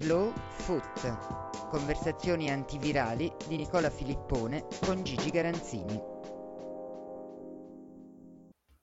Slow 0.00 0.32
Foot. 0.58 1.70
Conversazioni 1.70 2.48
antivirali 2.50 3.32
di 3.48 3.56
Nicola 3.56 3.90
Filippone 3.90 4.68
con 4.80 5.02
Gigi 5.02 5.28
Garanzini. 5.30 6.00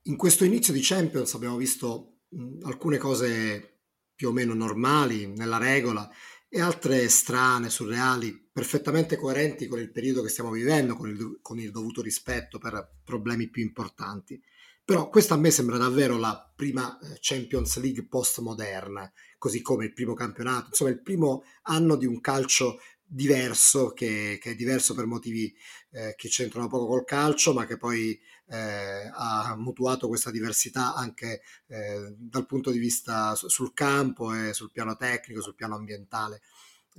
In 0.07 0.17
questo 0.17 0.43
inizio 0.43 0.73
di 0.73 0.81
Champions 0.81 1.33
abbiamo 1.33 1.55
visto 1.55 2.17
alcune 2.63 2.97
cose 2.97 3.77
più 4.13 4.27
o 4.27 4.31
meno 4.33 4.53
normali, 4.53 5.27
nella 5.27 5.57
regola, 5.57 6.09
e 6.49 6.59
altre 6.59 7.07
strane, 7.07 7.69
surreali, 7.69 8.49
perfettamente 8.51 9.15
coerenti 9.15 9.67
con 9.67 9.79
il 9.79 9.91
periodo 9.91 10.21
che 10.21 10.29
stiamo 10.29 10.51
vivendo, 10.51 10.95
con 10.95 11.09
il, 11.09 11.39
con 11.41 11.59
il 11.59 11.71
dovuto 11.71 12.01
rispetto 12.01 12.59
per 12.59 12.97
problemi 13.05 13.49
più 13.49 13.63
importanti. 13.63 14.41
Però 14.85 15.09
questa 15.09 15.33
a 15.33 15.37
me 15.37 15.49
sembra 15.49 15.77
davvero 15.77 16.15
la 16.15 16.53
prima 16.55 16.97
eh, 16.99 17.17
Champions 17.19 17.77
League 17.79 18.05
postmoderna, 18.05 19.11
così 19.39 19.63
come 19.63 19.85
il 19.85 19.93
primo 19.93 20.13
campionato, 20.13 20.67
insomma 20.67 20.91
il 20.91 21.01
primo 21.01 21.43
anno 21.63 21.95
di 21.95 22.05
un 22.05 22.21
calcio 22.21 22.77
diverso, 23.03 23.93
che, 23.93 24.37
che 24.39 24.51
è 24.51 24.55
diverso 24.55 24.93
per 24.93 25.07
motivi 25.07 25.51
eh, 25.91 26.13
che 26.15 26.27
c'entrano 26.27 26.67
poco 26.67 26.85
col 26.85 27.03
calcio, 27.03 27.51
ma 27.53 27.65
che 27.65 27.77
poi 27.77 28.19
eh, 28.47 29.09
ha 29.11 29.55
mutuato 29.57 30.07
questa 30.07 30.29
diversità 30.29 30.93
anche 30.93 31.41
eh, 31.67 32.13
dal 32.15 32.45
punto 32.45 32.69
di 32.69 32.77
vista 32.77 33.33
sul 33.33 33.73
campo 33.73 34.33
e 34.35 34.53
sul 34.53 34.71
piano 34.71 34.95
tecnico, 34.95 35.41
sul 35.41 35.55
piano 35.55 35.75
ambientale, 35.75 36.41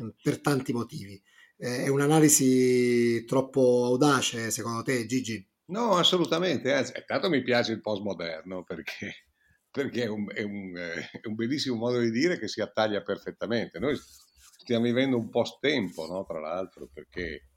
mm, 0.03 0.09
per 0.21 0.41
tanti 0.41 0.73
motivi. 0.73 1.23
Eh, 1.57 1.85
è 1.85 1.89
un'analisi 1.89 3.25
troppo 3.27 3.85
audace, 3.85 4.51
secondo 4.51 4.83
te, 4.83 5.07
Gigi? 5.07 5.47
No, 5.69 5.97
assolutamente, 5.97 6.73
anzi, 6.73 6.93
intanto 6.97 7.29
mi 7.29 7.43
piace 7.43 7.73
il 7.73 7.81
postmoderno 7.81 8.63
perché, 8.63 9.27
perché 9.71 10.05
è, 10.05 10.09
un, 10.09 10.31
è, 10.33 10.43
un, 10.43 10.77
eh, 10.77 11.11
è, 11.11 11.27
un, 11.27 11.35
bellissimo 11.35 11.77
modo 11.77 11.99
di 11.99 12.11
dire 12.11 12.39
che 12.39 12.47
si 12.47 12.61
attaglia 12.61 13.03
perfettamente. 13.03 13.81
Noi 13.81 13.97
stiamo 13.97 14.85
vivendo 14.85 15.17
un 15.17 15.29
post-tempo, 15.29 16.07
no? 16.07 16.25
tra 16.25 16.39
l'altro, 16.39 16.89
perché, 16.93 17.49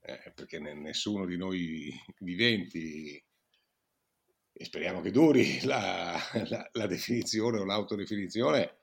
eh, 0.00 0.32
perché 0.34 0.58
nessuno 0.58 1.24
di 1.24 1.38
noi 1.38 1.90
viventi, 2.18 3.24
e 4.52 4.64
speriamo 4.64 5.00
che 5.00 5.10
duri 5.10 5.60
la, 5.64 6.18
la, 6.48 6.68
la 6.72 6.86
definizione 6.86 7.60
o 7.60 7.64
l'autodefinizione, 7.64 8.76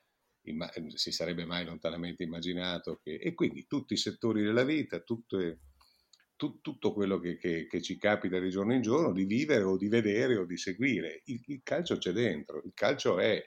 imma- 0.46 0.72
si 0.96 1.12
sarebbe 1.12 1.46
mai 1.46 1.66
lontanamente 1.66 2.24
immaginato 2.24 3.00
che... 3.04 3.16
E 3.16 3.36
quindi 3.36 3.68
tutti 3.68 3.94
i 3.94 3.98
settori 3.98 4.42
della 4.42 4.64
vita, 4.64 5.02
tutte 5.02 5.60
tu, 6.36 6.60
tutto 6.62 6.94
quello 6.94 7.20
che, 7.20 7.38
che, 7.38 7.68
che, 7.68 7.82
ci 7.82 7.98
capita 7.98 8.40
di 8.40 8.50
giorno 8.50 8.74
in 8.74 8.82
giorno, 8.82 9.12
di 9.12 9.26
vivere 9.26 9.64
o 9.64 9.78
di 9.78 9.88
vedere 9.88 10.38
o 10.38 10.46
di 10.46 10.58
seguire. 10.58 11.22
Il, 11.26 11.42
il 11.48 11.62
calcio 11.64 11.98
c'è 11.98 12.12
dentro, 12.12 12.62
il 12.64 12.74
calcio 12.74 13.20
è 13.20 13.44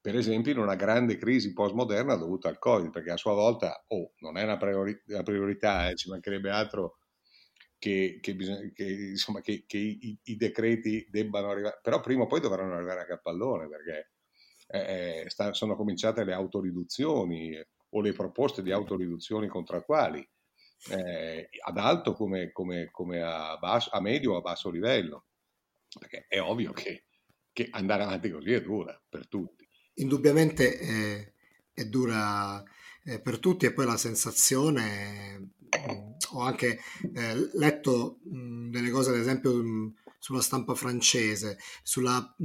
per 0.00 0.16
esempio 0.16 0.50
in 0.50 0.58
una 0.58 0.74
grande 0.74 1.16
crisi 1.16 1.52
postmoderna 1.52 2.16
dovuta 2.16 2.48
al 2.48 2.58
Covid, 2.58 2.90
perché 2.90 3.12
a 3.12 3.16
sua 3.16 3.34
volta 3.34 3.84
oh, 3.88 4.12
non 4.18 4.36
è 4.36 4.42
una, 4.42 4.56
priori- 4.56 5.00
una 5.06 5.22
priorità, 5.22 5.88
eh, 5.88 5.94
ci 5.94 6.08
mancherebbe 6.08 6.50
altro 6.50 6.98
che, 7.78 8.18
che, 8.20 8.34
bisogna, 8.34 8.68
che, 8.74 8.84
insomma, 8.84 9.40
che 9.40 9.64
i, 9.68 10.18
i, 10.24 10.36
decreti 10.36 11.06
debbano 11.08 11.50
arrivare, 11.50 11.78
però 11.82 12.00
prima 12.00 12.24
o 12.24 12.26
poi 12.26 12.40
dovranno 12.40 12.74
arrivare 12.74 13.02
a 13.02 13.06
cappallone, 13.06 13.68
perché 13.68 14.10
eh, 14.68 15.22
eh 15.24 15.30
sta, 15.30 15.52
sono 15.52 15.76
cominciate 15.76 16.24
le 16.24 16.32
autoriduzioni 16.32 17.56
o 17.90 18.00
le 18.00 18.12
proposte 18.12 18.62
di 18.62 18.72
autoriduzioni 18.72 19.46
contrattuali 19.46 20.28
eh, 20.90 21.48
ad 21.64 21.78
alto 21.78 22.12
come, 22.14 22.50
come, 22.52 22.90
come 22.90 23.22
a, 23.22 23.56
basso, 23.58 23.90
a, 23.90 24.00
medio 24.00 24.32
o 24.32 24.36
a 24.36 24.40
basso 24.40 24.70
livello, 24.70 25.26
perché 25.98 26.26
è 26.28 26.40
ovvio 26.40 26.72
che, 26.72 27.04
che 27.52 27.68
andare 27.70 28.02
avanti 28.02 28.30
così 28.30 28.52
è 28.52 28.62
dura 28.62 29.00
per 29.08 29.28
tutti. 29.28 29.68
Indubbiamente 29.94 30.78
è, 30.78 31.32
è 31.72 31.84
dura 31.86 32.62
eh, 33.04 33.20
per 33.20 33.38
tutti 33.38 33.66
e 33.66 33.72
poi 33.72 33.86
la 33.86 33.96
sensazione, 33.96 35.50
mh, 35.58 36.16
ho 36.32 36.40
anche 36.40 36.80
eh, 37.14 37.50
letto 37.54 38.18
mh, 38.24 38.70
delle 38.70 38.90
cose 38.90 39.10
ad 39.10 39.18
esempio 39.18 39.54
mh, 39.54 39.94
sulla 40.18 40.40
stampa 40.40 40.74
francese, 40.74 41.58
sulla 41.82 42.36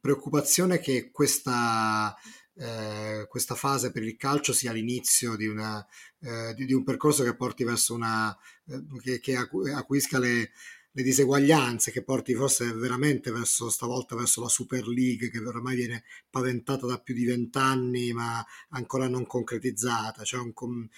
preoccupazione 0.00 0.80
che 0.80 1.12
questa 1.12 2.12
eh, 2.56 3.26
questa 3.28 3.54
fase 3.54 3.90
per 3.90 4.02
il 4.02 4.16
calcio 4.16 4.52
sia 4.52 4.72
l'inizio 4.72 5.36
di, 5.36 5.46
una, 5.46 5.84
eh, 6.20 6.54
di, 6.54 6.66
di 6.66 6.72
un 6.72 6.84
percorso 6.84 7.22
che 7.24 7.34
porti 7.34 7.64
verso 7.64 7.94
una 7.94 8.36
eh, 8.66 8.82
che, 9.02 9.20
che 9.20 9.36
acquisca 9.36 10.18
le, 10.18 10.50
le 10.92 11.02
diseguaglianze 11.02 11.92
che 11.92 12.02
porti 12.02 12.34
forse 12.34 12.72
veramente 12.72 13.30
verso 13.30 13.70
stavolta 13.70 14.16
verso 14.16 14.40
la 14.40 14.48
Super 14.48 14.86
League 14.88 15.30
che 15.30 15.38
ormai 15.38 15.76
viene 15.76 16.02
paventata 16.28 16.86
da 16.86 16.98
più 16.98 17.14
di 17.14 17.24
vent'anni 17.24 18.12
ma 18.12 18.44
ancora 18.70 19.08
non 19.08 19.24
concretizzata, 19.26 20.24
cioè 20.24 20.40
un, 20.40 20.88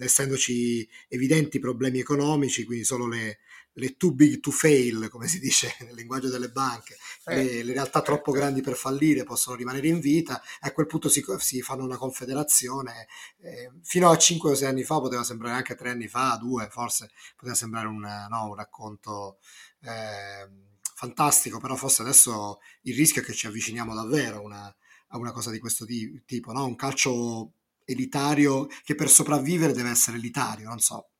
essendoci 0.00 0.88
evidenti 1.08 1.58
problemi 1.58 1.98
economici, 1.98 2.64
quindi 2.64 2.84
solo 2.84 3.08
le, 3.08 3.38
le 3.74 3.96
too 3.96 4.12
big 4.12 4.40
to 4.40 4.50
fail, 4.50 5.08
come 5.08 5.26
si 5.28 5.38
dice 5.38 5.74
nel 5.80 5.94
linguaggio 5.94 6.28
delle 6.28 6.50
banche, 6.50 6.96
eh. 7.26 7.36
le, 7.36 7.62
le, 7.62 7.72
realtà 7.72 8.02
troppo 8.02 8.32
grandi 8.32 8.60
per 8.60 8.74
fallire 8.74 9.24
possono 9.24 9.56
rimanere 9.56 9.88
in 9.88 10.00
vita, 10.00 10.40
e 10.60 10.68
a 10.68 10.72
quel 10.72 10.86
punto 10.86 11.08
si, 11.08 11.24
si 11.38 11.62
fanno 11.62 11.84
una 11.84 11.96
confederazione. 11.96 13.06
Eh, 13.40 13.70
fino 13.82 14.10
a 14.10 14.16
5 14.16 14.50
o 14.50 14.54
6 14.54 14.68
anni 14.68 14.84
fa, 14.84 15.00
poteva 15.00 15.24
sembrare 15.24 15.56
anche 15.56 15.74
3 15.74 15.90
anni 15.90 16.08
fa, 16.08 16.36
2 16.40 16.68
forse, 16.70 17.10
poteva 17.36 17.54
sembrare 17.54 17.86
un, 17.86 18.00
no, 18.28 18.46
un 18.48 18.54
racconto 18.54 19.38
eh, 19.82 20.48
fantastico, 20.94 21.58
però 21.58 21.74
forse 21.76 22.02
adesso 22.02 22.60
il 22.82 22.94
rischio 22.94 23.22
è 23.22 23.24
che 23.24 23.32
ci 23.32 23.46
avviciniamo 23.46 23.94
davvero 23.94 24.36
a 24.36 24.40
una, 24.40 24.76
a 25.08 25.18
una 25.18 25.32
cosa 25.32 25.50
di 25.50 25.58
questo 25.58 25.84
tipo, 25.84 26.52
no? 26.52 26.64
un 26.64 26.76
calcio 26.76 27.54
elitario 27.84 28.68
che 28.84 28.94
per 28.94 29.10
sopravvivere 29.10 29.72
deve 29.72 29.90
essere 29.90 30.16
elitario, 30.16 30.68
non 30.68 30.78
so. 30.78 31.11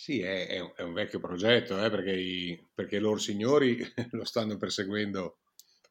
Sì, 0.00 0.22
è, 0.22 0.46
è, 0.46 0.80
un 0.80 0.94
vecchio 0.94 1.20
progetto, 1.20 1.84
eh, 1.84 1.90
perché, 1.90 2.12
i, 2.12 2.68
perché 2.72 2.98
loro 2.98 3.18
signori 3.18 3.76
lo 4.12 4.24
stanno 4.24 4.56
perseguendo 4.56 5.40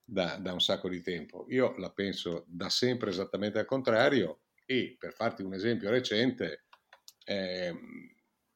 da, 0.04 0.38
da, 0.38 0.52
un 0.52 0.60
sacco 0.60 0.90
di 0.90 1.00
tempo. 1.04 1.46
Io 1.50 1.78
la 1.78 1.92
penso 1.92 2.44
da 2.48 2.70
sempre 2.70 3.12
esattamente 3.12 3.60
al 3.60 3.68
contrario 3.68 4.46
e 4.66 4.96
per 4.98 5.14
farti 5.14 5.44
un 5.44 5.54
esempio 5.54 5.92
recente, 5.92 6.66
eh, 7.24 7.72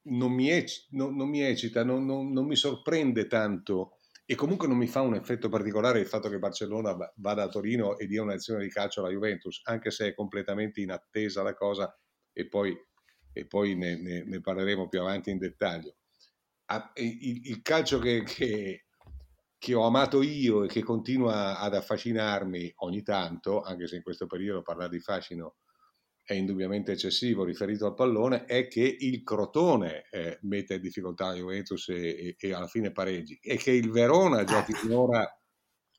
non, 0.06 0.32
mi 0.32 0.50
ec- 0.50 0.88
non, 0.90 1.16
non, 1.16 1.30
mi 1.30 1.44
eccita, 1.44 1.84
non, 1.84 2.04
non, 2.04 2.48
mi 2.48 2.56
sorprende 2.56 3.28
tanto 3.28 4.00
e 4.26 4.34
comunque 4.34 4.68
non 4.68 4.78
mi 4.78 4.88
fa 4.88 5.02
un 5.02 5.14
effetto 5.14 5.50
particolare 5.50 6.00
il 6.00 6.08
fatto 6.08 6.30
che 6.30 6.40
Barcellona 6.40 6.98
vada 7.18 7.44
a 7.44 7.50
Torino 7.50 8.00
e 8.00 8.08
dia 8.08 8.24
una 8.24 8.34
lezione 8.34 8.64
di 8.64 8.72
calcio 8.72 9.02
alla 9.02 9.12
Juventus, 9.12 9.62
anche 9.66 9.92
se 9.92 10.08
è 10.08 10.14
completamente 10.16 10.82
inattesa 10.82 11.44
la 11.44 11.54
cosa 11.54 11.96
e 12.32 12.48
poi 12.48 12.76
e 13.34 13.46
poi 13.46 13.76
ne, 13.76 14.00
ne, 14.00 14.24
ne 14.24 14.40
parleremo 14.40 14.88
più 14.88 15.02
avanti 15.02 15.32
in 15.32 15.40
dettaglio. 15.40 15.96
Il, 16.96 17.48
il 17.48 17.62
calcio 17.62 18.00
che, 18.00 18.24
che, 18.24 18.86
che, 19.58 19.74
ho 19.74 19.86
amato 19.86 20.22
io 20.22 20.64
e 20.64 20.68
che 20.68 20.82
continua 20.82 21.60
ad 21.60 21.76
affascinarmi 21.76 22.72
ogni 22.78 23.04
tanto, 23.04 23.62
anche 23.62 23.88
se 23.88 23.98
in 23.98 24.02
questo 24.02 24.28
periodo 24.28 24.62
parlare 24.62 24.90
di 24.90 25.00
fascino 25.00 25.58
è 26.26 26.34
indubbiamente 26.34 26.94
eccessivo 26.94 27.44
riferito 27.44 27.86
al 27.86 27.96
pallone, 27.96 28.46
è 28.46 28.68
che 28.68 28.96
il 29.00 29.24
Crotone 29.24 30.08
eh, 30.10 30.40
mette 30.44 30.76
in 30.76 30.82
difficoltà 30.82 31.28
la 31.28 31.34
Juventus 31.34 31.90
e, 31.90 31.96
e, 31.96 32.36
e, 32.40 32.54
alla 32.54 32.68
fine 32.68 32.92
pareggi 32.92 33.38
e 33.42 33.58
che 33.58 33.72
il 33.72 33.92
Verona 33.92 34.46
giochi 34.46 34.74
un'ora, 34.86 35.28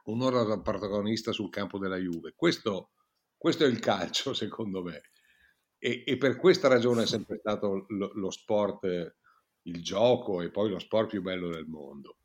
un'ora 0.04 0.42
da 0.44 0.60
protagonista 0.60 1.30
sul 1.32 1.50
campo 1.50 1.78
della 1.78 1.98
Juve. 1.98 2.32
Questo, 2.34 2.92
questo 3.36 3.64
è 3.64 3.68
il 3.68 3.80
calcio, 3.80 4.32
secondo 4.34 4.82
me. 4.82 5.02
E, 5.86 6.02
e, 6.06 6.16
per 6.16 6.36
questa 6.36 6.66
ragione 6.66 7.02
è 7.02 7.06
sempre 7.06 7.36
stato 7.36 7.84
lo, 7.88 8.10
lo, 8.14 8.30
sport, 8.30 9.16
il 9.64 9.82
gioco 9.82 10.40
e 10.40 10.50
poi 10.50 10.70
lo 10.70 10.78
sport 10.78 11.10
più 11.10 11.20
bello 11.20 11.50
del 11.50 11.66
mondo. 11.66 12.16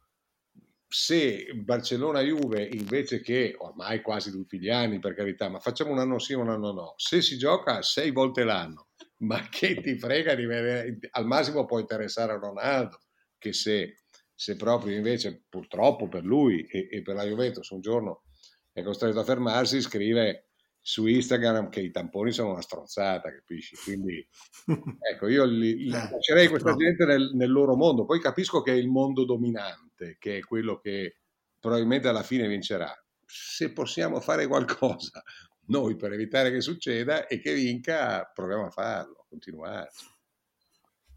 Se 0.88 1.46
Barcellona-Juve 1.56 2.70
invece 2.72 3.20
che 3.20 3.56
ormai 3.58 4.02
quasi 4.02 4.32
tutti 4.32 4.58
gli 4.58 4.70
anni 4.70 5.00
per 5.00 5.14
carità, 5.14 5.50
ma 5.50 5.60
facciamo 5.60 5.92
un 5.92 6.00
anno 6.00 6.20
sì, 6.20 6.32
un 6.32 6.48
anno 6.48 6.72
no, 6.72 6.94
se 6.96 7.22
si 7.22 7.38
gioca 7.38 7.82
sei 7.82 8.12
volte 8.12 8.46
l'anno, 8.46 8.92
ma 9.28 9.46
che 9.50 9.82
ti 9.82 10.00
frega 10.00 10.36
di 10.36 10.46
vedere, 10.46 10.98
al 11.12 11.26
massimo 11.26 11.66
può 11.66 11.80
interessare 11.80 12.32
a 12.32 12.38
Ronaldo, 12.38 12.98
che 13.38 13.52
se, 13.52 13.98
se 14.34 14.56
proprio 14.56 14.96
invece 14.96 15.44
purtroppo 15.50 16.08
per 16.08 16.24
lui 16.24 16.66
e, 16.66 16.88
e 16.90 17.02
per 17.02 17.16
la 17.16 17.26
Juventus 17.26 17.70
un 17.72 17.82
giorno 17.82 18.24
è 18.72 18.82
costretto 18.84 19.20
a 19.20 19.26
fermarsi, 19.26 19.82
scrive 19.82 20.49
su 20.82 21.06
Instagram 21.06 21.70
che 21.70 21.82
i 21.82 21.92
tamponi 21.92 22.32
sono 22.32 22.52
una 22.52 22.62
stronzata, 22.62 23.32
capisci? 23.32 23.76
Quindi 23.76 24.26
ecco, 25.12 25.28
io 25.28 25.46
li, 25.46 25.76
li 25.78 25.88
eh, 25.88 26.10
lascerei 26.12 26.48
questa 26.48 26.76
gente 26.76 27.06
nel, 27.06 27.32
nel, 27.34 27.52
loro 27.52 27.76
mondo, 27.76 28.06
poi 28.06 28.20
capisco 28.20 28.62
che 28.62 28.72
è 28.72 28.76
il 28.76 28.88
mondo 28.88 29.26
dominante, 29.26 30.18
che 30.20 30.38
è 30.38 30.42
quello 30.42 30.80
che 30.80 31.18
probabilmente 31.60 32.08
alla 32.08 32.24
fine 32.24 32.48
vincerà. 32.48 32.92
Se 33.26 33.72
possiamo 33.72 34.20
fare 34.20 34.48
qualcosa 34.48 35.22
noi 35.70 35.96
per 35.96 36.14
evitare 36.14 36.52
che 36.52 36.62
succeda 36.62 37.28
e 37.28 37.40
che 37.40 37.54
vinca, 37.54 38.30
proviamo 38.34 38.66
a 38.66 38.72
farlo, 38.72 39.26
continuare. 39.28 39.92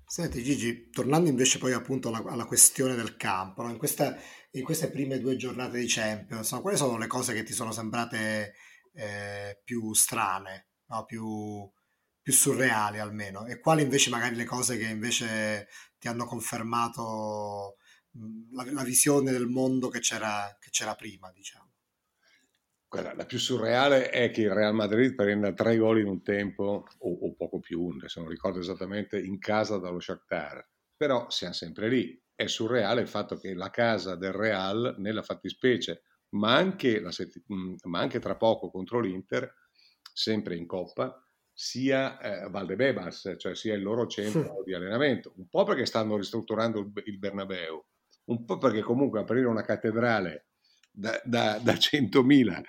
Senti 0.05 0.43
Gigi, 0.43 0.91
tornando 0.91 1.31
invece 1.31 1.57
poi 1.57 1.73
appunto 1.73 2.09
alla, 2.09 2.23
alla 2.27 2.45
questione 2.45 2.95
del 2.95 3.17
campo, 3.17 3.63
no? 3.63 3.71
in, 3.71 3.79
questa, 3.79 4.15
in, 4.51 4.63
queste 4.63 4.91
prime 4.91 5.19
due 5.19 5.37
giornate 5.37 5.79
di 5.79 5.87
Champions, 5.89 6.53
no? 6.53 6.61
quali 6.61 6.77
sono 6.77 6.99
le 6.99 7.07
cose 7.07 7.33
che 7.33 7.45
ti 7.45 7.55
sono 7.55 7.73
sembrate 7.73 8.53
eh, 8.95 9.61
più 9.65 9.93
strane, 9.95 10.69
no? 10.87 11.05
più, 11.05 11.71
più 12.21 12.33
surreali 12.33 12.99
almeno 12.99 13.47
e 13.47 13.59
quali 13.59 13.83
invece 13.83 14.11
magari 14.11 14.37
le 14.37 14.45
cose 14.45 14.77
che 14.77 14.87
invece 14.87 15.69
ti 15.99 16.09
hanno 16.09 16.25
confermato 16.25 17.77
la, 18.53 18.65
la 18.71 18.83
visione 18.83 19.31
del 19.31 19.47
mondo 19.47 19.89
che 19.89 20.01
c'era, 20.01 20.57
che 20.61 20.71
c'era 20.71 20.95
prima, 20.95 21.31
diciamo. 21.33 21.71
Guarda, 22.89 23.15
la 23.15 23.25
più 23.25 23.39
surreale 23.39 24.11
è 24.11 24.31
che 24.31 24.43
il 24.43 24.53
Real 24.53 24.75
Madrid 24.75 25.15
prenda 25.15 25.55
tre 25.55 25.79
gol 25.79 26.01
in 26.01 26.09
un 26.09 26.23
tempo, 26.23 26.85
o, 26.99 27.11
o 27.11 27.35
poco 27.35 27.59
più, 27.59 27.89
adesso 27.97 28.21
non 28.21 28.29
ricordo 28.29 28.59
esattamente, 28.59 29.19
in 29.19 29.39
casa 29.39 29.79
dallo 29.79 29.99
Shakhtar. 29.99 30.69
Però 30.95 31.31
siamo 31.31 31.55
sempre 31.55 31.89
lì. 31.89 32.23
È 32.35 32.47
surreale 32.47 33.01
il 33.01 33.09
fatto 33.09 33.39
che 33.39 33.55
la 33.55 33.71
casa 33.71 34.15
del 34.15 34.33
Real, 34.33 34.97
nella 34.99 35.23
fattispecie, 35.23 36.03
ma 36.33 36.55
anche, 36.55 37.03
sett- 37.11 37.43
ma 37.85 38.01
anche 38.01 38.19
tra 38.19 38.37
poco 38.37 38.71
contro 38.71 39.01
l'Inter, 39.01 39.53
sempre 40.13 40.57
in 40.57 40.67
Coppa, 40.67 41.23
sia 41.53 42.19
eh, 42.19 42.51
Valdebebas, 42.51 43.35
cioè 43.39 43.55
sia 43.55 43.75
il 43.75 43.83
loro 43.83 44.07
centro 44.07 44.63
di 44.65 44.75
allenamento. 44.75 45.33
Un 45.37 45.49
po' 45.49 45.65
perché 45.65 45.87
stanno 45.87 46.17
ristrutturando 46.17 46.81
il, 46.81 46.93
il 47.07 47.19
Bernabeu, 47.19 47.85
un 48.25 48.45
po' 48.45 48.59
perché 48.59 48.81
comunque 48.81 49.21
aprire 49.21 49.47
una 49.47 49.63
cattedrale 49.63 50.49
da, 50.91 51.21
da, 51.25 51.59
da 51.59 51.75
100.000 51.75 52.63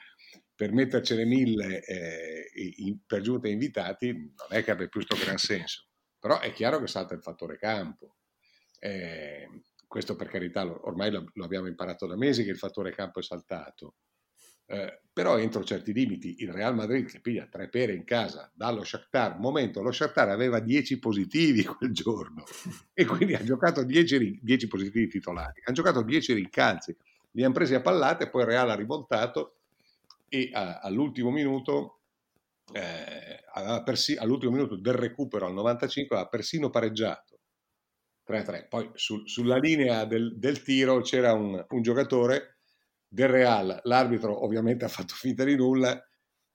per 0.55 0.71
mettercene 0.71 1.25
mille 1.25 1.83
eh, 1.83 2.49
in, 2.77 2.99
per 3.05 3.21
giunta 3.21 3.47
invitati 3.47 4.13
non 4.13 4.47
è 4.49 4.63
che 4.63 4.71
abbia 4.71 4.87
più 4.87 5.03
questo 5.03 5.23
gran 5.23 5.37
senso. 5.37 5.87
Però 6.19 6.39
è 6.39 6.53
chiaro 6.53 6.79
che 6.79 6.87
salta 6.87 7.13
il 7.13 7.21
fattore 7.21 7.57
campo. 7.57 8.17
Eh, 8.79 9.47
questo 9.93 10.15
per 10.15 10.27
carità, 10.27 10.65
ormai 10.87 11.11
lo, 11.11 11.29
lo, 11.33 11.45
abbiamo 11.45 11.67
imparato 11.67 12.07
da 12.07 12.15
mesi 12.15 12.43
che 12.43 12.49
il 12.49 12.57
fattore 12.57 12.95
campo 12.95 13.19
è 13.19 13.21
saltato. 13.21 13.93
Eh, 14.65 15.01
però 15.13 15.37
entro 15.37 15.63
certi 15.63 15.93
limiti 15.93 16.37
il 16.39 16.51
Real 16.51 16.73
Madrid 16.73 17.05
che 17.05 17.19
piglia 17.19 17.45
tre 17.45 17.69
pere 17.69 17.93
in 17.93 18.03
casa 18.03 18.51
dallo 18.55 18.83
Shakhtar, 18.83 19.37
momento 19.37 19.83
lo 19.83 19.91
Shakhtar 19.91 20.29
aveva 20.29 20.59
10 20.59 20.97
positivi 20.97 21.61
quel 21.77 21.91
giorno 21.91 22.43
e 22.91 23.05
quindi 23.05 23.35
ha 23.35 23.43
giocato 23.43 23.83
10, 23.83 24.39
10 24.41 24.67
positivi 24.67 25.07
titolari, 25.07 25.61
hanno 25.63 25.75
giocato 25.75 26.01
10 26.01 26.33
rincalzi, 26.33 26.97
li 27.33 27.43
hanno 27.43 27.53
presi 27.53 27.75
a 27.75 27.81
pallate, 27.81 28.31
poi 28.31 28.41
il 28.41 28.47
Real 28.47 28.71
ha 28.71 28.75
rivoltato 28.75 29.57
e 30.27 30.49
a, 30.53 30.79
all'ultimo 30.79 31.29
minuto 31.29 31.99
eh, 32.71 33.43
persi, 33.83 34.15
all'ultimo 34.15 34.53
minuto 34.53 34.75
del 34.75 34.95
recupero 34.95 35.45
al 35.45 35.53
95 35.53 36.17
ha 36.17 36.25
persino 36.25 36.71
pareggiato 36.71 37.32
3-3 38.27 38.67
poi 38.69 38.89
sul, 38.93 39.27
sulla 39.27 39.57
linea 39.57 40.05
del, 40.05 40.37
del, 40.37 40.61
tiro 40.61 41.01
c'era 41.01 41.33
un, 41.33 41.63
un 41.67 41.81
giocatore 41.81 42.59
del 43.07 43.27
Real. 43.27 43.79
L'arbitro 43.83 44.43
ovviamente 44.43 44.85
ha 44.85 44.89
fatto 44.89 45.13
finta 45.13 45.43
di 45.43 45.55
nulla. 45.55 46.01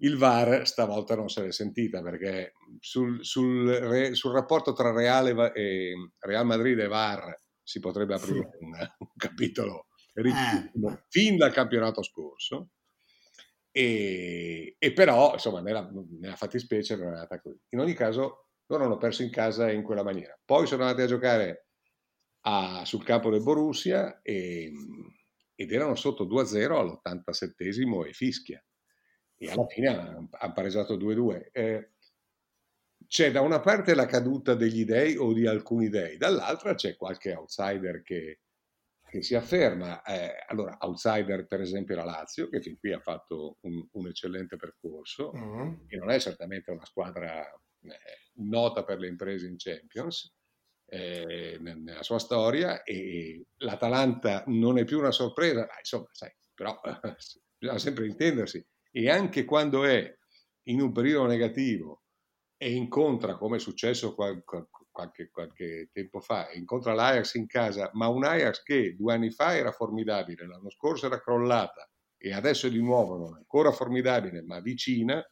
Il 0.01 0.17
VAR 0.17 0.67
stavolta 0.67 1.17
non 1.17 1.29
se 1.29 1.43
l'è 1.43 1.53
sentita 1.53 2.03
perché 2.03 2.53
sul, 2.79 3.25
sul, 3.25 4.11
sul 4.13 4.33
rapporto 4.33 4.73
tra 4.73 4.93
Real, 4.93 5.53
e, 5.55 6.13
Real 6.19 6.47
Madrid 6.47 6.79
e 6.79 6.87
VAR 6.87 7.37
si 7.63 7.81
potrebbe 7.81 8.15
aprire 8.15 8.51
un, 8.61 8.71
un 8.71 9.09
capitolo 9.17 9.89
ricchissimo 10.15 10.93
eh. 10.93 11.05
fin 11.09 11.37
dal 11.37 11.53
campionato 11.53 12.03
scorso. 12.03 12.71
E, 13.71 14.77
e 14.79 14.93
però, 14.93 15.35
insomma, 15.35 15.61
nella, 15.61 15.89
nella 16.19 16.37
fattispecie 16.37 16.97
non 16.97 17.09
è 17.09 17.11
andata 17.11 17.41
così. 17.41 17.61
In 17.71 17.81
ogni 17.81 17.95
caso, 17.95 18.48
loro 18.69 18.85
hanno 18.85 18.97
perso 18.97 19.23
in 19.23 19.31
casa 19.31 19.71
in 19.71 19.83
quella 19.83 20.03
maniera. 20.03 20.39
Poi 20.45 20.67
sono 20.67 20.85
andati 20.85 21.03
a 21.03 21.07
giocare 21.07 21.67
a, 22.43 22.85
sul 22.85 23.05
campo 23.05 23.31
del 23.31 23.43
Borussia 23.43 24.21
e, 24.23 24.71
ed 25.55 25.73
erano 25.73 25.95
sotto 25.95 26.27
2-0 26.27 26.73
all'87 26.73 28.07
e 28.07 28.13
fischia. 28.13 28.63
E 29.37 29.51
alla 29.51 29.67
fine 29.67 29.89
hanno, 29.89 30.29
hanno 30.31 30.53
pareggiato 30.53 30.97
2-2. 30.97 31.49
Eh, 31.53 31.93
c'è 33.07 33.31
da 33.31 33.41
una 33.41 33.61
parte 33.61 33.95
la 33.95 34.07
caduta 34.07 34.55
degli 34.55 34.85
dei 34.85 35.17
o 35.17 35.33
di 35.33 35.47
alcuni 35.47 35.89
dei, 35.89 36.19
dall'altra 36.19 36.75
c'è 36.75 36.97
qualche 36.97 37.33
outsider 37.33 38.03
che, 38.03 38.41
che 39.09 39.23
si 39.23 39.35
afferma. 39.35 40.03
Eh, 40.03 40.45
allora, 40.49 40.77
outsider 40.81 41.47
per 41.47 41.61
esempio 41.61 41.97
la 41.97 42.05
Lazio, 42.05 42.49
che 42.49 42.61
fin 42.61 42.79
qui 42.79 42.93
ha 42.93 43.01
fatto 43.01 43.57
un, 43.63 43.87
un 43.93 44.09
eccellente 44.09 44.57
percorso, 44.57 45.33
mm-hmm. 45.35 45.75
e 45.87 45.97
non 45.97 46.11
è 46.11 46.21
certamente 46.21 46.71
una 46.71 46.85
squadra 46.85 47.41
eh, 47.83 48.28
nota 48.39 48.85
per 48.85 48.99
le 48.99 49.09
imprese 49.09 49.47
in 49.47 49.57
Champions 49.57 50.33
eh, 50.87 51.59
nella 51.61 52.03
sua 52.03 52.19
storia, 52.19 52.83
e 52.83 53.45
l'Atalanta 53.59 54.45
non 54.47 54.79
è 54.79 54.85
più 54.85 54.99
una 54.99 55.11
sorpresa, 55.11 55.61
ma 55.61 55.79
insomma, 55.79 56.09
sai, 56.13 56.35
però 56.55 56.81
bisogna 57.59 57.79
sempre 57.79 58.07
intendersi, 58.07 58.65
e 58.91 59.11
anche 59.11 59.45
quando 59.45 59.85
è 59.85 60.17
in 60.69 60.81
un 60.81 60.93
periodo 60.93 61.27
negativo 61.27 62.03
e 62.57 62.73
incontra, 62.73 63.37
come 63.37 63.57
è 63.57 63.61
successo 63.61 64.15
qual, 64.15 64.43
qual, 64.45 64.69
qualche, 64.91 65.31
qualche 65.31 65.91
tempo 65.93 66.21
fa, 66.21 66.51
incontra 66.53 66.95
l'Ajax 66.95 67.35
in 67.35 67.47
casa, 67.47 67.91
ma 67.95 68.09
un 68.09 68.25
Ajax 68.25 68.63
che 68.63 68.97
due 68.97 69.13
anni 69.15 69.31
fa 69.31 69.57
era 69.57 69.71
formidabile, 69.71 70.47
l'anno 70.47 70.71
scorso 70.71 71.07
era 71.07 71.21
crollata 71.21 71.89
e 72.17 72.33
adesso 72.33 72.69
di 72.69 72.81
nuovo 72.81 73.17
non 73.17 73.35
è 73.37 73.39
ancora 73.39 73.71
formidabile, 73.71 74.43
ma 74.43 74.61
vicina 74.61 75.25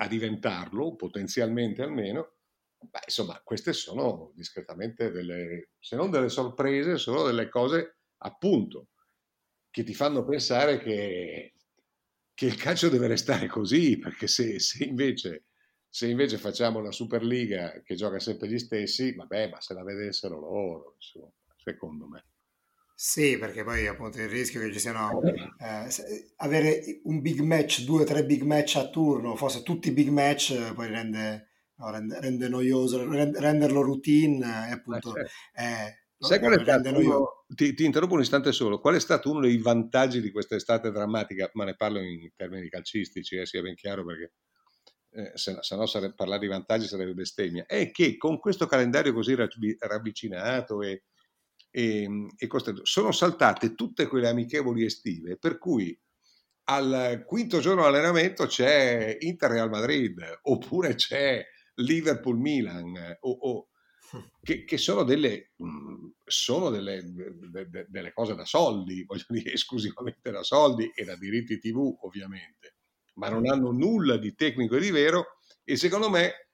a 0.00 0.08
diventarlo, 0.08 0.96
potenzialmente 0.96 1.82
almeno, 1.82 2.36
beh, 2.78 3.02
insomma, 3.04 3.40
queste 3.44 3.72
sono 3.72 4.32
discretamente 4.34 5.10
delle, 5.10 5.70
se 5.78 5.96
non 5.96 6.10
delle 6.10 6.30
sorprese, 6.30 6.96
sono 6.96 7.22
delle 7.24 7.48
cose 7.48 7.98
appunto 8.18 8.88
che 9.70 9.84
ti 9.84 9.94
fanno 9.94 10.24
pensare 10.24 10.78
che, 10.78 11.54
che 12.32 12.46
il 12.46 12.56
calcio 12.56 12.88
deve 12.88 13.08
restare 13.08 13.46
così, 13.46 13.98
perché 13.98 14.26
se, 14.26 14.58
se 14.58 14.84
invece 14.84 15.44
se 15.92 16.06
invece 16.06 16.38
facciamo 16.38 16.78
una 16.78 16.92
Superliga 16.92 17.82
che 17.82 17.96
gioca 17.96 18.20
sempre 18.20 18.48
gli 18.48 18.60
stessi, 18.60 19.12
vabbè, 19.12 19.50
ma 19.50 19.60
se 19.60 19.74
la 19.74 19.82
vedessero 19.82 20.38
loro, 20.38 20.94
insomma, 20.94 21.32
secondo 21.56 22.06
me. 22.06 22.24
Sì, 23.02 23.38
perché 23.38 23.64
poi 23.64 23.86
appunto 23.86 24.20
il 24.20 24.28
rischio 24.28 24.60
che 24.60 24.70
ci 24.70 24.78
siano 24.78 25.22
eh, 25.22 25.88
avere 26.36 27.00
un 27.04 27.22
big 27.22 27.40
match, 27.40 27.80
due 27.84 28.02
o 28.02 28.04
tre 28.04 28.26
big 28.26 28.42
match 28.42 28.76
a 28.76 28.90
turno, 28.90 29.36
forse 29.36 29.62
tutti 29.62 29.90
big 29.90 30.10
match, 30.10 30.50
eh, 30.50 30.74
poi 30.74 30.88
rende, 30.88 31.48
no, 31.76 31.90
rende, 31.90 32.20
rende 32.20 32.48
noioso, 32.50 33.08
rende, 33.08 33.40
renderlo 33.40 33.80
routine 33.80 34.68
e 34.68 34.72
appunto 34.72 35.16
eh, 35.16 35.24
certo. 35.54 36.26
Sai 36.26 36.40
qual 36.40 36.58
è 36.58 36.62
stato 36.62 36.98
uno, 36.98 37.44
ti, 37.48 37.72
ti, 37.72 37.86
interrompo 37.86 38.16
un 38.16 38.20
istante 38.20 38.52
solo. 38.52 38.80
Qual 38.80 38.94
è 38.94 39.00
stato 39.00 39.30
uno 39.30 39.40
dei 39.40 39.56
vantaggi 39.56 40.20
di 40.20 40.30
questa 40.30 40.56
estate 40.56 40.90
drammatica? 40.90 41.48
Ma 41.54 41.64
ne 41.64 41.76
parlo 41.76 42.00
in 42.00 42.28
termini 42.36 42.68
calcistici, 42.68 43.36
eh, 43.36 43.46
sia 43.46 43.62
ben 43.62 43.76
chiaro 43.76 44.04
perché 44.04 44.32
eh, 45.12 45.32
se, 45.36 45.56
se, 45.60 45.74
no 45.74 45.86
sare, 45.86 46.12
parlare 46.12 46.40
di 46.40 46.48
vantaggi 46.48 46.86
sarebbe 46.86 47.14
bestemmia, 47.14 47.64
è 47.64 47.90
che 47.92 48.18
con 48.18 48.38
questo 48.38 48.66
calendario 48.66 49.14
così 49.14 49.34
ravvicinato 49.78 50.82
e, 50.82 51.04
e, 51.70 52.08
e 52.36 52.46
costretto, 52.46 52.84
sono 52.84 53.12
saltate 53.12 53.74
tutte 53.74 54.06
quelle 54.06 54.28
amichevoli 54.28 54.84
estive, 54.84 55.36
per 55.36 55.58
cui 55.58 55.98
al 56.64 57.24
quinto 57.26 57.60
giorno 57.60 57.82
di 57.82 57.88
allenamento 57.88 58.46
c'è 58.46 59.16
Inter-Real 59.18 59.70
Madrid, 59.70 60.40
oppure 60.42 60.94
c'è 60.94 61.44
Liverpool-Milan, 61.74 63.18
o, 63.20 63.30
o, 63.30 63.68
che, 64.42 64.64
che, 64.64 64.78
sono, 64.78 65.02
delle, 65.02 65.52
sono 66.24 66.70
delle, 66.70 67.02
de, 67.04 67.68
de, 67.68 67.86
delle 67.88 68.12
cose 68.12 68.34
da 68.34 68.44
soldi, 68.44 69.04
voglio 69.08 69.24
dire, 69.28 69.52
esclusivamente 69.52 70.30
da 70.30 70.42
soldi 70.42 70.90
e 70.94 71.04
da 71.04 71.16
diritti 71.16 71.58
TV 71.58 71.96
ovviamente 72.02 72.74
ma 73.20 73.28
non 73.28 73.46
hanno 73.46 73.70
nulla 73.70 74.16
di 74.16 74.34
tecnico 74.34 74.76
e 74.76 74.80
di 74.80 74.90
vero 74.90 75.36
e 75.62 75.76
secondo 75.76 76.08
me 76.08 76.48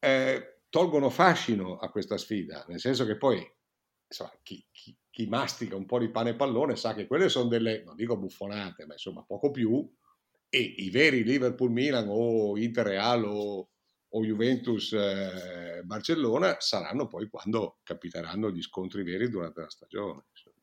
eh, 0.00 0.60
tolgono 0.68 1.08
fascino 1.10 1.78
a 1.78 1.90
questa 1.90 2.18
sfida, 2.18 2.64
nel 2.68 2.80
senso 2.80 3.06
che 3.06 3.16
poi 3.16 3.42
insomma, 4.08 4.32
chi, 4.42 4.66
chi, 4.70 4.96
chi, 5.10 5.26
mastica 5.26 5.76
un 5.76 5.84
po' 5.86 5.98
di 5.98 6.10
pane 6.10 6.30
e 6.30 6.34
pallone 6.34 6.76
sa 6.76 6.94
che 6.94 7.06
quelle 7.06 7.28
sono 7.28 7.48
delle, 7.48 7.82
non 7.84 7.96
dico 7.96 8.16
buffonate, 8.16 8.86
ma 8.86 8.94
insomma 8.94 9.22
poco 9.24 9.50
più, 9.50 9.86
e 10.48 10.60
i 10.60 10.88
veri 10.90 11.24
Liverpool-Milan 11.24 12.06
o 12.08 12.56
Inter-Real 12.56 13.24
o, 13.24 13.68
o 14.08 14.24
Juventus-Barcellona 14.24 16.56
eh, 16.56 16.60
saranno 16.60 17.08
poi 17.08 17.28
quando 17.28 17.80
capiteranno 17.82 18.50
gli 18.50 18.62
scontri 18.62 19.02
veri 19.02 19.28
durante 19.28 19.60
la 19.60 19.68
stagione. 19.68 20.24
Insomma. 20.30 20.54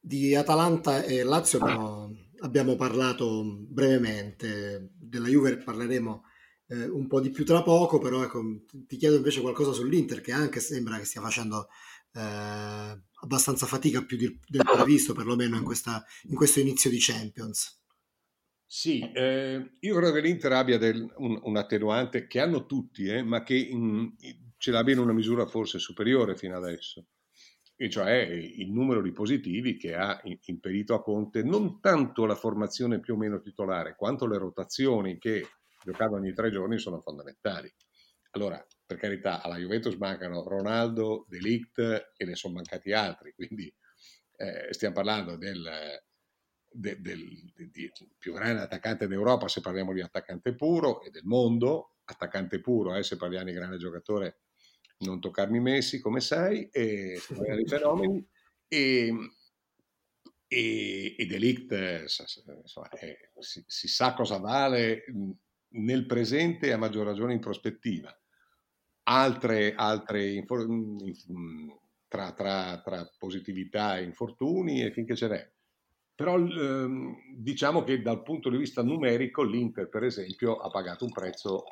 Di 0.00 0.32
Atalanta 0.34 1.02
e 1.02 1.24
Lazio 1.24 1.58
no 1.58 2.14
abbiamo 2.40 2.76
parlato 2.76 3.42
brevemente, 3.44 4.90
della 4.94 5.28
Juve 5.28 5.56
parleremo 5.56 6.24
eh, 6.68 6.88
un 6.88 7.06
po' 7.06 7.20
di 7.20 7.30
più 7.30 7.44
tra 7.44 7.62
poco, 7.62 7.98
però 7.98 8.22
ecco, 8.22 8.42
ti 8.86 8.96
chiedo 8.96 9.16
invece 9.16 9.40
qualcosa 9.40 9.72
sull'Inter 9.72 10.20
che 10.20 10.32
anche 10.32 10.60
sembra 10.60 10.98
che 10.98 11.04
stia 11.04 11.20
facendo 11.20 11.68
eh, 12.12 12.20
abbastanza 13.20 13.66
fatica 13.66 14.04
più 14.04 14.16
di, 14.16 14.38
del 14.46 14.62
previsto, 14.64 15.14
perlomeno 15.14 15.56
in, 15.56 15.64
questa, 15.64 16.04
in, 16.28 16.34
questo 16.34 16.60
inizio 16.60 16.90
di 16.90 16.98
Champions. 17.00 17.76
Sì, 18.66 19.00
eh, 19.00 19.76
io 19.80 19.96
credo 19.96 20.12
che 20.12 20.20
l'Inter 20.20 20.52
abbia 20.52 20.76
del, 20.76 21.10
un, 21.16 21.40
un, 21.42 21.56
attenuante 21.56 22.26
che 22.26 22.38
hanno 22.38 22.66
tutti, 22.66 23.06
eh, 23.06 23.22
ma 23.22 23.42
che 23.42 23.56
in, 23.56 24.12
ce 24.58 24.70
l'abbia 24.70 24.92
in 24.92 25.00
una 25.00 25.14
misura 25.14 25.46
forse 25.46 25.78
superiore 25.78 26.36
fino 26.36 26.54
adesso 26.54 27.06
e 27.80 27.88
cioè 27.88 28.12
il 28.12 28.72
numero 28.72 29.00
di 29.00 29.12
positivi 29.12 29.76
che 29.76 29.94
ha 29.94 30.20
impedito 30.46 30.94
a 30.94 31.00
Conte 31.00 31.44
non 31.44 31.78
tanto 31.80 32.26
la 32.26 32.34
formazione 32.34 32.98
più 32.98 33.14
o 33.14 33.16
meno 33.16 33.38
titolare, 33.38 33.94
quanto 33.94 34.26
le 34.26 34.36
rotazioni 34.36 35.16
che 35.16 35.46
giocare 35.82 36.14
ogni 36.14 36.32
tre 36.32 36.50
giorni 36.50 36.78
sono 36.78 37.00
fondamentali. 37.00 37.72
Allora, 38.32 38.64
per 38.84 38.98
carità, 38.98 39.42
alla 39.42 39.56
Juventus 39.56 39.94
mancano 39.94 40.46
Ronaldo, 40.46 41.24
De 41.28 41.38
Ligt 41.38 41.78
e 42.16 42.24
ne 42.24 42.34
sono 42.34 42.54
mancati 42.54 42.92
altri, 42.92 43.32
quindi 43.34 43.72
eh, 44.36 44.68
stiamo 44.70 44.94
parlando 44.94 45.36
del, 45.36 45.62
de, 46.70 47.00
del, 47.00 47.52
de, 47.54 47.70
del, 47.70 47.92
più 48.18 48.32
grande 48.34 48.62
attaccante 48.62 49.08
d'Europa 49.08 49.48
se 49.48 49.60
parliamo 49.60 49.92
di 49.92 50.00
attaccante 50.00 50.54
puro 50.54 51.02
e 51.02 51.10
del 51.10 51.24
mondo, 51.24 51.96
attaccante 52.04 52.60
puro 52.60 52.94
eh, 52.94 53.02
se 53.02 53.16
parliamo 53.16 53.46
di 53.46 53.52
grande 53.52 53.78
giocatore, 53.78 54.40
non 54.98 55.20
toccarmi 55.20 55.60
Messi 55.60 56.00
come 56.00 56.20
sai, 56.20 56.68
e 56.70 57.18
se 57.20 57.64
fenomeni, 57.66 58.26
e, 58.66 59.12
e, 60.46 61.14
e 61.18 61.26
Delict 61.26 61.72
insomma, 62.02 62.88
eh, 62.90 63.30
si, 63.38 63.64
si, 63.66 63.88
sa 63.88 64.14
cosa 64.14 64.38
vale 64.38 65.04
nel 65.70 66.06
presente 66.06 66.68
e 66.68 66.72
a 66.72 66.78
maggior 66.78 67.06
ragione 67.06 67.32
in 67.32 67.40
prospettiva. 67.40 68.16
Altre, 69.04 69.74
altre 69.74 70.44
tra, 72.08 72.32
tra, 72.32 72.80
tra 72.80 73.10
positività 73.18 73.98
e 73.98 74.04
infortuni 74.04 74.82
e 74.82 74.92
finché 74.92 75.14
ce 75.14 75.28
n'è. 75.28 75.50
Però 76.14 76.36
ehm, 76.36 77.36
diciamo 77.36 77.84
che 77.84 78.02
dal 78.02 78.22
punto 78.22 78.50
di 78.50 78.56
vista 78.56 78.82
numerico 78.82 79.42
l'Inter, 79.44 79.88
per 79.88 80.02
esempio, 80.02 80.56
ha 80.56 80.68
pagato 80.68 81.04
un 81.04 81.12
prezzo 81.12 81.64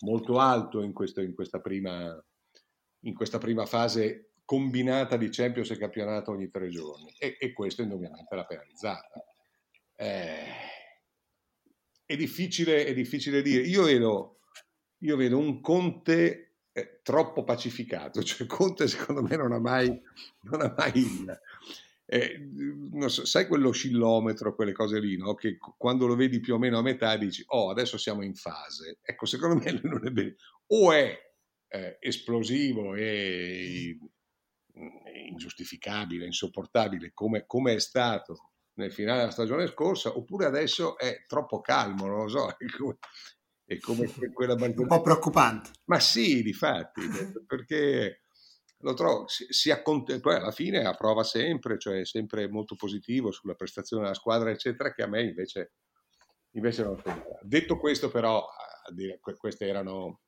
molto 0.00 0.38
alto 0.38 0.82
in, 0.82 0.92
questo, 0.92 1.20
in, 1.20 1.34
questa, 1.34 1.60
prima, 1.60 2.16
in 3.00 3.14
questa, 3.14 3.38
prima, 3.38 3.66
fase 3.66 4.34
combinata 4.44 5.16
di 5.16 5.28
Champions 5.30 5.70
e 5.70 5.78
campionato 5.78 6.30
ogni 6.30 6.48
tre 6.48 6.68
giorni 6.68 7.12
e, 7.18 7.36
e 7.38 7.52
questo 7.52 7.82
indubbiamente 7.82 8.34
l'ha 8.34 8.44
penalizzata. 8.44 9.24
Eh, 9.96 10.44
è, 12.08 12.16
difficile, 12.16 12.86
è 12.86 12.94
difficile 12.94 13.42
dire. 13.42 13.62
Io 13.62 13.82
vedo, 13.82 14.38
io 15.00 15.16
vedo 15.16 15.36
un 15.36 15.60
Conte 15.60 16.44
troppo 17.02 17.44
pacificato, 17.44 18.22
cioè 18.22 18.46
Conte 18.46 18.88
secondo 18.88 19.22
me 19.22 19.36
non 19.36 19.52
ha 19.52 19.58
mai, 19.58 19.88
non 20.42 20.62
ha 20.62 20.72
mai 20.76 20.92
il, 20.94 21.40
eh, 22.10 22.48
so, 23.08 23.26
sai 23.26 23.46
quell'oscillometro, 23.46 24.54
quelle 24.54 24.72
cose 24.72 24.98
lì, 24.98 25.18
no? 25.18 25.34
che 25.34 25.58
quando 25.58 26.06
lo 26.06 26.16
vedi 26.16 26.40
più 26.40 26.54
o 26.54 26.58
meno 26.58 26.78
a 26.78 26.82
metà 26.82 27.16
dici, 27.16 27.44
oh 27.48 27.68
adesso 27.70 27.98
siamo 27.98 28.22
in 28.22 28.34
fase, 28.34 28.98
ecco 29.02 29.26
secondo 29.26 29.62
me 29.62 29.78
non 29.84 30.06
è 30.06 30.10
bene, 30.10 30.36
o 30.68 30.92
è 30.92 31.18
eh, 31.68 31.98
esplosivo 32.00 32.94
e 32.94 33.98
ingiustificabile, 35.28 36.24
insopportabile 36.24 37.10
come, 37.12 37.44
come 37.46 37.74
è 37.74 37.80
stato 37.80 38.52
nel 38.78 38.92
finale 38.92 39.18
della 39.18 39.30
stagione 39.30 39.66
scorsa, 39.66 40.16
oppure 40.16 40.46
adesso 40.46 40.96
è 40.98 41.24
troppo 41.26 41.60
calmo, 41.60 42.06
non 42.06 42.22
lo 42.22 42.28
so, 42.28 42.48
è 42.48 43.78
come 43.80 44.06
quella 44.32 44.54
barzelletta. 44.54 44.80
Un 44.80 44.88
po' 44.88 45.02
preoccupante. 45.02 45.70
Ma 45.86 45.98
sì, 46.00 46.42
di 46.42 46.52
fatti, 46.52 47.02
perché 47.46 48.22
lo 48.78 48.94
trovo, 48.94 49.26
si, 49.26 49.46
si 49.50 49.72
accontenta, 49.72 50.22
poi 50.22 50.36
alla 50.36 50.52
fine 50.52 50.84
approva 50.84 51.24
sempre, 51.24 51.78
cioè 51.78 52.00
è 52.00 52.06
sempre 52.06 52.48
molto 52.48 52.76
positivo 52.76 53.32
sulla 53.32 53.54
prestazione 53.54 54.04
della 54.04 54.14
squadra, 54.14 54.50
eccetera, 54.50 54.92
che 54.92 55.02
a 55.02 55.08
me 55.08 55.22
invece, 55.22 55.72
invece 56.52 56.84
non 56.84 57.00
sembra. 57.02 57.38
Detto 57.42 57.76
questo 57.78 58.10
però, 58.10 58.46
queste 59.36 59.66
erano, 59.66 60.20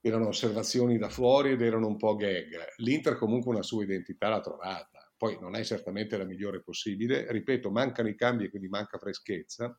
erano 0.00 0.28
osservazioni 0.28 0.96
da 0.96 1.10
fuori 1.10 1.52
ed 1.52 1.60
erano 1.60 1.88
un 1.88 1.98
po' 1.98 2.16
gag. 2.16 2.72
L'Inter 2.78 3.16
comunque 3.16 3.52
una 3.52 3.62
sua 3.62 3.82
identità 3.82 4.28
l'ha 4.28 4.40
trovata, 4.40 4.93
poi 5.24 5.38
non 5.40 5.56
è 5.56 5.64
certamente 5.64 6.18
la 6.18 6.24
migliore 6.24 6.60
possibile, 6.60 7.32
ripeto, 7.32 7.70
mancano 7.70 8.10
i 8.10 8.14
cambi 8.14 8.44
e 8.44 8.50
quindi 8.50 8.68
manca 8.68 8.98
freschezza. 8.98 9.74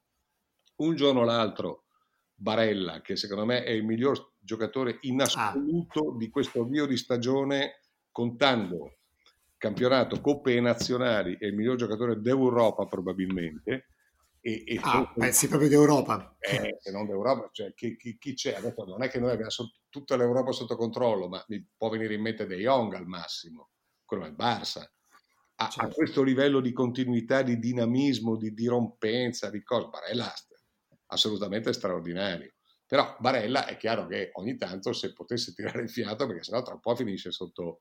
Un 0.77 0.95
giorno 0.95 1.19
o 1.19 1.23
l'altro 1.23 1.83
Barella, 2.33 2.99
che 3.01 3.15
secondo 3.15 3.45
me 3.45 3.63
è 3.63 3.69
il 3.69 3.85
miglior 3.85 4.33
giocatore 4.39 4.97
in 5.01 5.21
ah. 5.21 5.25
assoluto 5.25 6.13
ah. 6.13 6.17
di 6.17 6.29
questo 6.29 6.61
avvio 6.61 6.87
di 6.87 6.97
stagione, 6.97 7.81
contando 8.11 8.97
campionato, 9.55 10.19
coppe 10.19 10.59
nazionali, 10.59 11.37
è 11.39 11.45
il 11.45 11.53
miglior 11.53 11.75
giocatore 11.75 12.19
d'Europa 12.19 12.87
probabilmente. 12.87 13.89
E, 14.41 14.63
e 14.65 14.79
ah, 14.81 15.13
pensi 15.15 15.47
proprio 15.47 15.69
d'Europa? 15.69 16.37
Eh, 16.39 16.77
se 16.79 16.91
non 16.91 17.05
d'Europa, 17.05 17.49
cioè 17.51 17.71
chi, 17.75 17.95
chi, 17.97 18.17
chi 18.17 18.33
c'è? 18.33 18.55
Adesso 18.55 18.83
non 18.85 19.03
è 19.03 19.09
che 19.09 19.19
noi 19.19 19.29
abbiamo 19.29 19.51
tutta 19.89 20.15
l'Europa 20.15 20.51
sotto 20.51 20.75
controllo, 20.75 21.27
ma 21.27 21.43
mi 21.49 21.63
può 21.77 21.89
venire 21.89 22.15
in 22.15 22.21
mente 22.21 22.47
De 22.47 22.57
Jong 22.57 22.95
al 22.95 23.05
massimo, 23.05 23.69
quello 24.03 24.25
è 24.25 24.29
il 24.29 24.35
Barça. 24.35 24.89
A, 25.57 25.69
certo. 25.69 25.89
a, 25.89 25.93
questo 25.93 26.21
livello 26.21 26.59
di 26.59 26.73
continuità, 26.73 27.41
di 27.41 27.59
dinamismo, 27.59 28.35
di 28.35 28.53
dirompenza, 28.53 29.49
di 29.49 29.63
cose, 29.63 29.87
Barella 29.89 30.33
assolutamente 31.07 31.71
straordinario. 31.73 32.53
Però 32.85 33.15
Barella 33.19 33.65
è 33.65 33.77
chiaro 33.77 34.05
che 34.05 34.29
ogni 34.33 34.57
tanto 34.57 34.93
se 34.93 35.13
potesse 35.13 35.53
tirare 35.53 35.81
il 35.81 35.89
fiato, 35.89 36.27
perché 36.27 36.43
sennò 36.43 36.61
tra 36.61 36.73
un 36.73 36.79
po' 36.79 36.95
finisce 36.95 37.31
sotto... 37.31 37.79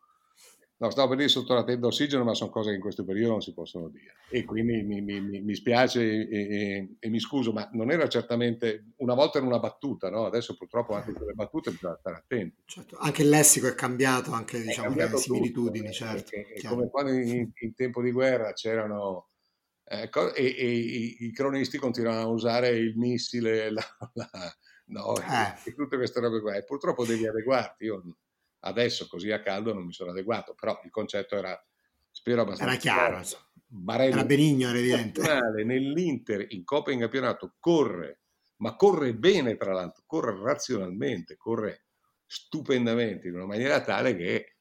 No, 0.77 0.91
stavo 0.91 1.09
per 1.09 1.19
dire 1.19 1.29
sotto 1.29 1.55
la 1.55 1.63
tenda 1.63 1.87
ossigeno, 1.87 2.25
ma 2.25 2.35
sono 2.35 2.51
cose 2.51 2.71
che 2.71 2.77
in 2.77 2.81
questo 2.81 3.05
periodo 3.05 3.33
non 3.33 3.41
si 3.41 3.53
possono 3.53 3.89
dire. 3.89 4.15
E 4.29 4.45
quindi 4.45 4.83
mi, 4.83 5.01
mi, 5.01 5.21
mi, 5.21 5.55
spiace 5.55 6.03
e, 6.03 6.29
e, 6.29 6.97
e, 6.99 7.09
mi 7.09 7.21
scuso, 7.21 7.53
ma 7.53 7.69
non 7.73 7.91
era 7.91 8.09
certamente... 8.09 8.93
Una 8.97 9.15
volta 9.15 9.39
era 9.39 9.47
una 9.47 9.61
battuta, 9.61 10.11
no? 10.11 10.27
Adesso 10.27 10.57
purtroppo 10.57 10.95
anche 10.95 11.13
con 11.13 11.27
le 11.27 11.35
battute 11.35 11.71
bisogna 11.71 11.97
stare 11.97 12.17
attenti. 12.17 12.63
Certo, 12.65 12.97
anche 12.99 13.23
il 13.23 13.29
lessico 13.29 13.69
è 13.69 13.75
cambiato, 13.75 14.33
anche 14.33 14.61
diciamo, 14.61 14.89
cambiato 14.89 15.13
le 15.13 15.19
similitudini, 15.19 15.91
tutto, 15.91 15.97
certo. 15.97 16.37
come 16.69 16.91
quando 16.91 17.13
in, 17.13 17.51
in 17.55 17.75
tempo 17.75 18.03
di 18.03 18.11
guerra 18.11 18.53
c'erano 18.53 19.29
Ecco, 19.87 20.33
e, 20.33 20.45
e, 20.45 20.67
i 21.19 21.33
cronisti 21.33 21.77
continuano 21.77 22.21
a 22.21 22.27
usare 22.27 22.71
il 22.71 22.97
missile, 22.97 23.69
la, 23.71 23.85
la, 24.15 24.31
no, 24.87 25.15
eh. 25.19 25.71
e 25.71 25.75
tutte 25.75 25.97
queste 25.97 26.21
robe 26.21 26.41
qua. 26.41 26.57
E 26.57 26.65
purtroppo 26.65 27.05
devi 27.05 27.27
adeguarti. 27.27 27.85
Io 27.85 28.03
adesso, 28.65 29.07
così 29.07 29.31
a 29.31 29.41
caldo, 29.41 29.73
non 29.73 29.85
mi 29.85 29.93
sono 29.93 30.11
adeguato, 30.11 30.55
però 30.55 30.81
il 30.85 30.91
concetto 30.91 31.37
era, 31.37 31.59
spero, 32.11 32.43
abbastanza 32.43 32.73
Era 32.73 32.81
chiaro. 32.81 33.23
Barello, 33.67 34.15
era 34.15 34.25
benigno, 34.25 34.69
era 34.69 34.79
evidente. 34.79 35.23
Nell'Inter, 35.65 36.47
in 36.51 36.65
Coppa 36.65 36.93
in 36.93 37.01
campionato, 37.01 37.55
corre, 37.59 38.21
ma 38.59 38.77
corre 38.77 39.15
bene, 39.15 39.57
tra 39.57 39.73
l'altro, 39.73 40.05
corre 40.07 40.41
razionalmente, 40.41 41.37
corre 41.37 41.87
stupendamente, 42.27 43.29
in 43.29 43.35
una 43.35 43.47
maniera 43.47 43.81
tale 43.81 44.17
che 44.17 44.55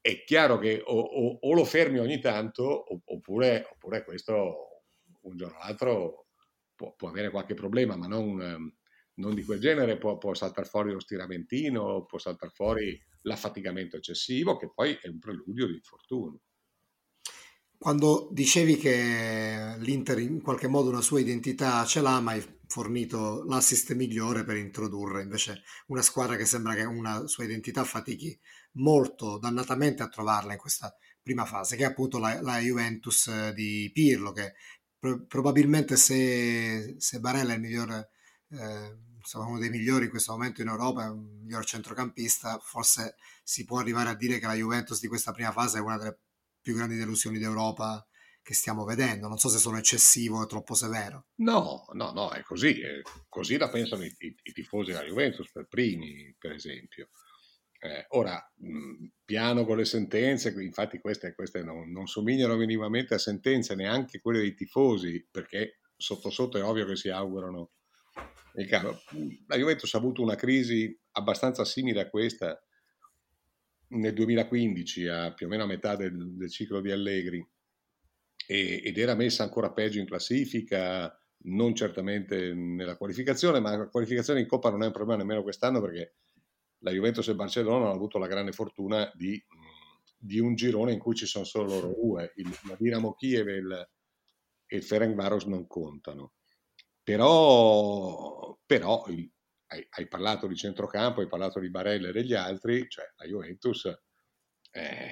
è 0.00 0.22
chiaro 0.24 0.58
che 0.58 0.82
o, 0.84 0.98
o, 0.98 1.38
o 1.40 1.54
lo 1.54 1.64
fermi 1.64 1.98
ogni 1.98 2.20
tanto 2.20 2.84
oppure, 3.12 3.66
oppure, 3.72 4.04
questo 4.04 4.82
un 5.22 5.36
giorno 5.36 5.56
o 5.56 5.60
l'altro 5.60 6.26
può, 6.74 6.94
può, 6.94 7.08
avere 7.08 7.30
qualche 7.30 7.54
problema, 7.54 7.96
ma 7.96 8.06
non, 8.06 8.72
non 9.14 9.34
di 9.34 9.42
quel 9.42 9.60
genere, 9.60 9.96
può, 9.96 10.18
può 10.18 10.34
saltare 10.34 10.66
fuori 10.66 10.92
lo 10.92 11.00
stiramentino, 11.00 12.04
può 12.04 12.18
saltare 12.18 12.52
fuori 12.54 13.02
l'affaticamento 13.24 13.96
eccessivo, 13.96 14.56
che 14.56 14.70
poi 14.72 14.98
è 15.00 15.08
un 15.08 15.18
preludio 15.18 15.66
di 15.66 15.74
infortuni. 15.74 16.40
Quando 17.76 18.30
dicevi 18.32 18.76
che 18.76 19.74
l'Inter 19.78 20.18
in 20.18 20.40
qualche 20.40 20.68
modo 20.68 20.88
una 20.88 21.02
sua 21.02 21.20
identità 21.20 21.84
ce 21.84 22.00
l'ha, 22.00 22.18
ma 22.20 22.30
hai 22.30 22.42
fornito 22.66 23.44
l'assist 23.44 23.92
migliore 23.92 24.42
per 24.42 24.56
introdurre 24.56 25.22
invece 25.22 25.62
una 25.88 26.00
squadra 26.00 26.36
che 26.36 26.46
sembra 26.46 26.74
che 26.74 26.84
una 26.84 27.26
sua 27.26 27.44
identità 27.44 27.84
fatichi 27.84 28.38
molto 28.72 29.38
dannatamente 29.38 30.02
a 30.02 30.08
trovarla 30.08 30.52
in 30.52 30.58
questa 30.58 30.96
prima 31.22 31.44
fase, 31.44 31.76
che 31.76 31.82
è 31.82 31.86
appunto 31.86 32.18
la, 32.18 32.40
la 32.42 32.58
Juventus 32.58 33.50
di 33.52 33.90
Pirlo, 33.92 34.32
che 34.32 34.54
pro- 34.98 35.24
probabilmente 35.26 35.96
se, 35.96 36.94
se, 36.98 37.20
Barella 37.20 37.52
è 37.52 37.56
il 37.56 37.60
miglior, 37.60 37.90
eh, 38.50 38.98
insomma, 39.24 39.46
uno 39.46 39.58
dei 39.58 39.70
migliori 39.70 40.04
in 40.04 40.10
questo 40.10 40.32
momento 40.32 40.60
in 40.60 40.68
Europa, 40.68 41.04
è 41.04 41.08
un 41.08 41.40
miglior 41.42 41.64
centrocampista, 41.64 42.58
forse 42.58 43.16
si 43.42 43.64
può 43.64 43.78
arrivare 43.78 44.10
a 44.10 44.14
dire 44.14 44.38
che 44.38 44.46
la 44.46 44.54
Juventus 44.54 45.00
di 45.00 45.08
questa 45.08 45.32
prima 45.32 45.50
fase 45.50 45.78
è 45.78 45.80
una 45.80 45.96
delle 45.96 46.18
più 46.60 46.74
grandi 46.74 46.96
delusioni 46.96 47.38
d'Europa 47.38 48.06
che 48.42 48.54
stiamo 48.54 48.84
vedendo. 48.84 49.26
Non 49.26 49.38
so 49.38 49.48
se 49.48 49.58
sono 49.58 49.78
eccessivo 49.78 50.38
o 50.38 50.46
troppo 50.46 50.74
severo. 50.74 51.28
No, 51.36 51.86
no, 51.92 52.12
no, 52.12 52.30
è 52.30 52.42
così. 52.42 52.78
È 52.80 53.00
così 53.28 53.56
la 53.56 53.70
pensano 53.70 54.04
i, 54.04 54.14
i, 54.18 54.36
i 54.42 54.52
tifosi 54.52 54.92
della 54.92 55.04
Juventus 55.04 55.50
per 55.50 55.66
primi, 55.66 56.34
per 56.38 56.52
esempio. 56.52 57.08
Eh, 57.78 58.06
ora, 58.10 58.42
mh, 58.56 59.06
piano 59.24 59.64
con 59.64 59.78
le 59.78 59.84
sentenze, 59.84 60.54
infatti 60.58 61.00
queste, 61.00 61.34
queste 61.34 61.62
non, 61.62 61.90
non, 61.90 62.06
somigliano 62.06 62.56
minimamente 62.56 63.14
a 63.14 63.18
sentenze, 63.18 63.74
neanche 63.74 64.20
quelle 64.20 64.40
dei 64.40 64.54
tifosi, 64.54 65.26
perché 65.30 65.80
sotto 65.96 66.30
sotto 66.30 66.56
è 66.58 66.64
ovvio 66.64 66.86
che 66.86 66.96
si 66.96 67.08
augurano. 67.08 67.72
La 69.46 69.56
Juventus 69.56 69.92
ha 69.94 69.98
avuto 69.98 70.22
una 70.22 70.36
crisi 70.36 70.96
abbastanza 71.12 71.64
simile 71.64 72.02
a 72.02 72.08
questa 72.08 72.62
nel 73.88 74.12
2015, 74.12 75.06
a 75.08 75.32
più 75.32 75.46
o 75.46 75.48
meno 75.48 75.64
a 75.64 75.66
metà 75.66 75.96
del, 75.96 76.36
del 76.36 76.50
ciclo 76.50 76.80
di 76.80 76.90
Allegri, 76.90 77.46
e, 78.46 78.82
ed 78.84 78.98
era 78.98 79.14
messa 79.14 79.42
ancora 79.42 79.72
peggio 79.72 79.98
in 79.98 80.06
classifica, 80.06 81.16
non 81.46 81.74
certamente 81.74 82.54
nella 82.54 82.96
qualificazione, 82.96 83.60
ma 83.60 83.76
la 83.76 83.88
qualificazione 83.88 84.40
in 84.40 84.46
Coppa 84.46 84.70
non 84.70 84.82
è 84.82 84.86
un 84.86 84.92
problema 84.92 85.20
nemmeno 85.20 85.42
quest'anno 85.42 85.80
perché 85.80 86.16
la 86.78 86.90
Juventus 86.90 87.28
e 87.28 87.34
Barcellona 87.34 87.86
hanno 87.86 87.94
avuto 87.94 88.18
la 88.18 88.26
grande 88.26 88.52
fortuna 88.52 89.10
di, 89.14 89.42
di 90.16 90.38
un 90.38 90.54
girone 90.54 90.92
in 90.92 90.98
cui 90.98 91.14
ci 91.14 91.26
sono 91.26 91.44
solo 91.44 91.68
loro 91.68 91.88
due, 91.88 92.32
il, 92.36 92.48
la 92.68 92.76
Dinamo 92.78 93.14
Kiev 93.14 93.48
e 93.48 93.56
il, 93.56 93.88
e 94.66 94.76
il 94.76 94.82
Ferencvaros 94.82 95.44
non 95.44 95.66
contano. 95.66 96.34
Però, 97.04 98.58
però 98.64 99.02
hai, 99.02 99.30
hai, 99.90 100.08
parlato 100.08 100.46
di 100.46 100.56
centrocampo, 100.56 101.20
hai 101.20 101.28
parlato 101.28 101.60
di 101.60 101.68
Barella 101.68 102.08
e 102.08 102.12
degli 102.12 102.32
altri, 102.32 102.88
cioè 102.88 103.04
la 103.16 103.26
Juventus 103.26 103.84
eh, 104.70 105.10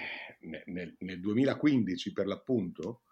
nel, 0.66 0.96
nel 0.98 1.20
2015 1.20 2.12
per 2.12 2.26
l'appunto, 2.26 3.02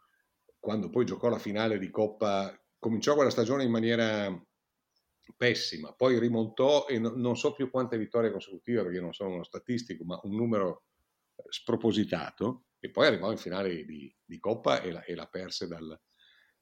quando 0.58 0.88
poi 0.88 1.04
giocò 1.04 1.28
la 1.28 1.38
finale 1.38 1.78
di 1.78 1.90
Coppa, 1.90 2.58
cominciò 2.78 3.14
quella 3.14 3.30
stagione 3.30 3.64
in 3.64 3.70
maniera 3.70 4.34
pessima, 5.37 5.92
poi 5.92 6.18
rimontò 6.18 6.87
e 6.87 6.99
no, 6.99 7.12
non 7.14 7.37
so 7.37 7.52
più 7.52 7.70
quante 7.70 7.99
vittorie 7.99 8.30
consecutive 8.30 8.82
perché 8.82 9.00
non 9.00 9.12
sono 9.12 9.34
uno 9.34 9.44
statistico, 9.44 10.04
ma 10.04 10.18
un 10.22 10.34
numero 10.34 10.84
eh, 11.37 11.42
spropositato 11.49 12.64
e 12.78 12.90
poi 12.90 13.06
arrivò 13.06 13.30
in 13.30 13.38
finale 13.38 13.84
di, 13.84 14.14
di 14.25 14.38
Coppa 14.38 14.80
e 14.80 14.90
la, 14.90 15.04
e 15.04 15.14
la 15.14 15.26
perse 15.26 15.66
dal, 15.68 15.99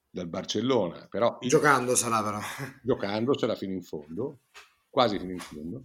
dal 0.09 0.27
Barcellona. 0.27 1.07
Però 1.07 1.37
giocandosela 1.41 2.23
però. 2.23 2.39
Giocandosela 2.83 3.55
fino 3.55 3.73
in 3.73 3.83
fondo, 3.83 4.41
quasi 4.89 5.19
fino 5.19 5.31
in 5.31 5.39
fondo. 5.39 5.83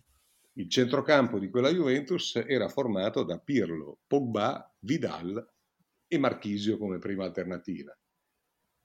Il 0.54 0.71
centrocampo 0.71 1.38
di 1.38 1.50
quella 1.50 1.71
Juventus 1.71 2.37
era 2.47 2.69
formato 2.69 3.25
da 3.25 3.38
Pirlo, 3.38 3.99
Pogba, 4.07 4.73
Vidal 4.81 5.52
e 6.07 6.19
Marchisio 6.19 6.78
come 6.78 6.99
prima 6.99 7.25
alternativa. 7.25 7.97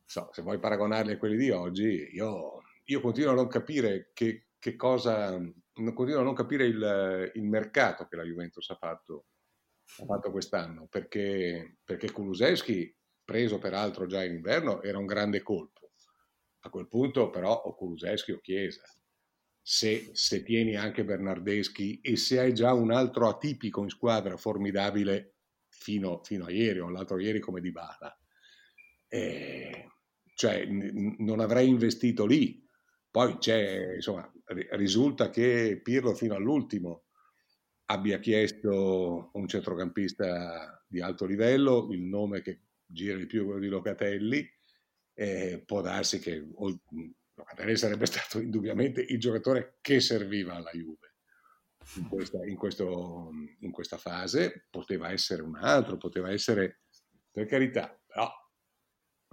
So, 0.04 0.30
se 0.32 0.42
vuoi 0.42 0.58
paragonarli 0.58 1.12
a 1.12 1.18
quelli 1.20 1.38
di 1.38 1.52
oggi, 1.52 2.10
io, 2.12 2.64
io 2.86 3.02
continuo 3.02 3.32
a 3.32 3.36
non 3.36 3.48
capire 3.48 4.10
che, 4.14 4.48
che 4.58 4.76
cosa, 4.76 5.40
continuo 5.94 6.22
a 6.22 6.24
non 6.24 6.34
capire 6.34 6.66
il, 6.66 7.32
il, 7.36 7.44
mercato 7.44 8.08
che 8.08 8.16
la 8.16 8.24
Juventus 8.24 8.68
ha 8.72 8.76
fatto, 8.76 9.26
ha 10.00 10.06
fatto 10.06 10.32
quest'anno, 10.32 10.88
perché, 10.88 11.78
perché 11.84 12.12
Kulusevski, 12.12 12.92
preso 13.30 13.60
peraltro 13.60 14.08
già 14.08 14.24
in 14.24 14.34
inverno, 14.34 14.82
era 14.82 14.98
un 14.98 15.06
grande 15.06 15.44
colpo. 15.44 15.92
A 16.62 16.70
quel 16.72 16.88
punto 16.88 17.30
però 17.30 17.54
o 17.54 17.76
Kulusevski 17.76 18.32
o 18.32 18.40
Chiesa 18.40 18.82
se, 19.62 20.10
se 20.14 20.42
tieni 20.42 20.76
anche 20.76 21.06
Bernardeschi 21.06 22.02
e 22.02 22.16
se 22.16 22.40
hai 22.40 22.56
già 22.56 22.74
un 22.74 22.92
altro 22.92 23.28
atipico 23.28 23.84
in 23.84 23.90
squadra 23.90 24.36
formidabile 24.36 25.36
fino, 25.68 26.24
fino 26.24 26.46
a 26.46 26.52
ieri 26.52 26.80
o 26.80 26.90
l'altro 26.90 27.20
ieri 27.20 27.40
come 27.40 27.62
di 27.62 27.72
Bala. 27.72 28.18
Eh, 29.08 29.92
cioè 30.34 30.66
n- 30.66 31.18
non 31.20 31.40
avrei 31.40 31.68
investito 31.68 32.26
lì. 32.26 32.66
Poi 33.12 33.38
c'è, 33.38 33.94
insomma, 33.94 34.28
risulta 34.72 35.30
che 35.30 35.80
Pirlo 35.84 36.16
fino 36.16 36.34
all'ultimo 36.34 37.04
abbia 37.86 38.18
chiesto 38.18 39.30
un 39.34 39.48
centrocampista 39.48 40.84
di 40.88 41.00
alto 41.00 41.26
livello, 41.26 41.90
il 41.92 42.02
nome 42.02 42.42
che 42.42 42.62
gira 42.90 43.18
di 43.18 43.26
più 43.26 43.46
quello 43.46 43.60
di 43.60 43.68
Locatelli, 43.68 44.48
eh, 45.14 45.64
può 45.66 45.82
darsi 45.82 46.20
che 46.20 46.46
Locatelli 47.34 47.78
sarebbe 47.78 48.06
stato 48.08 48.40
indubbiamente 48.40 49.02
il 49.02 49.20
giocatore 49.20 49.78
che 49.82 50.00
serviva 50.00 50.56
alla 50.56 50.72
Juve 50.72 51.10
in 51.96 52.08
questa, 52.08 52.46
in, 52.46 52.56
questo, 52.56 53.32
in 53.60 53.72
questa 53.72 53.98
fase, 53.98 54.68
poteva 54.70 55.12
essere 55.12 55.42
un 55.42 55.56
altro, 55.56 55.98
poteva 55.98 56.32
essere, 56.32 56.82
per 57.32 57.48
carità, 57.48 58.00
però 58.06 58.32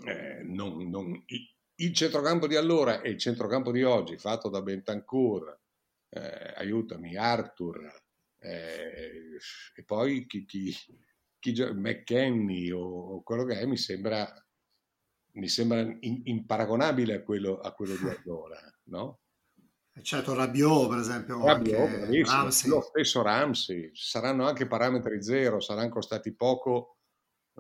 eh, 0.05 0.43
non, 0.43 0.89
non, 0.89 1.25
il 1.27 1.93
centrocampo 1.95 2.47
di 2.47 2.57
allora 2.57 3.03
e 3.03 3.11
il 3.11 3.19
centrocampo 3.19 3.73
di 3.73 3.83
oggi, 3.83 4.17
fatto 4.17 4.49
da 4.49 4.63
Bentancur, 4.63 5.61
eh, 6.09 6.55
aiutami, 6.57 7.17
Arthur, 7.17 8.05
eh, 8.39 9.39
e 9.75 9.85
poi 9.85 10.27
chi, 10.27 10.45
chi, 10.45 10.75
chi 11.53 11.73
McKenny 11.75 12.71
o, 12.71 12.81
o, 12.81 13.23
quello 13.23 13.45
che 13.45 13.61
è, 13.61 13.67
mi 13.67 13.77
sembra 13.77 14.31
mi 15.37 15.49
sembra 15.49 15.81
in, 15.81 16.23
imparagonabile 16.25 17.15
a 17.15 17.23
quello, 17.23 17.59
a 17.59 17.73
quello 17.73 17.95
di 17.95 18.05
allora, 18.25 18.59
no? 18.85 19.21
Eh, 19.93 20.03
certo, 20.03 20.35
Rabiot 20.35 20.89
per 20.89 20.99
esempio, 20.99 21.45
Rabiot, 21.45 22.09
Ramsey. 22.27 22.71
lo 22.71 22.81
stesso 22.81 23.23
Ramsey, 23.23 23.91
saranno 23.95 24.47
anche 24.47 24.67
parametri 24.67 25.23
zero, 25.23 25.61
saranno 25.61 25.91
costati 25.91 26.35
poco, 26.35 26.99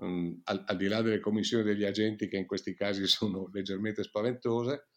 um, 0.00 0.38
al, 0.44 0.64
al, 0.66 0.76
di 0.76 0.88
là 0.88 1.00
delle 1.02 1.20
commissioni 1.20 1.64
degli 1.64 1.84
agenti 1.84 2.28
che 2.28 2.36
in 2.36 2.46
questi 2.46 2.74
casi 2.74 3.06
sono 3.08 3.48
leggermente 3.52 4.02
spaventose, 4.02 4.88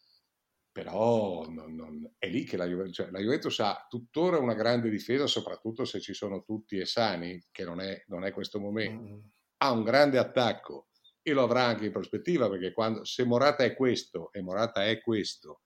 però 0.72 1.46
non, 1.48 1.74
non, 1.74 2.14
è 2.18 2.28
lì 2.28 2.44
che 2.44 2.56
la 2.56 2.66
Juventus, 2.66 2.94
cioè, 2.94 3.10
la 3.10 3.18
Juventus, 3.18 3.58
ha 3.60 3.86
tuttora 3.88 4.38
una 4.38 4.54
grande 4.54 4.88
difesa, 4.88 5.26
soprattutto 5.26 5.84
se 5.84 6.00
ci 6.00 6.14
sono 6.14 6.42
tutti 6.42 6.78
e 6.78 6.86
sani, 6.86 7.42
che 7.50 7.64
non 7.64 7.80
è, 7.80 8.04
non 8.06 8.24
è 8.24 8.32
questo 8.32 8.60
momento. 8.60 9.14
Mm. 9.14 9.18
Ha 9.58 9.72
un 9.72 9.82
grande 9.82 10.18
attacco 10.18 10.88
e 11.22 11.32
lo 11.32 11.42
avrà 11.42 11.64
anche 11.64 11.86
in 11.86 11.92
prospettiva 11.92 12.48
perché 12.48 12.72
quando, 12.72 13.04
se 13.04 13.24
Morata 13.24 13.64
è 13.64 13.74
questo 13.74 14.32
e 14.32 14.40
Morata 14.40 14.86
è 14.86 15.00
questo 15.00 15.62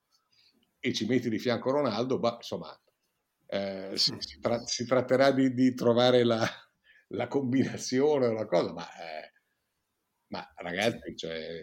e 0.81 0.93
ci 0.93 1.07
metti 1.07 1.31
di 1.31 1.39
fianco 1.39 1.71
Ronaldo, 1.71 2.19
bah, 2.19 2.35
insomma, 2.37 2.79
eh, 3.47 3.93
si, 3.95 4.15
si, 4.19 4.41
tra, 4.41 4.67
si, 4.67 4.85
tratterà 4.85 5.31
di, 5.31 5.55
di 5.55 5.75
trovare 5.75 6.25
la, 6.25 6.47
la, 7.09 7.29
combinazione 7.29 8.27
o 8.27 8.33
la 8.33 8.47
cosa, 8.47 8.73
ma, 8.73 8.85
eh, 8.85 9.33
ma 10.29 10.53
ragazzi, 10.57 11.17
cioè, 11.17 11.61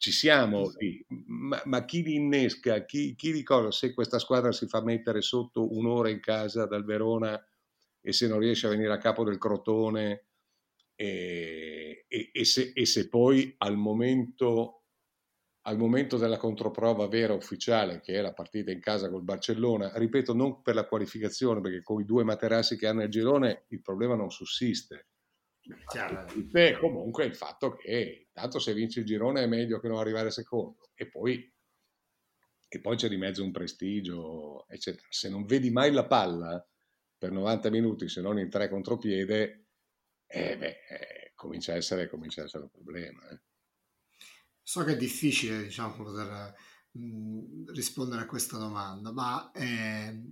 ci 0.00 0.12
siamo 0.12 0.72
lì, 0.78 1.04
ma, 1.26 1.60
ma, 1.66 1.84
chi 1.84 2.02
li 2.02 2.14
innesca, 2.14 2.86
chi, 2.86 3.14
chi 3.14 3.32
ricorda 3.32 3.70
se 3.70 3.92
questa 3.92 4.18
squadra 4.18 4.50
si 4.50 4.66
fa 4.66 4.82
mettere 4.82 5.20
sotto 5.20 5.76
un'ora 5.76 6.08
in 6.08 6.20
casa 6.20 6.64
dal 6.64 6.86
Verona 6.86 7.38
e 8.00 8.12
se 8.14 8.26
non 8.26 8.38
riesce 8.38 8.66
a 8.66 8.70
venire 8.70 8.90
a 8.94 8.96
capo 8.96 9.24
del 9.24 9.36
Crotone 9.36 10.28
e, 10.94 12.06
e, 12.08 12.30
e, 12.32 12.44
se, 12.46 12.72
e 12.74 12.86
se, 12.86 13.10
poi 13.10 13.54
al 13.58 13.76
momento, 13.76 14.84
al 15.66 15.76
momento, 15.76 16.16
della 16.16 16.38
controprova 16.38 17.06
vera 17.06 17.34
ufficiale, 17.34 18.00
che 18.00 18.14
è 18.14 18.22
la 18.22 18.32
partita 18.32 18.70
in 18.70 18.80
casa 18.80 19.10
col 19.10 19.22
Barcellona, 19.22 19.92
ripeto, 19.94 20.32
non 20.32 20.62
per 20.62 20.76
la 20.76 20.86
qualificazione, 20.86 21.60
perché 21.60 21.82
con 21.82 22.00
i 22.00 22.06
due 22.06 22.24
materassi 22.24 22.78
che 22.78 22.86
hanno 22.86 23.02
il 23.02 23.10
girone 23.10 23.64
il 23.68 23.82
problema 23.82 24.14
non 24.14 24.30
sussiste. 24.30 25.08
Beh, 26.50 26.78
comunque 26.78 27.26
il 27.26 27.34
fatto 27.34 27.76
che 27.76 28.29
tanto 28.40 28.58
se 28.58 28.74
vince 28.74 29.00
il 29.00 29.06
girone 29.06 29.42
è 29.42 29.46
meglio 29.46 29.80
che 29.80 29.88
non 29.88 29.98
arrivare 29.98 30.30
secondo 30.30 30.90
e 30.94 31.08
poi, 31.08 31.52
e 32.68 32.80
poi 32.80 32.96
c'è 32.96 33.08
di 33.08 33.16
mezzo 33.16 33.44
un 33.44 33.50
prestigio, 33.50 34.66
eccetera. 34.68 35.06
Se 35.10 35.28
non 35.28 35.44
vedi 35.44 35.70
mai 35.70 35.92
la 35.92 36.06
palla 36.06 36.64
per 37.16 37.32
90 37.32 37.70
minuti, 37.70 38.08
se 38.08 38.20
non 38.20 38.38
in 38.38 38.48
tre 38.48 38.68
contropiede, 38.68 39.66
eh, 40.26 40.56
beh, 40.56 40.78
eh, 40.88 41.32
comincia, 41.34 41.72
a 41.72 41.76
essere, 41.76 42.08
comincia 42.08 42.42
a 42.42 42.44
essere 42.44 42.64
un 42.64 42.70
problema. 42.70 43.28
Eh. 43.30 43.40
So 44.62 44.84
che 44.84 44.92
è 44.92 44.96
difficile 44.96 45.64
diciamo, 45.64 45.96
poter 45.96 46.54
mhmm, 46.92 47.72
rispondere 47.72 48.22
a 48.22 48.26
questa 48.26 48.56
domanda, 48.56 49.12
ma 49.12 49.50
eh, 49.52 50.22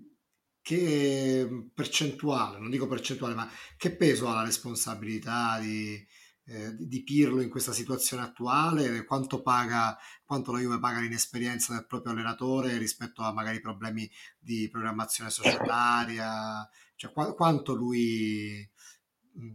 che 0.61 1.71
percentuale, 1.75 2.59
non 2.59 2.71
dico 2.71 2.87
percentuale, 2.87 3.35
ma 3.35 3.51
che 3.77 3.97
peso 3.97 4.29
ha 4.29 4.35
la 4.35 4.45
responsabilità 4.45 5.59
di, 5.59 6.07
eh, 6.49 6.75
di 6.77 7.03
Pirlo 7.03 7.43
in 7.43 7.51
questa 7.51 7.73
situazione 7.73 8.23
attuale? 8.23 9.05
Quanto, 9.05 9.43
paga, 9.43 9.97
quanto 10.25 10.51
la 10.53 10.61
Juve 10.61 10.79
paga 10.79 11.01
l'inesperienza 11.01 11.75
del 11.75 11.87
proprio 11.87 12.13
allenatore 12.13 12.79
rispetto 12.79 13.23
a 13.23 13.33
magari 13.33 13.61
problemi 13.61 14.11
di 14.39 14.69
programmazione 14.71 15.31
societaria? 15.31 16.69
Cioè, 16.97 17.13
qu- 17.13 17.35
quanto 17.35 17.75
lui 17.75 18.69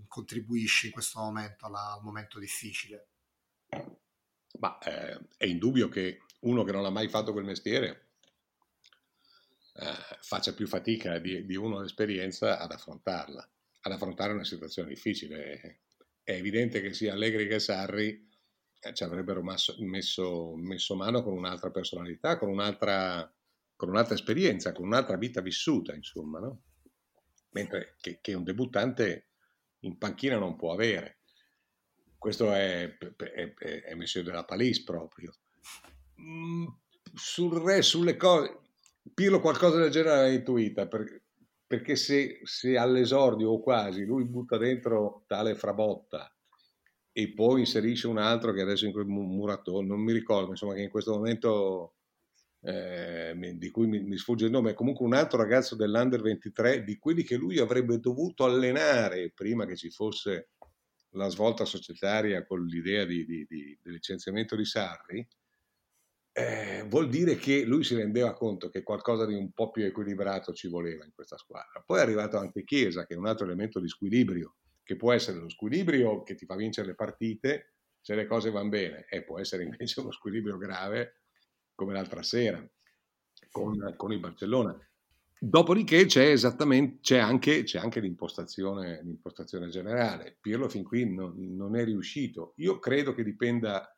contribuisce 0.08 0.88
in 0.88 0.94
questo 0.94 1.20
momento 1.20 1.66
alla, 1.66 1.94
al 1.94 2.04
momento 2.04 2.40
difficile? 2.40 3.08
Ma 4.60 4.78
eh, 4.80 5.20
è 5.36 5.46
indubbio 5.46 5.90
che 5.90 6.20
uno 6.42 6.64
che 6.64 6.72
non 6.72 6.86
ha 6.86 6.90
mai 6.90 7.10
fatto 7.10 7.32
quel 7.32 7.44
mestiere 7.44 8.10
eh, 9.76 10.18
faccia 10.22 10.54
più 10.54 10.68
fatica 10.68 11.18
di, 11.18 11.46
di 11.46 11.56
uno 11.56 11.78
all'esperienza 11.78 12.60
ad 12.60 12.72
affrontarla, 12.72 13.50
ad 13.82 13.92
affrontare 13.92 14.34
una 14.34 14.44
situazione 14.44 14.90
difficile. 14.90 15.80
È 16.24 16.32
evidente 16.32 16.82
che 16.82 16.94
sia 16.94 17.14
Allegri 17.14 17.48
che 17.48 17.60
Sarri 17.60 18.30
eh, 18.80 18.94
ci 18.94 19.04
avrebbero 19.04 19.42
masso, 19.42 19.76
messo, 19.80 20.56
messo, 20.56 20.96
mano 20.96 21.22
con 21.24 21.34
un'altra 21.34 21.70
personalità, 21.70 22.38
con 22.38 22.50
un'altra, 22.50 23.32
con 23.76 23.90
un'altra 23.90 24.16
esperienza, 24.16 24.72
con 24.72 24.86
un'altra 24.86 25.18
vita 25.18 25.42
vissuta, 25.42 25.94
insomma, 25.94 26.40
no? 26.40 26.62
Mentre 27.52 27.96
che, 28.00 28.20
che 28.22 28.34
un 28.34 28.44
debuttante 28.44 29.28
in 29.80 29.98
panchina 29.98 30.38
non 30.38 30.56
può 30.56 30.74
avere. 30.74 31.20
Questo 32.18 32.52
è, 32.54 32.98
è, 32.98 33.54
è 33.84 33.94
Monsieur 33.96 34.26
della 34.26 34.46
Palisse 34.46 34.84
proprio. 34.84 35.34
Mm, 36.22 36.68
sul 37.14 37.62
re, 37.62 37.82
sulle 37.82 38.16
cose, 38.16 38.60
Pirlo 39.14 39.42
qualcosa 39.42 39.78
del 39.78 39.92
genere 39.92 40.16
l'ha 40.16 40.28
intuita, 40.30 40.88
perché, 40.88 41.23
perché 41.74 41.96
se, 41.96 42.40
se, 42.44 42.78
all'esordio 42.78 43.50
o 43.50 43.60
quasi 43.60 44.06
lui 44.06 44.26
butta 44.26 44.58
dentro 44.58 45.24
tale 45.26 45.56
frabotta 45.56 46.32
e 47.12 47.34
poi 47.34 47.62
inserisce 47.62 48.06
un 48.06 48.20
altro 48.20 48.54
che 48.54 48.62
adesso 48.62 48.86
in 48.86 48.92
quel 48.92 49.08
muratore, 49.08 49.84
non 49.84 50.00
mi 50.00 50.14
ricordo, 50.14 50.52
insomma 50.52 50.76
che 50.76 50.84
in 50.84 50.92
questo 50.92 51.14
momento 51.14 51.96
eh, 52.62 53.56
di 53.56 53.72
cui 53.72 53.88
mi, 53.88 54.04
mi, 54.04 54.18
sfugge 54.18 54.46
il 54.46 54.52
nome, 54.52 54.76
comunque 54.76 55.04
un 55.04 55.16
altro 55.16 55.40
ragazzo 55.40 55.76
dell'Under 55.76 56.22
23, 56.22 56.84
di 56.84 57.00
quelli 57.00 57.24
che 57.24 57.38
lui 57.38 57.58
avrebbe 57.58 58.00
dovuto 58.00 58.46
allenare 58.46 59.32
prima 59.32 59.66
che 59.66 59.76
ci 59.76 59.90
fosse 59.90 60.50
la 61.16 61.28
svolta 61.30 61.66
societaria 61.66 62.46
con 62.46 62.64
l'idea 62.68 63.04
di, 63.04 63.26
di, 63.26 63.48
di, 63.50 63.80
di 63.82 63.92
licenziamento 63.92 64.56
di 64.56 64.66
Sarri, 64.66 65.28
eh, 66.36 66.84
vuol 66.88 67.10
dire 67.10 67.36
che 67.36 67.64
lui 67.64 67.84
si 67.84 67.96
rendeva 67.96 68.34
conto 68.34 68.70
che 68.70 68.82
qualcosa 68.82 69.26
di 69.26 69.36
un 69.36 69.52
po' 69.52 69.70
più 69.70 69.86
equilibrato 69.86 70.52
ci 70.52 70.68
voleva 70.68 71.06
in 71.06 71.12
questa 71.14 71.38
squadra. 71.38 71.84
Poi 71.86 72.00
è 72.00 72.02
arrivato 72.02 72.38
anche 72.38 72.64
Chiesa, 72.64 73.06
che 73.06 73.14
è 73.14 73.18
un 73.18 73.28
altro 73.28 73.46
elemento 73.46 73.80
di 73.80 73.88
squilibrio, 73.88 74.56
che 74.84 74.96
può 74.96 75.14
essere 75.14 75.40
lo 75.40 75.50
squilibrio 75.50 76.24
che 76.24 76.36
ti 76.36 76.46
fa 76.46 76.56
vincere 76.56 76.88
le 76.88 76.96
partite 76.96 77.74
se 78.02 78.16
le 78.16 78.26
cose 78.26 78.50
vanno 78.50 78.70
bene, 78.70 79.06
e 79.10 79.24
può 79.24 79.40
essere 79.40 79.64
invece 79.64 80.02
uno 80.02 80.12
squilibrio 80.12 80.58
grave 80.58 81.22
come 81.74 81.94
l'altra 81.94 82.22
sera 82.22 82.68
con, 83.50 83.94
con 83.96 84.12
il 84.12 84.20
Barcellona. 84.20 84.78
Dopodiché 85.40 86.06
c'è 86.06 86.30
esattamente, 86.30 87.00
c'è 87.02 87.18
anche, 87.18 87.64
c'è 87.64 87.78
anche 87.78 88.00
l'impostazione, 88.00 89.02
l'impostazione, 89.04 89.68
generale. 89.68 90.38
Pirlo 90.40 90.68
fin 90.68 90.84
qui 90.84 91.14
non, 91.14 91.36
non, 91.56 91.76
è 91.76 91.84
riuscito. 91.84 92.54
Io 92.58 92.80
credo 92.80 93.14
che 93.14 93.24
dipenda 93.24 93.94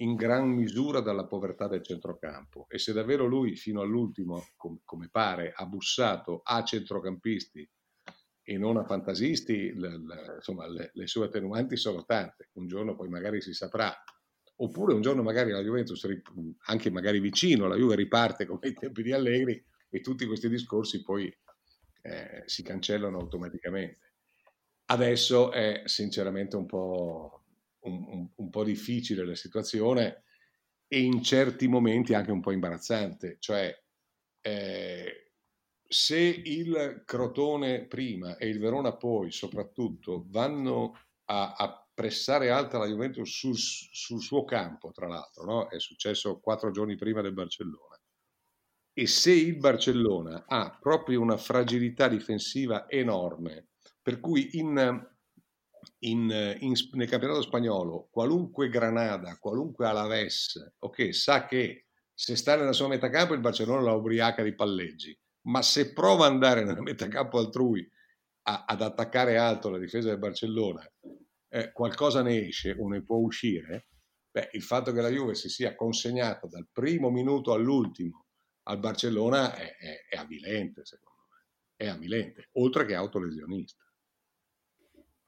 in 0.00 0.14
gran 0.14 0.48
misura 0.48 1.00
dalla 1.00 1.26
povertà 1.26 1.68
del 1.68 1.82
centrocampo 1.82 2.66
e 2.68 2.78
se 2.78 2.92
davvero 2.92 3.26
lui 3.26 3.56
fino 3.56 3.80
all'ultimo, 3.80 4.48
com, 4.56 4.80
come 4.84 5.08
pare, 5.10 5.52
ha 5.54 5.66
bussato 5.66 6.40
a 6.42 6.62
centrocampisti 6.64 7.68
e 8.42 8.58
non 8.58 8.76
a 8.78 8.84
fantasisti, 8.84 9.72
le, 9.74 9.98
le, 9.98 10.34
insomma 10.36 10.66
le, 10.66 10.90
le 10.94 11.06
sue 11.06 11.26
attenuanti 11.26 11.76
sono 11.76 12.04
tante. 12.04 12.48
Un 12.54 12.66
giorno 12.66 12.96
poi 12.96 13.08
magari 13.08 13.40
si 13.40 13.52
saprà 13.52 13.94
oppure 14.62 14.92
un 14.94 15.00
giorno 15.00 15.22
magari 15.22 15.50
la 15.50 15.62
Juventus, 15.62 16.06
anche 16.66 16.90
magari 16.90 17.20
vicino, 17.20 17.66
la 17.66 17.76
Juve 17.76 17.94
riparte 17.94 18.46
come 18.46 18.60
ai 18.62 18.74
tempi 18.74 19.02
di 19.02 19.12
Allegri 19.12 19.62
e 19.88 20.00
tutti 20.00 20.26
questi 20.26 20.48
discorsi 20.48 21.02
poi 21.02 21.34
eh, 22.02 22.42
si 22.46 22.62
cancellano 22.62 23.18
automaticamente. 23.18 24.12
Adesso 24.86 25.52
è 25.52 25.82
sinceramente 25.84 26.56
un 26.56 26.66
po', 26.66 27.39
un, 27.80 28.04
un, 28.06 28.28
un 28.34 28.50
po' 28.50 28.64
difficile 28.64 29.24
la 29.24 29.34
situazione 29.34 30.24
e 30.86 31.00
in 31.00 31.22
certi 31.22 31.68
momenti 31.68 32.14
anche 32.14 32.32
un 32.32 32.40
po' 32.40 32.50
imbarazzante, 32.50 33.36
cioè 33.38 33.72
eh, 34.40 35.32
se 35.86 36.18
il 36.18 37.02
Crotone 37.04 37.86
prima 37.86 38.36
e 38.36 38.48
il 38.48 38.58
Verona 38.58 38.96
poi 38.96 39.30
soprattutto 39.32 40.24
vanno 40.28 40.96
a, 41.26 41.54
a 41.54 41.88
pressare 41.92 42.50
alta 42.50 42.78
la 42.78 42.86
Juventus 42.86 43.28
sul, 43.28 43.56
sul 43.56 44.22
suo 44.22 44.44
campo, 44.44 44.90
tra 44.90 45.06
l'altro, 45.06 45.44
no? 45.44 45.68
è 45.68 45.78
successo 45.78 46.40
quattro 46.40 46.70
giorni 46.70 46.96
prima 46.96 47.20
del 47.20 47.32
Barcellona. 47.34 48.00
E 48.92 49.06
se 49.06 49.32
il 49.32 49.56
Barcellona 49.56 50.44
ha 50.46 50.76
proprio 50.80 51.20
una 51.20 51.36
fragilità 51.36 52.08
difensiva 52.08 52.88
enorme, 52.88 53.68
per 54.00 54.20
cui 54.20 54.58
in, 54.58 55.09
in, 56.00 56.56
in, 56.60 56.72
nel 56.92 57.08
campionato 57.08 57.42
spagnolo 57.42 58.08
qualunque 58.10 58.68
Granada, 58.68 59.36
qualunque 59.38 59.86
Alaves, 59.86 60.74
ok, 60.78 61.14
sa 61.14 61.46
che 61.46 61.86
se 62.12 62.36
sta 62.36 62.56
nella 62.56 62.72
sua 62.72 62.88
metà 62.88 63.08
campo 63.08 63.34
il 63.34 63.40
Barcellona 63.40 63.80
la 63.80 63.92
ubriaca 63.92 64.42
di 64.42 64.54
palleggi, 64.54 65.18
ma 65.42 65.62
se 65.62 65.92
prova 65.92 66.26
ad 66.26 66.32
andare 66.32 66.64
nella 66.64 66.82
metà 66.82 67.08
campo 67.08 67.38
altrui 67.38 67.88
a, 68.42 68.64
ad 68.66 68.82
attaccare 68.82 69.36
alto 69.36 69.70
la 69.70 69.78
difesa 69.78 70.08
del 70.08 70.18
Barcellona 70.18 70.86
eh, 71.48 71.72
qualcosa 71.72 72.22
ne 72.22 72.46
esce 72.46 72.76
o 72.78 72.88
ne 72.88 73.02
può 73.02 73.16
uscire, 73.16 73.88
beh, 74.30 74.50
il 74.52 74.62
fatto 74.62 74.92
che 74.92 75.00
la 75.00 75.08
Juve 75.08 75.34
si 75.34 75.48
sia 75.48 75.74
consegnata 75.74 76.46
dal 76.46 76.68
primo 76.70 77.10
minuto 77.10 77.52
all'ultimo 77.52 78.26
al 78.64 78.78
Barcellona 78.78 79.54
è, 79.54 79.76
è, 79.76 80.06
è 80.10 80.16
avvilente, 80.16 80.84
secondo 80.84 81.26
me, 81.30 81.46
è 81.74 81.88
avvilente, 81.88 82.50
oltre 82.52 82.84
che 82.86 82.94
autolesionista. 82.94 83.84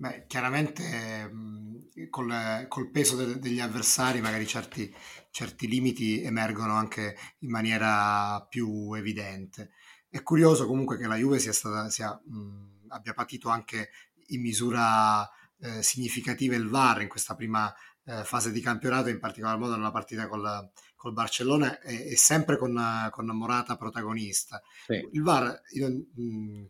Beh, 0.02 0.24
chiaramente 0.26 1.28
mh, 1.28 2.08
col, 2.10 2.66
col, 2.66 2.90
peso 2.90 3.14
de, 3.14 3.38
degli 3.38 3.60
avversari 3.60 4.20
magari 4.20 4.48
certi, 4.48 4.92
certi, 5.30 5.68
limiti 5.68 6.24
emergono 6.24 6.72
anche 6.72 7.16
in 7.38 7.50
maniera 7.50 8.44
più 8.50 8.92
evidente. 8.94 9.70
È 10.08 10.20
curioso 10.24 10.66
comunque 10.66 10.98
che 10.98 11.06
la 11.06 11.14
Juve 11.14 11.38
sia 11.38 11.52
stata, 11.52 11.88
sia, 11.88 12.10
mh, 12.20 12.88
abbia 12.88 13.14
patito 13.14 13.48
anche 13.48 13.90
in 14.30 14.40
misura 14.40 15.22
eh, 15.60 15.84
significative 15.84 16.56
il 16.56 16.66
VAR 16.66 17.02
in 17.02 17.08
questa 17.08 17.36
prima 17.36 17.72
eh, 18.04 18.24
fase 18.24 18.50
di 18.50 18.60
campionato, 18.60 19.08
in 19.08 19.20
particolar 19.20 19.56
modo 19.56 19.76
nella 19.76 19.92
partita 19.92 20.26
col, 20.26 20.68
col 20.96 21.12
Barcellona 21.12 21.78
e, 21.78 22.10
e 22.10 22.16
sempre 22.16 22.58
con, 22.58 23.08
con, 23.12 23.26
Morata 23.26 23.76
protagonista. 23.76 24.60
Sì. 24.84 24.94
Il 25.12 25.22
VAR 25.22 25.60
in, 25.74 26.04
in, 26.16 26.68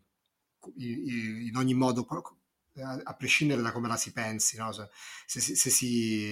in, 0.75 1.55
ogni 1.55 1.73
modo, 1.73 2.05
a 2.81 3.15
prescindere 3.15 3.61
da 3.61 3.71
come 3.71 3.87
la 3.87 3.97
si 3.97 4.11
pensi, 4.11 4.57
no? 4.57 4.71
se, 4.71 4.89
se, 5.25 5.55
se, 5.55 5.69
si 5.69 6.23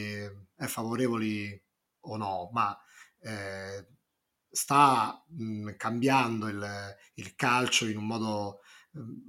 è 0.55 0.65
favorevoli 0.65 1.61
o 2.01 2.17
no, 2.17 2.49
ma 2.51 2.77
eh, 3.19 3.87
sta 4.49 5.23
mh, 5.27 5.75
cambiando 5.77 6.47
il, 6.47 6.95
il, 7.15 7.35
calcio 7.35 7.87
in 7.87 7.97
un 7.97 8.07
modo 8.07 8.61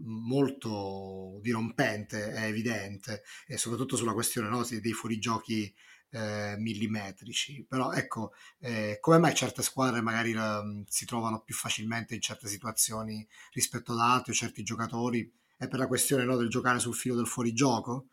molto 0.04 1.38
dirompente, 1.40 2.32
è 2.32 2.44
evidente, 2.46 3.22
e 3.46 3.56
soprattutto 3.56 3.96
sulla 3.96 4.12
questione 4.12 4.48
no, 4.48 4.66
dei 4.68 4.92
fuorigiochi 4.92 5.72
eh, 6.10 6.56
millimetrici. 6.58 7.64
Però 7.68 7.92
ecco, 7.92 8.32
eh, 8.58 8.98
come 9.00 9.18
mai 9.18 9.34
certe 9.34 9.62
squadre 9.62 10.00
magari 10.00 10.32
eh, 10.32 10.84
si 10.88 11.04
trovano 11.06 11.42
più 11.42 11.54
facilmente 11.54 12.14
in 12.14 12.20
certe 12.20 12.48
situazioni 12.48 13.26
rispetto 13.52 13.92
ad 13.92 14.00
altre, 14.00 14.32
certi 14.32 14.62
giocatori? 14.62 15.30
È 15.62 15.68
per 15.68 15.78
la 15.78 15.86
questione 15.86 16.24
no, 16.24 16.36
del 16.36 16.48
giocare 16.48 16.80
sul 16.80 16.92
filo 16.92 17.14
del 17.14 17.28
fuorigioco? 17.28 18.08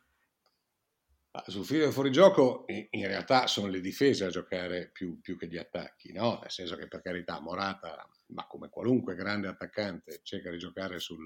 Sul 1.48 1.66
filo 1.66 1.86
del 1.86 1.94
fuorigioco 1.94 2.66
in 2.68 3.08
realtà 3.08 3.48
sono 3.48 3.66
le 3.66 3.82
difese 3.82 4.26
a 4.26 4.30
giocare 4.30 4.92
più, 4.92 5.20
più 5.20 5.36
che 5.36 5.48
gli 5.48 5.58
attacchi, 5.58 6.12
no? 6.12 6.38
nel 6.42 6.52
senso 6.52 6.76
che 6.76 6.88
per 6.88 7.02
carità 7.02 7.40
Morata 7.40 8.08
ma 8.28 8.46
come 8.46 8.70
qualunque 8.70 9.16
grande 9.16 9.48
attaccante, 9.48 10.20
cerca 10.22 10.52
di 10.52 10.60
giocare 10.60 11.00
sul, 11.00 11.26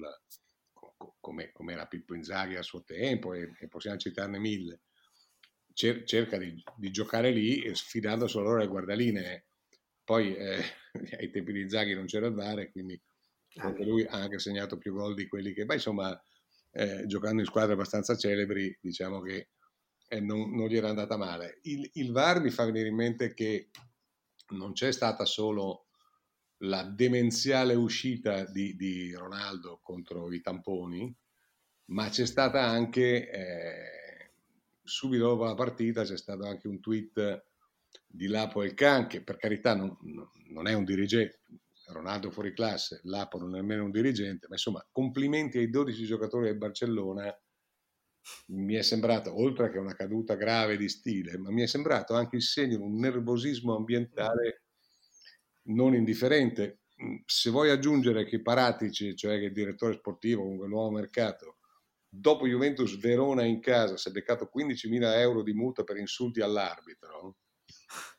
come, 1.20 1.52
come 1.52 1.74
era 1.74 1.86
Pippo 1.86 2.14
Inzaghi 2.14 2.56
a 2.56 2.62
suo 2.62 2.82
tempo 2.84 3.34
e, 3.34 3.52
e 3.60 3.68
possiamo 3.68 3.98
citarne 3.98 4.38
mille, 4.38 4.80
cer, 5.74 6.04
cerca 6.04 6.38
di, 6.38 6.58
di, 6.74 6.90
giocare 6.90 7.32
lì 7.32 7.70
sfidando 7.74 8.26
solo 8.28 8.56
le 8.56 8.66
guardaline. 8.66 9.44
Poi 10.02 10.34
eh, 10.34 10.64
ai 11.20 11.30
tempi 11.30 11.52
di 11.52 11.60
Inzaghi 11.60 11.92
non 11.92 12.06
c'era 12.06 12.28
il 12.28 12.34
VAR, 12.34 12.70
quindi 12.70 12.98
anche 13.56 13.84
lui 13.84 14.04
ha 14.04 14.16
anche 14.16 14.38
segnato 14.38 14.78
più 14.78 14.92
gol 14.92 15.14
di 15.14 15.26
quelli 15.26 15.52
che, 15.52 15.64
beh, 15.64 15.74
insomma, 15.74 16.20
eh, 16.72 17.04
giocando 17.06 17.40
in 17.40 17.46
squadre 17.46 17.74
abbastanza 17.74 18.16
celebri, 18.16 18.76
diciamo 18.80 19.20
che 19.20 19.50
eh, 20.08 20.20
non, 20.20 20.54
non, 20.54 20.68
gli 20.68 20.76
era 20.76 20.88
andata 20.88 21.16
male. 21.16 21.58
Il, 21.62 21.88
il 21.94 22.12
VAR 22.12 22.40
mi 22.40 22.50
fa 22.50 22.64
venire 22.64 22.88
in 22.88 22.96
mente 22.96 23.32
che 23.34 23.70
non 24.48 24.72
c'è 24.72 24.92
stata 24.92 25.24
solo 25.24 25.86
la 26.58 26.82
demenziale 26.82 27.74
uscita 27.74 28.44
di, 28.44 28.74
di, 28.76 29.12
Ronaldo 29.12 29.80
contro 29.82 30.32
i 30.32 30.40
tamponi, 30.40 31.14
ma 31.86 32.08
c'è 32.08 32.26
stata 32.26 32.62
anche, 32.62 33.30
eh, 33.30 34.32
subito 34.82 35.28
dopo 35.28 35.44
la 35.44 35.54
partita, 35.54 36.04
c'è 36.04 36.16
stato 36.16 36.46
anche 36.46 36.68
un 36.68 36.80
tweet 36.80 37.44
di 38.06 38.26
Lapo 38.26 38.62
El 38.62 38.74
Can, 38.74 39.06
che 39.06 39.22
per 39.22 39.36
carità 39.36 39.74
non, 39.74 39.96
non, 40.48 40.66
è 40.66 40.72
un 40.74 40.84
dirigente, 40.84 41.40
Ronaldo 41.88 42.30
fuori 42.30 42.52
classe, 42.52 43.00
Lapo 43.04 43.38
non 43.38 43.54
è 43.54 43.60
nemmeno 43.60 43.84
un 43.84 43.90
dirigente, 43.90 44.46
ma 44.48 44.54
insomma 44.54 44.86
complimenti 44.90 45.58
ai 45.58 45.70
12 45.70 46.04
giocatori 46.04 46.46
del 46.46 46.56
Barcellona, 46.56 47.36
mi 48.48 48.74
è 48.74 48.82
sembrato, 48.82 49.38
oltre 49.38 49.70
che 49.70 49.78
una 49.78 49.94
caduta 49.94 50.34
grave 50.34 50.76
di 50.76 50.88
stile, 50.88 51.36
ma 51.36 51.50
mi 51.50 51.62
è 51.62 51.66
sembrato 51.66 52.14
anche 52.14 52.36
il 52.36 52.42
segno 52.42 52.76
di 52.76 52.82
un 52.82 52.98
nervosismo 52.98 53.76
ambientale 53.76 54.64
non 55.64 55.94
indifferente. 55.94 56.80
Mm, 57.02 57.16
se 57.26 57.50
vuoi 57.50 57.70
aggiungere 57.70 58.24
che 58.24 58.40
Paratici, 58.40 59.14
cioè 59.16 59.38
che 59.38 59.46
il 59.46 59.52
direttore 59.52 59.94
sportivo, 59.94 60.42
comunque 60.42 60.68
nuovo 60.68 60.90
mercato, 60.90 61.58
dopo 62.08 62.46
Juventus 62.46 62.96
Verona 62.98 63.44
in 63.44 63.60
casa 63.60 63.96
si 63.96 64.08
è 64.08 64.12
beccato 64.12 64.48
15.000 64.54 65.18
euro 65.18 65.42
di 65.42 65.52
multa 65.52 65.84
per 65.84 65.96
insulti 65.96 66.40
all'arbitro, 66.40 67.36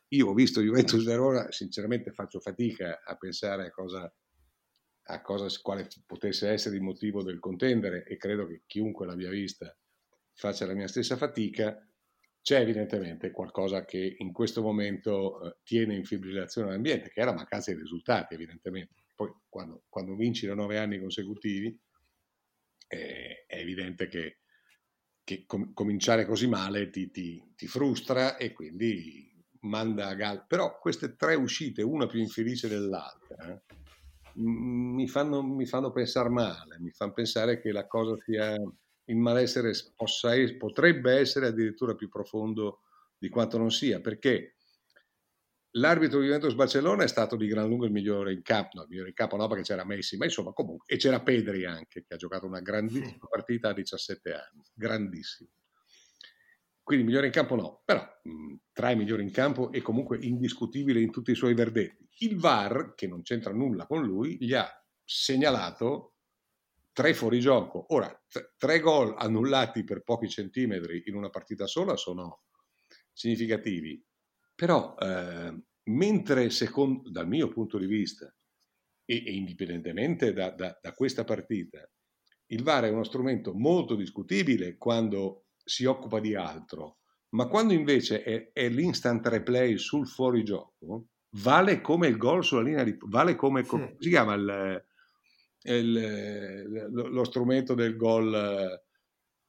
io 0.09 0.27
ho 0.27 0.33
visto 0.33 0.61
Juventus 0.61 1.03
Verona, 1.03 1.51
sinceramente 1.51 2.11
faccio 2.11 2.39
fatica 2.39 3.01
a 3.03 3.15
pensare 3.15 3.67
a 3.67 3.71
cosa, 3.71 4.13
a 5.07 5.21
cosa 5.21 5.47
quale 5.61 5.87
potesse 6.05 6.49
essere 6.49 6.75
il 6.75 6.81
motivo 6.81 7.23
del 7.23 7.39
contendere 7.39 8.05
e 8.05 8.17
credo 8.17 8.47
che 8.47 8.63
chiunque 8.65 9.05
l'abbia 9.05 9.29
vista 9.29 9.75
faccia 10.33 10.65
la 10.65 10.73
mia 10.73 10.87
stessa 10.87 11.15
fatica 11.15 11.81
c'è 12.45 12.59
evidentemente 12.59 13.31
qualcosa 13.31 13.85
che 13.85 14.17
in 14.19 14.31
questo 14.31 14.61
momento 14.61 15.41
eh, 15.41 15.57
tiene 15.63 15.95
in 15.95 16.05
fibrillazione 16.05 16.69
l'ambiente, 16.69 17.09
che 17.09 17.21
è 17.23 17.25
la 17.25 17.33
mancanza 17.33 17.73
di 17.73 17.79
risultati, 17.79 18.35
evidentemente. 18.35 19.05
Poi 19.15 19.33
quando, 19.49 19.85
quando 19.89 20.15
vinci 20.15 20.45
da 20.45 20.53
nove 20.53 20.77
anni 20.77 20.99
consecutivi 20.99 21.75
eh, 22.87 23.45
è 23.47 23.57
evidente 23.57 24.07
che, 24.07 24.41
che 25.23 25.45
com- 25.47 25.73
cominciare 25.73 26.27
così 26.27 26.45
male 26.45 26.91
ti, 26.91 27.09
ti, 27.09 27.41
ti, 27.55 27.65
frustra 27.65 28.37
e 28.37 28.53
quindi 28.53 29.34
manda 29.65 30.07
a 30.07 30.15
gal. 30.15 30.45
Però 30.47 30.77
queste 30.79 31.15
tre 31.15 31.35
uscite, 31.35 31.81
una 31.81 32.07
più 32.07 32.19
infelice 32.19 32.67
dell'altra, 32.67 33.47
eh, 33.47 33.61
mi, 34.35 35.07
fanno, 35.07 35.43
mi 35.43 35.65
fanno 35.65 35.91
pensare 35.91 36.29
male, 36.29 36.79
mi 36.79 36.91
fanno 36.91 37.13
pensare 37.13 37.59
che 37.59 37.71
la 37.71 37.87
cosa 37.87 38.15
sia 38.25 38.55
il 39.07 39.17
malessere 39.17 39.73
possa, 39.95 40.31
potrebbe 40.57 41.13
essere 41.13 41.47
addirittura 41.47 41.95
più 41.95 42.09
profondo 42.09 42.81
di 43.17 43.29
quanto 43.29 43.57
non 43.57 43.71
sia, 43.71 44.01
perché 44.01 44.55
L'arbitro 45.77 46.19
di 46.19 46.27
Juventus 46.27 46.53
Barcellona 46.53 47.03
è 47.03 47.07
stato 47.07 47.35
di 47.35 47.47
gran 47.47 47.67
lungo 47.67 47.83
il 47.83 47.91
migliore 47.91 48.31
in 48.31 48.41
campo, 48.43 48.77
no, 48.77 48.83
il 48.83 48.87
migliore 48.89 49.09
in 49.09 49.13
campo 49.15 49.35
no 49.35 49.47
perché 49.47 49.63
c'era 49.63 49.83
Messi, 49.83 50.15
ma 50.15 50.23
insomma 50.23 50.53
comunque, 50.53 50.85
e 50.87 50.97
c'era 50.97 51.21
Pedri 51.21 51.65
anche, 51.65 52.05
che 52.07 52.13
ha 52.13 52.17
giocato 52.17 52.45
una 52.45 52.61
grandissima 52.61 53.27
partita 53.29 53.69
a 53.69 53.73
17 53.73 54.31
anni, 54.31 54.63
grandissimo. 54.73 55.49
Quindi 56.85 57.05
migliore 57.05 57.25
in 57.25 57.31
campo 57.31 57.55
no, 57.55 57.81
però 57.83 58.07
tra 58.71 58.91
i 58.91 58.95
migliori 58.95 59.23
in 59.23 59.31
campo 59.31 59.71
è 59.71 59.81
comunque 59.81 60.19
indiscutibile 60.21 61.01
in 61.01 61.09
tutti 61.09 61.31
i 61.31 61.35
suoi 61.35 61.55
verdetti. 61.55 62.07
Il 62.19 62.37
VAR, 62.37 62.93
che 62.93 63.07
non 63.07 63.23
c'entra 63.23 63.51
nulla 63.51 63.87
con 63.87 64.03
lui, 64.03 64.37
gli 64.39 64.53
ha 64.53 64.69
segnalato 65.03 66.17
tre 66.93 67.15
fuorigioco. 67.15 67.87
Ora, 67.89 68.07
t- 68.27 68.53
tre 68.55 68.79
gol 68.81 69.15
annullati 69.17 69.83
per 69.83 70.03
pochi 70.03 70.29
centimetri 70.29 71.01
in 71.07 71.15
una 71.15 71.29
partita 71.29 71.65
sola 71.65 71.95
sono 71.95 72.43
significativi 73.11 74.05
però, 74.55 74.95
eh, 74.97 75.61
mentre 75.89 76.49
secondo, 76.49 77.09
dal 77.09 77.27
mio 77.27 77.49
punto 77.49 77.77
di 77.77 77.87
vista, 77.87 78.33
e, 79.03 79.23
e 79.25 79.33
indipendentemente 79.33 80.31
da, 80.33 80.49
da, 80.51 80.79
da 80.81 80.93
questa 80.93 81.25
partita, 81.25 81.87
il 82.47 82.63
VAR 82.63 82.85
è 82.85 82.89
uno 82.89 83.03
strumento 83.03 83.53
molto 83.53 83.95
discutibile 83.95 84.77
quando 84.77 85.44
si 85.65 85.85
occupa 85.85 86.19
di 86.19 86.35
altro, 86.35 86.99
ma 87.29 87.47
quando 87.47 87.73
invece 87.73 88.23
è, 88.23 88.51
è 88.53 88.69
l'instant 88.69 89.25
replay 89.27 89.77
sul 89.77 90.07
fuorigioco, 90.07 91.07
vale 91.41 91.81
come 91.81 92.07
il 92.07 92.17
gol 92.17 92.43
sulla 92.43 92.61
linea 92.61 92.83
di... 92.83 92.95
vale 93.07 93.35
come... 93.35 93.63
Sì. 93.63 93.69
come 93.69 93.95
si 93.99 94.09
chiama 94.09 94.35
il, 94.35 94.85
il, 95.63 96.87
lo, 96.91 97.07
lo, 97.07 97.23
strumento 97.23 97.73
del 97.73 97.97
gol 97.97 98.33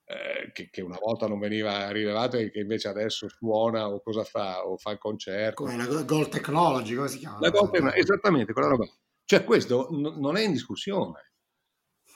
eh, 0.09 0.51
che, 0.53 0.69
che, 0.71 0.83
una 0.83 0.99
volta 0.99 1.29
non 1.29 1.39
veniva 1.39 1.91
rilevato 1.91 2.37
e 2.37 2.51
che 2.51 2.61
invece 2.61 2.89
adesso 2.89 3.29
suona 3.29 3.89
o 3.89 4.01
cosa 4.01 4.25
fa 4.25 4.67
o 4.67 4.77
fa 4.77 4.93
il 4.93 4.99
concerto. 4.99 5.65
Come 5.65 5.77
la 5.77 6.03
Gold 6.03 6.29
Technology, 6.29 6.95
come 6.95 7.09
si 7.09 7.19
chiama? 7.19 7.39
La 7.41 7.51
Gold 7.51 7.71
Technology, 7.71 8.01
esattamente, 8.01 8.53
quella 8.53 8.69
roba. 8.69 8.87
Cioè 9.25 9.45
questo 9.45 9.89
n- 9.91 10.19
non 10.19 10.37
è 10.37 10.43
in 10.43 10.53
discussione. 10.53 11.33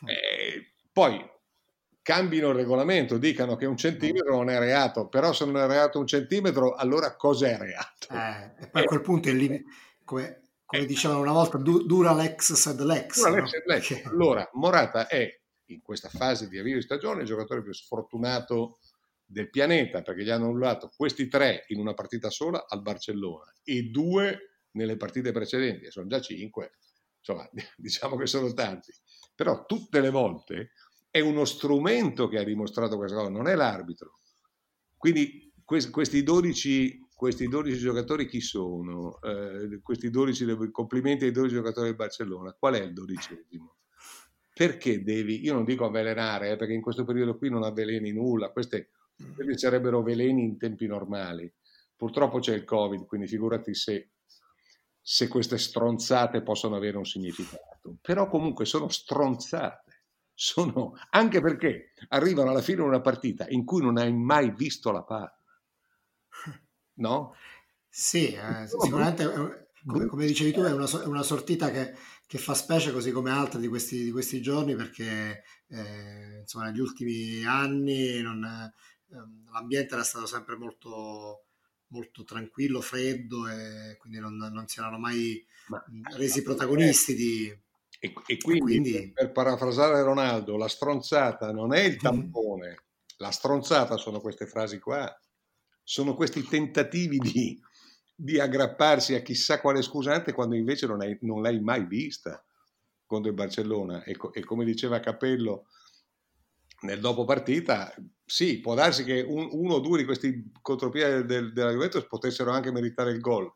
Eh, 0.06 0.74
poi 0.92 1.20
cambino 2.10 2.48
il 2.48 2.56
regolamento, 2.56 3.18
dicano 3.18 3.54
che 3.54 3.66
un 3.66 3.76
centimetro 3.76 4.34
non 4.34 4.50
è 4.50 4.58
reato, 4.58 5.06
però 5.06 5.32
se 5.32 5.44
non 5.44 5.58
è 5.58 5.66
reato 5.68 6.00
un 6.00 6.08
centimetro, 6.08 6.74
allora 6.74 7.14
cos'è 7.14 7.56
reato? 7.56 8.08
Eh, 8.10 8.64
e 8.64 8.66
poi 8.66 8.82
a 8.82 8.84
quel 8.84 9.00
punto 9.00 9.28
è 9.28 9.32
lì, 9.32 9.64
come, 10.04 10.40
come 10.64 10.82
eh. 10.82 10.86
dicevano 10.86 11.20
una 11.20 11.30
volta, 11.30 11.56
du- 11.58 11.86
dura 11.86 12.12
l'ex 12.12 12.54
sed 12.54 12.80
l'ex. 12.80 13.16
Dura 13.16 13.30
l'ex 13.30 13.50
sed 13.50 13.62
l'ex. 13.64 14.06
Allora, 14.06 14.50
Morata 14.54 15.06
è 15.06 15.40
in 15.66 15.82
questa 15.82 16.08
fase 16.08 16.48
di 16.48 16.58
avvio 16.58 16.74
di 16.74 16.82
stagione 16.82 17.20
il 17.20 17.28
giocatore 17.28 17.62
più 17.62 17.72
sfortunato 17.72 18.80
del 19.24 19.48
pianeta 19.48 20.02
perché 20.02 20.24
gli 20.24 20.30
hanno 20.30 20.46
annullato 20.46 20.90
questi 20.96 21.28
tre 21.28 21.64
in 21.68 21.78
una 21.78 21.94
partita 21.94 22.28
sola 22.28 22.66
al 22.66 22.82
Barcellona 22.82 23.54
e 23.62 23.84
due 23.84 24.56
nelle 24.72 24.96
partite 24.96 25.30
precedenti, 25.30 25.88
sono 25.92 26.08
già 26.08 26.20
cinque, 26.20 26.72
insomma 27.18 27.48
diciamo 27.76 28.16
che 28.16 28.26
sono 28.26 28.52
tanti, 28.52 28.92
però 29.32 29.64
tutte 29.64 30.00
le 30.00 30.10
volte 30.10 30.72
è 31.10 31.20
uno 31.20 31.44
strumento 31.44 32.28
che 32.28 32.38
ha 32.38 32.44
dimostrato 32.44 32.96
questa 32.96 33.16
cosa, 33.16 33.30
non 33.30 33.48
è 33.48 33.54
l'arbitro. 33.54 34.20
Quindi 34.96 35.52
questi 35.64 36.22
12, 36.22 37.08
questi 37.14 37.48
12 37.48 37.78
giocatori 37.78 38.26
chi 38.26 38.40
sono? 38.40 39.20
Eh, 39.20 39.80
questi 39.82 40.10
12, 40.10 40.70
complimenti 40.70 41.24
ai 41.24 41.32
12 41.32 41.54
giocatori 41.54 41.86
del 41.86 41.96
Barcellona, 41.96 42.54
qual 42.58 42.74
è 42.74 42.82
il 42.82 42.92
dodicesimo? 42.92 43.76
perché 44.60 45.02
devi, 45.02 45.42
io 45.42 45.54
non 45.54 45.64
dico 45.64 45.86
avvelenare, 45.86 46.50
eh, 46.50 46.56
perché 46.56 46.74
in 46.74 46.82
questo 46.82 47.04
periodo 47.04 47.38
qui 47.38 47.48
non 47.48 47.62
avveleni 47.62 48.12
nulla, 48.12 48.50
queste, 48.50 48.90
questi 49.34 49.56
sarebbero 49.56 50.02
veleni 50.02 50.42
in 50.42 50.58
tempi 50.58 50.86
normali. 50.86 51.50
Purtroppo 51.96 52.40
c'è 52.40 52.56
il 52.56 52.64
Covid, 52.64 53.06
quindi 53.06 53.26
figurati 53.26 53.74
se, 53.74 54.10
se 55.00 55.28
queste 55.28 55.56
stronzate 55.56 56.42
possono 56.42 56.76
avere 56.76 56.98
un 56.98 57.06
significato. 57.06 57.96
Però 58.02 58.28
comunque 58.28 58.66
sono 58.66 58.88
stronzate, 58.88 59.89
sono, 60.40 60.94
anche 61.10 61.40
perché 61.40 61.92
arrivano 62.08 62.50
alla 62.50 62.62
fine 62.62 62.82
una 62.82 63.00
partita 63.00 63.46
in 63.48 63.64
cui 63.64 63.82
non 63.82 63.98
hai 63.98 64.12
mai 64.12 64.50
visto 64.52 64.90
la 64.90 65.02
palla. 65.02 65.38
No? 66.94 67.34
Sì, 67.88 68.32
eh, 68.32 68.66
sicuramente, 68.80 69.24
come, 69.84 70.06
come, 70.06 70.26
dicevi 70.26 70.52
tu, 70.52 70.62
è 70.62 70.72
una, 70.72 70.86
è 70.86 71.06
una 71.06 71.22
sortita 71.22 71.70
che 71.70 71.94
che 72.30 72.38
fa 72.38 72.54
specie 72.54 72.92
così 72.92 73.10
come 73.10 73.32
altre 73.32 73.58
di 73.58 73.66
questi, 73.66 74.04
di 74.04 74.12
questi 74.12 74.40
giorni 74.40 74.76
perché 74.76 75.42
eh, 75.66 76.38
insomma 76.42 76.66
negli 76.66 76.78
ultimi 76.78 77.44
anni 77.44 78.20
non, 78.22 78.44
eh, 78.44 79.16
l'ambiente 79.50 79.94
era 79.94 80.04
stato 80.04 80.26
sempre 80.26 80.54
molto, 80.54 81.46
molto 81.88 82.22
tranquillo, 82.22 82.80
freddo 82.80 83.48
e 83.48 83.96
quindi 83.98 84.20
non, 84.20 84.36
non 84.36 84.68
si 84.68 84.78
erano 84.78 84.96
mai 84.96 85.44
Ma, 85.66 85.84
resi 86.16 86.42
protagonisti 86.42 87.16
di... 87.16 87.60
E, 88.00 88.12
e, 88.26 88.38
quindi, 88.38 88.60
quindi, 88.60 89.12
per 89.12 89.30
parafrasare 89.30 90.02
Ronaldo, 90.02 90.56
la 90.56 90.68
stronzata 90.68 91.52
non 91.52 91.74
è 91.74 91.80
il 91.80 91.96
tampone, 91.96 92.84
la 93.18 93.30
stronzata 93.30 93.96
sono 93.98 94.20
queste 94.20 94.46
frasi 94.46 94.78
qua, 94.78 95.14
sono 95.84 96.14
questi 96.14 96.42
tentativi 96.42 97.18
di 97.18 97.60
di 98.22 98.38
aggrapparsi 98.38 99.14
a 99.14 99.22
chissà 99.22 99.62
quale 99.62 99.80
scusante 99.80 100.34
quando 100.34 100.54
invece 100.54 100.86
non, 100.86 101.00
hai, 101.00 101.16
non 101.22 101.40
l'hai 101.40 101.58
mai 101.58 101.86
vista 101.86 102.44
contro 103.06 103.30
il 103.30 103.36
Barcellona. 103.36 104.04
E, 104.04 104.14
e, 104.34 104.44
come 104.44 104.66
diceva 104.66 105.00
Capello 105.00 105.68
nel 106.82 107.00
dopo 107.00 107.24
partita, 107.24 107.94
sì, 108.22 108.60
può 108.60 108.74
darsi 108.74 109.04
che 109.04 109.22
un, 109.22 109.48
uno 109.52 109.74
o 109.74 109.80
due 109.80 109.98
di 109.98 110.04
questi 110.04 110.52
contropiedi 110.60 111.24
del, 111.24 111.52
della 111.54 111.72
Juventus 111.72 112.06
potessero 112.06 112.50
anche 112.50 112.70
meritare 112.70 113.10
il 113.10 113.20
gol, 113.20 113.50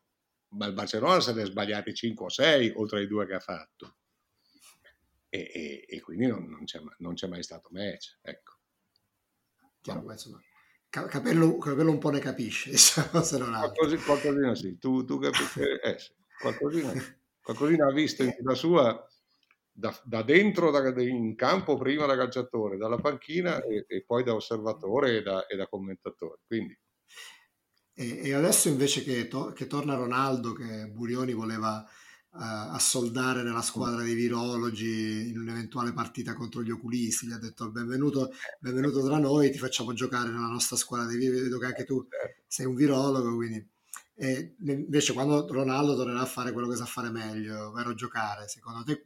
ma 0.54 0.64
il 0.64 0.72
Barcellona 0.72 1.20
se 1.20 1.34
ne 1.34 1.42
è 1.42 1.46
sbagliati 1.46 1.92
5 1.92 2.24
o 2.24 2.30
6 2.30 2.72
oltre 2.76 3.00
ai 3.00 3.06
due 3.06 3.26
che 3.26 3.34
ha 3.34 3.40
fatto. 3.40 3.96
E, 5.34 5.50
e, 5.52 5.84
e 5.88 6.00
quindi 6.00 6.28
non, 6.28 6.44
non, 6.48 6.62
c'è, 6.62 6.80
non, 6.98 7.14
c'è, 7.14 7.26
mai 7.26 7.42
stato 7.42 7.68
match. 7.72 8.18
Ecco. 8.22 8.52
Chiaro, 9.80 10.12
insomma, 10.12 10.40
Capello, 10.88 11.58
Capello, 11.58 11.90
un 11.90 11.98
po' 11.98 12.10
ne 12.10 12.20
capisce, 12.20 12.76
se 12.78 13.38
non 13.38 13.52
altro. 13.52 13.72
Qualcosina, 13.72 14.02
qualcosina 14.04 14.54
sì, 14.54 14.78
tu, 14.78 15.04
tu 15.04 15.18
capisci, 15.18 15.58
eh, 15.60 15.98
sì. 15.98 16.12
qualcosina, 16.38 16.92
qualcosina 17.42 17.86
ha 17.88 17.92
visto 17.92 18.22
in 18.22 18.32
vita 18.38 18.54
sua 18.54 19.08
da, 19.72 20.00
da 20.04 20.22
dentro 20.22 20.70
da, 20.70 20.88
in 21.02 21.34
campo 21.34 21.76
prima 21.76 22.06
da 22.06 22.14
calciatore, 22.14 22.76
dalla 22.76 22.98
panchina 22.98 23.60
e, 23.64 23.86
e 23.88 24.04
poi 24.04 24.22
da 24.22 24.36
osservatore 24.36 25.16
e 25.16 25.22
da, 25.22 25.46
e 25.46 25.56
da 25.56 25.66
commentatore. 25.66 26.42
Quindi. 26.46 26.78
E, 27.92 28.28
e, 28.28 28.34
adesso 28.34 28.68
invece 28.68 29.02
che, 29.02 29.26
to, 29.26 29.50
che 29.50 29.66
torna 29.66 29.96
Ronaldo, 29.96 30.52
che 30.52 30.86
Burioni 30.86 31.32
voleva 31.32 31.84
a 32.36 32.78
soldare 32.78 33.42
nella 33.42 33.62
squadra 33.62 34.02
dei 34.02 34.14
virologi 34.14 35.28
in 35.28 35.38
un'eventuale 35.38 35.92
partita 35.92 36.34
contro 36.34 36.62
gli 36.62 36.70
oculisti. 36.70 37.26
Gli 37.26 37.32
ha 37.32 37.38
detto 37.38 37.70
benvenuto, 37.70 38.32
benvenuto 38.58 39.04
tra 39.04 39.18
noi, 39.18 39.50
ti 39.50 39.58
facciamo 39.58 39.92
giocare 39.92 40.30
nella 40.30 40.48
nostra 40.48 40.76
squadra 40.76 41.06
dei 41.06 41.16
virologi, 41.16 41.44
vedo 41.44 41.58
che 41.58 41.66
anche 41.66 41.84
tu 41.84 42.06
sei 42.46 42.66
un 42.66 42.74
virologo, 42.74 43.34
quindi... 43.34 43.72
E 44.16 44.54
invece 44.60 45.12
quando 45.12 45.44
Ronaldo 45.52 45.96
tornerà 45.96 46.20
a 46.20 46.26
fare 46.26 46.52
quello 46.52 46.68
che 46.68 46.76
sa 46.76 46.84
fare 46.84 47.10
meglio, 47.10 47.70
ovvero 47.70 47.94
giocare, 47.94 48.46
secondo 48.46 48.84
te 48.84 49.02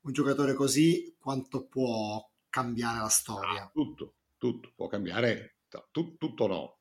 un 0.00 0.12
giocatore 0.12 0.54
così 0.54 1.14
quanto 1.16 1.66
può 1.66 2.28
cambiare 2.48 2.98
la 2.98 3.08
storia? 3.08 3.62
Ah, 3.62 3.70
tutto, 3.72 4.14
tutto, 4.36 4.72
può 4.74 4.88
cambiare, 4.88 5.58
tutto, 5.68 6.16
tutto 6.18 6.46
no, 6.48 6.78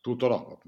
tutto 0.00 0.28
no, 0.28 0.60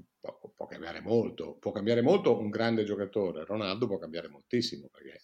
può 0.55 0.65
cambiare 0.67 1.01
molto, 1.01 1.57
può 1.59 1.71
cambiare 1.71 2.01
molto 2.01 2.37
un 2.37 2.49
grande 2.49 2.83
giocatore, 2.83 3.45
Ronaldo 3.45 3.87
può 3.87 3.97
cambiare 3.97 4.27
moltissimo 4.27 4.87
perché 4.91 5.21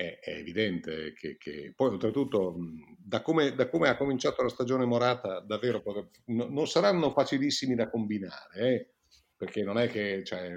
è, 0.00 0.18
è 0.20 0.30
evidente 0.36 1.12
che, 1.12 1.36
che, 1.36 1.72
poi 1.76 1.90
oltretutto 1.90 2.56
da 2.98 3.20
come, 3.20 3.54
da 3.54 3.68
come, 3.68 3.88
ha 3.88 3.96
cominciato 3.96 4.42
la 4.42 4.48
stagione 4.48 4.86
Morata 4.86 5.40
davvero 5.40 5.82
no, 6.26 6.46
non 6.48 6.66
saranno 6.66 7.10
facilissimi 7.10 7.74
da 7.74 7.90
combinare 7.90 8.54
eh? 8.54 8.94
perché 9.36 9.62
non 9.62 9.78
è, 9.78 9.88
che, 9.88 10.22
cioè, 10.24 10.52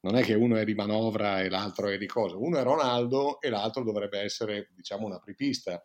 non 0.00 0.16
è 0.16 0.22
che 0.22 0.34
uno 0.34 0.56
è 0.56 0.64
di 0.64 0.74
manovra 0.74 1.40
e 1.40 1.48
l'altro 1.48 1.88
è 1.88 1.98
di 1.98 2.06
cosa, 2.06 2.36
uno 2.36 2.58
è 2.58 2.62
Ronaldo 2.62 3.40
e 3.40 3.48
l'altro 3.48 3.82
dovrebbe 3.82 4.20
essere 4.20 4.70
diciamo 4.74 5.06
un 5.06 5.12
apripista. 5.12 5.84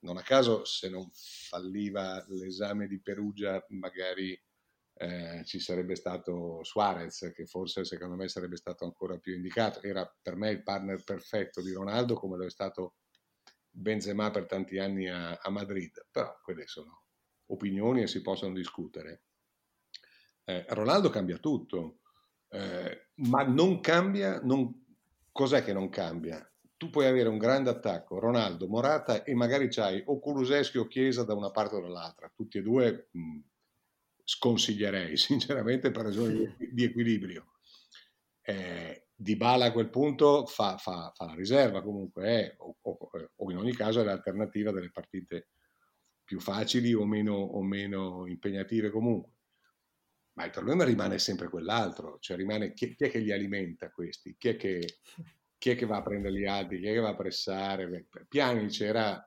Non 0.00 0.16
a 0.16 0.22
caso 0.22 0.64
se 0.64 0.88
non 0.88 1.08
falliva 1.12 2.24
l'esame 2.28 2.88
di 2.88 3.00
Perugia 3.00 3.64
magari 3.68 4.40
eh, 5.02 5.42
ci 5.44 5.58
sarebbe 5.58 5.96
stato 5.96 6.62
Suarez, 6.62 7.32
che 7.34 7.44
forse 7.44 7.84
secondo 7.84 8.14
me 8.14 8.28
sarebbe 8.28 8.56
stato 8.56 8.84
ancora 8.84 9.18
più 9.18 9.34
indicato. 9.34 9.82
Era 9.82 10.08
per 10.22 10.36
me 10.36 10.50
il 10.50 10.62
partner 10.62 11.02
perfetto 11.02 11.60
di 11.60 11.72
Ronaldo, 11.72 12.14
come 12.14 12.36
lo 12.36 12.44
è 12.44 12.50
stato 12.50 12.94
Benzema 13.68 14.30
per 14.30 14.46
tanti 14.46 14.78
anni 14.78 15.08
a, 15.08 15.32
a 15.32 15.50
Madrid. 15.50 16.06
Però 16.08 16.38
quelle 16.44 16.68
sono 16.68 17.06
opinioni 17.46 18.02
e 18.02 18.06
si 18.06 18.22
possono 18.22 18.54
discutere. 18.54 19.24
Eh, 20.44 20.66
Ronaldo 20.68 21.10
cambia 21.10 21.38
tutto, 21.38 22.02
eh, 22.50 23.08
ma 23.14 23.42
non 23.42 23.80
cambia. 23.80 24.40
Non... 24.40 24.84
Cos'è 25.32 25.64
che 25.64 25.72
non 25.72 25.88
cambia? 25.88 26.48
Tu 26.76 26.90
puoi 26.90 27.06
avere 27.06 27.28
un 27.28 27.38
grande 27.38 27.70
attacco, 27.70 28.20
Ronaldo, 28.20 28.68
Morata, 28.68 29.24
e 29.24 29.34
magari 29.34 29.68
c'hai 29.68 30.00
o 30.06 30.20
Kuluseschi 30.20 30.78
o 30.78 30.86
Chiesa 30.86 31.24
da 31.24 31.34
una 31.34 31.50
parte 31.50 31.74
o 31.74 31.80
dall'altra, 31.80 32.30
tutti 32.32 32.58
e 32.58 32.62
due 32.62 33.08
mh, 33.10 33.40
sconsiglierei 34.24 35.16
sinceramente 35.16 35.90
per 35.90 36.04
ragioni 36.04 36.54
di 36.58 36.84
equilibrio. 36.84 37.52
Eh, 38.44 39.06
di 39.14 39.36
Bala 39.36 39.66
a 39.66 39.72
quel 39.72 39.88
punto 39.88 40.46
fa, 40.46 40.76
fa, 40.78 41.12
fa 41.14 41.26
la 41.26 41.34
riserva 41.34 41.82
comunque, 41.82 42.28
eh, 42.28 42.54
o, 42.58 42.76
o, 42.80 43.10
o, 43.36 43.50
in 43.50 43.56
ogni 43.56 43.72
caso 43.72 44.00
è 44.00 44.04
l'alternativa 44.04 44.72
delle 44.72 44.90
partite 44.90 45.50
più 46.24 46.40
facili 46.40 46.92
o 46.92 47.04
meno, 47.04 47.34
o 47.34 47.62
meno 47.62 48.26
impegnative 48.26 48.90
comunque. 48.90 49.30
Ma 50.34 50.44
il 50.44 50.50
problema 50.50 50.84
rimane 50.84 51.18
sempre 51.18 51.48
quell'altro, 51.48 52.16
cioè 52.18 52.36
rimane 52.36 52.72
chi, 52.72 52.94
chi 52.94 53.04
è 53.04 53.10
che 53.10 53.18
li 53.18 53.32
alimenta 53.32 53.90
questi? 53.90 54.34
Chi 54.38 54.48
è 54.48 54.56
che, 54.56 55.00
chi 55.58 55.70
è 55.70 55.76
che 55.76 55.86
va 55.86 55.98
a 55.98 56.02
prendere 56.02 56.34
gli 56.34 56.46
altri? 56.46 56.80
Chi 56.80 56.86
è 56.86 56.92
che 56.94 57.00
va 57.00 57.10
a 57.10 57.16
pressare? 57.16 58.08
Pianic 58.28 58.80
era, 58.80 59.24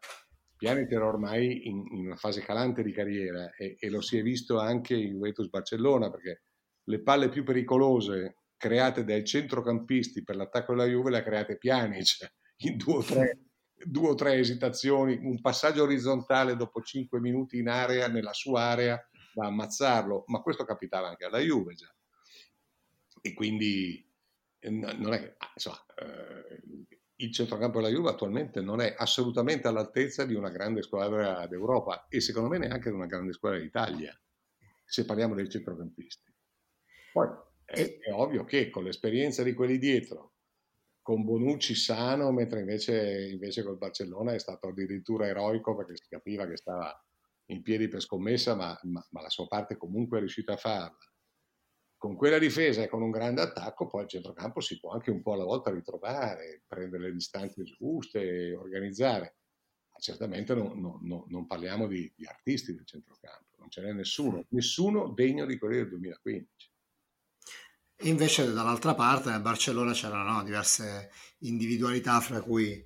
Pianic 0.58 0.92
era 0.92 1.06
ormai 1.06 1.68
in, 1.68 1.86
in, 1.92 2.06
una 2.06 2.16
fase 2.16 2.42
calante 2.42 2.82
di 2.82 2.92
carriera 2.92 3.54
e, 3.56 3.76
e 3.80 3.90
lo 3.90 4.02
si 4.02 4.18
è 4.18 4.22
visto 4.22 4.60
anche 4.60 4.96
in 4.96 5.14
Juventus 5.14 5.50
Barcellona 5.50 6.10
perché 6.10 6.44
le 6.84 7.02
palle 7.02 7.30
più 7.30 7.44
pericolose 7.44 8.38
create 8.58 9.04
dai 9.04 9.26
centrocampisti 9.26 10.24
per 10.24 10.36
l'attacco 10.36 10.74
della 10.74 10.88
Juve 10.88 11.12
le 11.12 11.18
ha 11.20 11.24
create 11.24 11.58
Pjanic 11.58 12.34
in 12.58 12.78
due 12.78 12.96
o 12.96 13.04
tre, 13.04 13.40
due 13.74 14.10
o 14.10 14.16
tre 14.16 14.36
esitazioni, 14.36 15.18
un 15.22 15.42
passaggio 15.42 15.84
orizzontale 15.84 16.56
dopo 16.56 16.82
cinque 16.82 17.20
minuti 17.20 17.58
in 17.58 17.68
area, 17.68 18.08
nella 18.08 18.34
sua 18.34 18.62
area, 18.62 19.10
da 19.34 19.48
ammazzarlo, 19.48 20.24
ma 20.28 20.42
questo 20.42 20.64
capitava 20.64 21.10
anche 21.10 21.26
alla 21.26 21.40
Juve 21.40 21.74
già. 21.74 21.94
E 23.22 23.34
quindi 23.34 24.08
eh, 24.60 24.70
non 24.70 25.14
è, 25.14 25.36
insomma, 25.54 25.84
eh, 25.98 26.95
il 27.18 27.32
centrocampo 27.32 27.80
della 27.80 27.94
Juve 27.94 28.10
attualmente 28.10 28.62
non 28.62 28.82
è 28.82 28.94
assolutamente 28.98 29.68
all'altezza 29.68 30.26
di 30.26 30.36
una 30.36 30.50
grande 30.50 30.82
squadra 30.82 31.46
d'Europa 31.48 32.08
e 32.10 32.20
secondo 32.20 32.50
me 32.50 32.58
neanche 32.58 32.90
di 32.90 32.96
una 32.96 33.06
grande 33.06 33.34
squadra 33.34 33.60
d'Italia, 33.60 34.14
se 34.84 35.06
parliamo 35.06 35.36
dei 35.36 35.50
centrocampisti. 35.50 36.34
Poi 37.14 37.30
è, 37.64 38.00
è 38.00 38.12
ovvio 38.12 38.44
che 38.44 38.70
con 38.70 38.84
l'esperienza 38.84 39.44
di 39.44 39.54
quelli 39.54 39.78
dietro, 39.78 40.34
con 41.02 41.24
Bonucci 41.24 41.76
sano, 41.76 42.32
mentre 42.32 42.60
invece, 42.60 43.30
invece 43.30 43.64
col 43.64 43.78
Barcellona 43.78 44.34
è 44.34 44.40
stato 44.40 44.68
addirittura 44.68 45.28
eroico 45.28 45.76
perché 45.76 45.96
si 45.96 46.08
capiva 46.10 46.48
che 46.48 46.58
stava 46.58 46.92
in 47.50 47.62
piedi 47.62 47.88
per 47.88 48.02
scommessa, 48.02 48.56
ma, 48.56 48.78
ma, 48.84 49.06
ma 49.12 49.22
la 49.22 49.30
sua 49.30 49.46
parte 49.48 49.78
comunque 49.78 50.18
è 50.18 50.20
riuscita 50.20 50.54
a 50.54 50.58
farla 50.58 50.98
con 52.06 52.16
quella 52.16 52.38
difesa 52.38 52.84
e 52.84 52.88
con 52.88 53.02
un 53.02 53.10
grande 53.10 53.42
attacco, 53.42 53.88
poi 53.88 54.04
il 54.04 54.10
centrocampo 54.10 54.60
si 54.60 54.80
può 54.80 54.92
anche 54.92 55.10
un 55.10 55.24
po' 55.24 55.34
alla 55.34 55.44
volta 55.44 55.72
ritrovare, 55.72 56.62
prendere 56.68 57.06
le 57.06 57.14
distanze 57.14 57.64
giuste, 57.64 58.54
organizzare. 58.54 59.38
Ma 59.92 60.00
certamente 60.00 60.54
non, 60.54 60.80
non, 60.80 61.26
non 61.28 61.48
parliamo 61.48 61.88
di, 61.88 62.12
di, 62.16 62.28
artisti 62.28 62.76
del 62.76 62.86
centrocampo, 62.86 63.56
non 63.58 63.72
ce 63.72 63.82
n'è 63.82 63.92
nessuno, 63.92 64.46
nessuno 64.50 65.14
degno 65.14 65.48
di 65.48 65.58
quelli 65.58 65.78
del 65.78 65.90
2015. 65.90 66.72
E 67.96 68.08
invece 68.08 68.54
dall'altra 68.54 68.94
parte 68.94 69.32
nel 69.32 69.42
Barcellona 69.42 69.94
c'erano 69.94 70.32
no, 70.32 70.44
diverse 70.44 71.10
individualità, 71.40 72.20
fra 72.20 72.40
cui 72.40 72.86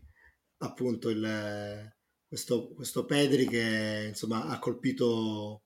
appunto 0.59 1.09
il, 1.09 1.93
questo, 2.25 2.69
questo 2.69 3.03
Pedri 3.03 3.47
che 3.47 4.05
insomma 4.07 4.45
ha 4.45 4.59
colpito 4.59 5.63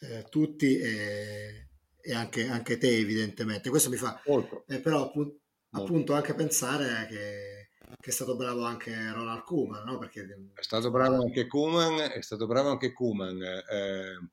eh, 0.00 0.26
tutti 0.28 0.76
e 0.76 1.68
e 2.04 2.12
anche, 2.12 2.46
anche 2.46 2.76
te 2.76 2.96
evidentemente. 2.98 3.70
Questo 3.70 3.88
mi 3.88 3.96
fa 3.96 4.20
eh, 4.66 4.80
però 4.80 5.06
appunto, 5.06 5.40
appunto, 5.70 6.12
anche 6.12 6.34
pensare 6.34 7.06
che, 7.08 7.70
che, 7.98 8.10
è 8.10 8.12
stato 8.12 8.36
bravo 8.36 8.64
anche 8.64 8.94
Ronald 9.10 9.42
Koeman, 9.42 9.84
no? 9.84 9.98
Perché... 9.98 10.50
È 10.52 10.62
stato 10.62 10.90
bravo 10.90 11.22
anche 11.22 11.46
Koeman, 11.46 12.10
è 12.12 12.20
stato 12.20 12.46
bravo 12.46 12.68
anche 12.68 12.92
Koeman. 12.92 13.42
Eh, 13.42 14.28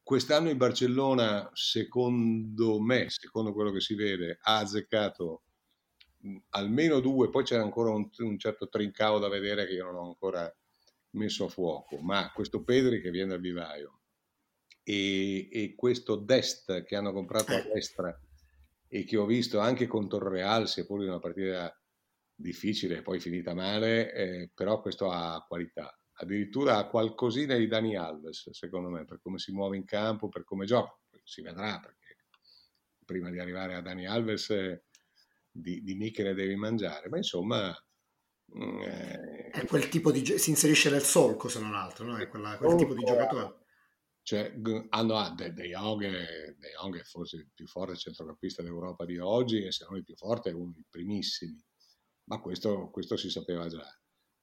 quest'anno 0.00 0.50
in 0.50 0.56
Barcellona, 0.56 1.50
secondo 1.54 2.80
me, 2.80 3.10
secondo 3.10 3.52
quello 3.52 3.72
che 3.72 3.80
si 3.80 3.96
vede, 3.96 4.38
ha 4.40 4.58
azzeccato 4.58 5.42
almeno 6.50 7.00
due, 7.00 7.30
poi 7.30 7.42
c'era 7.42 7.64
ancora 7.64 7.90
un, 7.90 8.08
un 8.18 8.38
certo 8.38 8.68
trincao 8.68 9.18
da 9.18 9.28
vedere 9.28 9.66
che 9.66 9.72
io 9.72 9.86
non 9.86 9.96
ho 9.96 10.06
ancora 10.06 10.48
messo 11.14 11.46
a 11.46 11.48
fuoco, 11.48 11.98
ma 11.98 12.30
questo 12.32 12.62
Pedri 12.62 13.00
che 13.00 13.10
viene 13.10 13.34
al 13.34 13.40
vivaio, 13.40 14.01
e, 14.82 15.48
e 15.50 15.74
questo 15.74 16.16
Dest 16.16 16.84
che 16.84 16.96
hanno 16.96 17.12
comprato 17.12 17.52
a 17.52 17.58
eh. 17.58 17.70
destra 17.72 18.18
e 18.88 19.04
che 19.04 19.16
ho 19.16 19.24
visto 19.24 19.58
anche 19.58 19.86
con 19.86 20.08
Torreal, 20.08 20.68
seppur 20.68 21.02
in 21.02 21.08
una 21.08 21.18
partita 21.18 21.74
difficile 22.34 22.98
e 22.98 23.02
poi 23.02 23.20
finita 23.20 23.54
male, 23.54 24.12
eh, 24.12 24.50
però 24.54 24.82
questo 24.82 25.10
ha 25.10 25.42
qualità. 25.48 25.98
Addirittura 26.16 26.76
ha 26.76 26.88
qualcosina 26.88 27.56
di 27.56 27.66
Dani 27.66 27.96
Alves, 27.96 28.50
secondo 28.50 28.90
me, 28.90 29.06
per 29.06 29.20
come 29.22 29.38
si 29.38 29.50
muove 29.52 29.76
in 29.76 29.86
campo, 29.86 30.28
per 30.28 30.44
come 30.44 30.66
gioca. 30.66 30.94
Si 31.24 31.40
vedrà, 31.40 31.80
perché 31.80 32.18
prima 33.04 33.30
di 33.30 33.38
arrivare 33.38 33.74
a 33.74 33.80
Dani 33.80 34.06
Alves 34.06 34.50
eh, 34.50 34.84
di, 35.50 35.82
di 35.82 35.94
Michele 35.94 36.34
devi 36.34 36.56
mangiare, 36.56 37.08
ma 37.08 37.16
insomma... 37.16 37.74
Mm, 38.54 38.82
eh, 38.82 39.48
è 39.52 39.64
quel 39.64 39.88
tipo 39.88 40.12
di... 40.12 40.38
si 40.38 40.50
inserisce 40.50 40.90
nel 40.90 41.02
solco, 41.02 41.48
se 41.48 41.60
non 41.60 41.74
altro, 41.74 42.04
no? 42.04 42.18
È 42.18 42.28
quella, 42.28 42.58
quel 42.58 42.76
tipo 42.76 42.94
di 42.94 43.04
giocatore 43.04 43.61
cioè, 44.22 44.54
hanno 44.90 45.16
ah, 45.16 45.30
De, 45.30 45.52
De, 45.52 45.68
Jong, 45.68 46.00
De 46.00 46.68
Jong 46.80 46.98
è 46.98 47.02
forse 47.02 47.36
il 47.36 47.50
più 47.52 47.66
forte 47.66 47.96
centrocampista 47.96 48.62
d'Europa 48.62 49.04
di 49.04 49.18
oggi 49.18 49.64
e 49.64 49.72
se 49.72 49.84
non 49.88 49.98
il 49.98 50.04
più 50.04 50.14
forte 50.14 50.50
è 50.50 50.52
uno 50.52 50.70
dei 50.72 50.86
primissimi, 50.88 51.60
ma 52.24 52.40
questo, 52.40 52.90
questo 52.90 53.16
si 53.16 53.30
sapeva 53.30 53.66
già. 53.66 53.84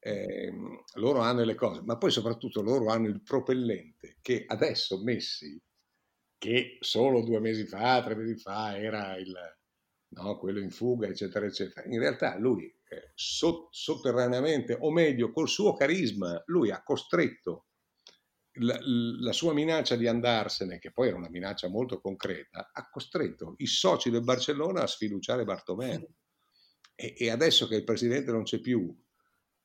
Eh, 0.01 0.51
loro 0.95 1.19
hanno 1.19 1.43
le 1.43 1.55
cose, 1.55 1.81
ma 1.81 1.97
poi 1.97 2.11
soprattutto 2.11 2.61
loro 2.61 2.89
hanno 2.89 3.07
il 3.07 3.21
propellente 3.21 4.17
che 4.21 4.43
adesso 4.47 5.01
Messi, 5.01 5.61
che 6.37 6.77
solo 6.79 7.23
due 7.23 7.39
mesi 7.39 7.65
fa, 7.65 8.01
tre 8.03 8.15
mesi 8.15 8.37
fa 8.37 8.77
era 8.77 9.17
il, 9.17 9.33
no, 10.15 10.37
quello 10.37 10.59
in 10.59 10.71
fuga, 10.71 11.07
eccetera, 11.07 11.45
eccetera, 11.45 11.85
in 11.87 11.99
realtà 11.99 12.37
lui 12.37 12.65
eh, 12.65 13.11
sotterraneamente, 13.13 14.77
o 14.79 14.91
meglio, 14.91 15.31
col 15.31 15.49
suo 15.49 15.73
carisma, 15.73 16.41
lui 16.47 16.71
ha 16.71 16.81
costretto 16.81 17.68
la, 18.59 18.79
la, 18.81 19.31
sua 19.31 19.53
minaccia 19.53 19.95
di 19.95 20.07
andarsene, 20.07 20.79
che 20.79 20.91
poi 20.91 21.09
era 21.09 21.17
una 21.17 21.29
minaccia 21.29 21.67
molto 21.67 21.99
concreta, 21.99 22.69
ha 22.73 22.89
costretto 22.89 23.55
i 23.57 23.67
soci 23.67 24.09
del 24.09 24.23
Barcellona 24.23 24.81
a 24.81 24.87
sfiduciare 24.87 25.43
Bartomeu. 25.43 26.07
E, 26.95 27.15
e 27.17 27.29
adesso 27.29 27.67
che 27.67 27.75
il 27.75 27.83
presidente 27.83 28.31
non 28.31 28.43
c'è 28.43 28.59
più, 28.59 28.93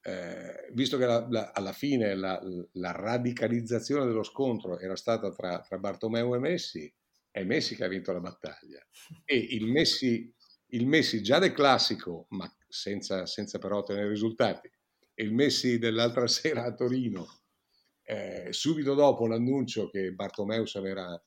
eh, 0.06 0.68
visto 0.72 0.98
che 0.98 1.06
la, 1.06 1.26
la, 1.30 1.50
alla 1.54 1.72
fine 1.72 2.14
la, 2.14 2.38
radicalizzazione 2.72 4.04
dello 4.04 4.22
scontro 4.22 4.78
era 4.78 4.96
stata 4.96 5.32
tra, 5.32 5.60
tra, 5.60 5.78
Bartomeu 5.78 6.34
e 6.34 6.38
Messi, 6.38 6.94
è 7.30 7.42
Messi 7.42 7.74
che 7.74 7.84
ha 7.84 7.88
vinto 7.88 8.12
la 8.12 8.20
battaglia. 8.20 8.86
E 9.24 9.36
il 9.36 9.66
Messi, 9.66 10.32
il 10.68 10.86
Messi 10.86 11.22
già 11.22 11.38
del 11.38 11.54
classico, 11.54 12.26
ma 12.30 12.46
senza, 12.68 13.24
senza 13.24 13.58
però 13.58 13.78
ottenere 13.78 14.08
risultati, 14.08 14.70
e 15.14 15.24
il 15.24 15.32
Messi 15.32 15.78
dell'altra 15.78 16.26
sera 16.28 16.64
a 16.64 16.74
Torino, 16.74 17.43
eh, 18.04 18.52
subito 18.52 18.94
dopo 18.94 19.26
l'annuncio 19.26 19.88
che 19.88 20.12
Bartomeu 20.12 20.64
se 20.66 20.80
n'era 20.80 21.22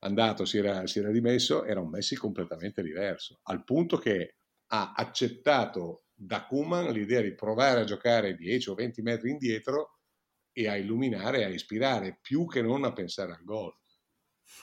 andato, 0.00 0.44
si 0.44 0.58
era, 0.58 0.86
si 0.86 0.98
era 0.98 1.10
dimesso, 1.10 1.64
era 1.64 1.80
un 1.80 1.90
Messi 1.90 2.16
completamente 2.16 2.82
diverso, 2.82 3.40
al 3.44 3.64
punto 3.64 3.98
che 3.98 4.36
ha 4.68 4.92
accettato 4.96 6.06
da 6.12 6.46
Kuman 6.46 6.92
l'idea 6.92 7.20
di 7.20 7.34
provare 7.34 7.80
a 7.80 7.84
giocare 7.84 8.34
10 8.34 8.70
o 8.70 8.74
20 8.74 9.02
metri 9.02 9.30
indietro 9.30 9.98
e 10.52 10.68
a 10.68 10.76
illuminare, 10.76 11.44
a 11.44 11.48
ispirare, 11.48 12.18
più 12.20 12.46
che 12.46 12.62
non 12.62 12.84
a 12.84 12.92
pensare 12.92 13.32
al 13.32 13.44
gol. 13.44 13.74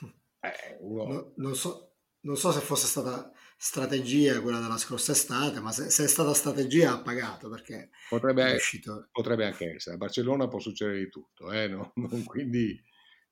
Eh, 0.44 0.76
uno... 0.82 1.06
no, 1.06 1.34
non, 1.38 1.56
so, 1.56 1.94
non 2.24 2.36
so 2.36 2.52
se 2.52 2.60
fosse 2.60 2.86
stata 2.86 3.32
strategia 3.64 4.42
quella 4.42 4.60
della 4.60 4.78
scorsa 4.78 5.14
estate, 5.14 5.62
ma 5.62 5.72
se, 5.72 5.90
se 5.90 6.04
è 6.04 6.08
stata 6.08 6.34
strategia 6.34 6.92
ha 6.92 7.02
pagato 7.02 7.48
perché 7.48 7.92
potrebbe, 8.10 8.56
è 8.56 8.60
potrebbe 9.10 9.46
anche 9.46 9.76
essere. 9.76 9.96
A 9.96 9.98
Barcellona 9.98 10.50
può 10.50 10.60
succedere 10.60 10.98
di 11.00 11.08
tutto, 11.08 11.50
eh? 11.50 11.70
no? 11.70 11.94
non, 11.96 12.26
quindi 12.26 12.78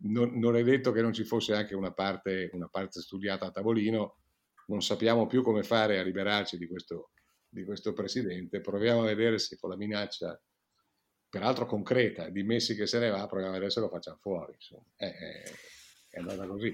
non, 0.04 0.40
non, 0.40 0.56
è 0.56 0.64
detto 0.64 0.94
che 0.94 1.02
non 1.02 1.12
ci 1.12 1.26
fosse 1.26 1.54
anche 1.54 1.76
una 1.76 1.92
parte, 1.92 2.50
una 2.54 2.70
parte, 2.70 3.02
studiata 3.02 3.48
a 3.48 3.52
tavolino. 3.52 4.20
Non 4.68 4.82
sappiamo 4.82 5.28
più 5.28 5.44
come 5.44 5.64
fare 5.64 6.00
a 6.00 6.04
liberarci 6.04 6.58
di 6.58 6.66
questo, 6.66 7.12
di 7.50 7.66
questo 7.66 7.92
presidente. 7.92 8.62
Proviamo 8.62 9.02
a 9.02 9.08
vedere 9.08 9.38
se 9.38 9.58
con 9.58 9.72
la 9.72 9.76
minaccia, 9.76 10.42
peraltro 11.28 11.66
concreta, 11.66 12.30
di 12.30 12.44
Messi 12.44 12.74
che 12.74 12.88
se 12.88 13.00
ne 13.00 13.10
va, 13.10 13.28
proviamo 13.28 13.52
a 13.52 13.56
vedere 13.56 13.70
se 13.70 13.82
lo 13.82 13.90
facciamo 13.90 14.16
fuori. 14.16 14.56
È, 14.96 15.04
è, 15.04 15.44
è 16.10 16.20
andata 16.20 16.48
così. 16.48 16.74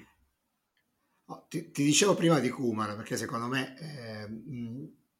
Ti, 1.49 1.71
ti, 1.71 1.83
dicevo 1.83 2.15
prima 2.15 2.39
di 2.39 2.49
Kuman 2.49 2.95
perché 2.95 3.17
secondo 3.17 3.47
me 3.47 3.77
eh, 3.79 4.27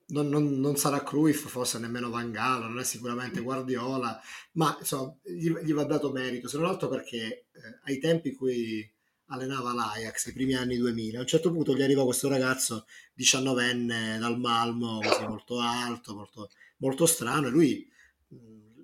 non, 0.07 0.29
non, 0.29 0.59
non, 0.59 0.77
sarà 0.77 1.03
Cruyff, 1.03 1.47
forse 1.47 1.79
nemmeno 1.79 2.09
Van 2.09 2.31
Gaal, 2.31 2.61
non 2.61 2.79
è 2.79 2.85
sicuramente 2.85 3.41
Guardiola, 3.41 4.17
ma 4.53 4.77
insomma, 4.79 5.13
gli, 5.21 5.51
gli 5.51 5.73
va 5.73 5.83
dato 5.83 6.11
merito, 6.11 6.47
se 6.47 6.57
non 6.57 6.67
altro 6.67 6.87
perché 6.87 7.17
eh, 7.17 7.79
ai 7.83 7.99
tempi 7.99 8.29
in 8.29 8.35
cui 8.37 8.89
allenava 9.27 9.73
l'Ajax, 9.73 10.27
i 10.27 10.33
primi 10.33 10.53
anni 10.53 10.77
2000, 10.77 11.17
a 11.17 11.21
un 11.21 11.27
certo 11.27 11.51
punto 11.51 11.75
gli 11.75 11.81
arriva 11.81 12.05
questo 12.05 12.29
ragazzo 12.29 12.85
19enne 13.17 14.17
dal 14.17 14.39
Malmo, 14.39 14.99
così 15.01 15.25
molto 15.27 15.59
alto, 15.59 16.15
molto, 16.15 16.49
molto 16.77 17.05
strano, 17.05 17.47
e 17.47 17.49
lui 17.49 17.89
mh, 18.29 18.37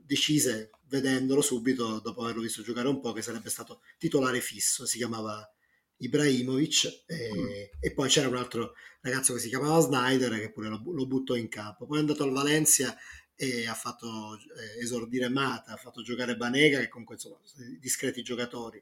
decise, 0.04 0.72
vedendolo 0.88 1.42
subito, 1.42 2.00
dopo 2.00 2.24
averlo 2.24 2.42
visto 2.42 2.62
giocare 2.62 2.90
un 2.90 3.00
po', 3.00 3.14
che 3.14 3.22
sarebbe 3.22 3.50
stato 3.50 3.80
titolare 3.98 4.42
fisso, 4.42 4.86
si 4.86 4.98
chiamava 4.98 5.50
Ibrahimovic 5.98 7.04
e, 7.06 7.30
mm. 7.34 7.48
e, 7.80 7.94
poi 7.94 8.10
c'era 8.10 8.28
un 8.28 8.36
altro 8.36 8.74
ragazzo 9.02 9.34
che 9.34 9.40
si 9.40 9.50
chiamava 9.50 9.80
Snyder 9.80 10.40
che 10.40 10.52
pure 10.52 10.70
lo, 10.70 10.82
lo 10.86 11.06
buttò 11.06 11.36
in 11.36 11.50
campo. 11.50 11.86
Poi 11.86 11.98
è 11.98 12.00
andato 12.02 12.24
al 12.24 12.32
Valencia 12.32 12.96
e 13.36 13.68
ha 13.68 13.74
fatto 13.74 14.36
eh, 14.36 14.82
esordire 14.82 15.30
Mata, 15.30 15.74
ha 15.74 15.78
fatto 15.78 16.02
giocare 16.02 16.36
Banega 16.36 16.80
che 16.80 16.88
comunque 16.88 17.16
insomma 17.16 17.38
discreti 17.80 18.22
giocatori. 18.22 18.82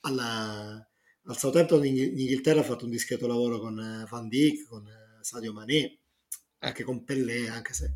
Alla, 0.00 0.86
al 1.24 1.36
Southampton 1.36 1.84
in, 1.84 1.96
in 1.96 2.18
Inghilterra 2.18 2.60
ha 2.60 2.64
fatto 2.64 2.84
un 2.84 2.90
discreto 2.90 3.26
lavoro 3.26 3.58
con 3.58 3.78
eh, 3.78 4.06
Van 4.08 4.28
Dijk, 4.28 4.68
con 4.68 4.86
eh, 4.86 5.24
Sadio 5.24 5.52
Mané, 5.52 5.98
anche 6.58 6.84
con 6.84 7.04
Pellè, 7.04 7.48
anche 7.48 7.72
se 7.72 7.92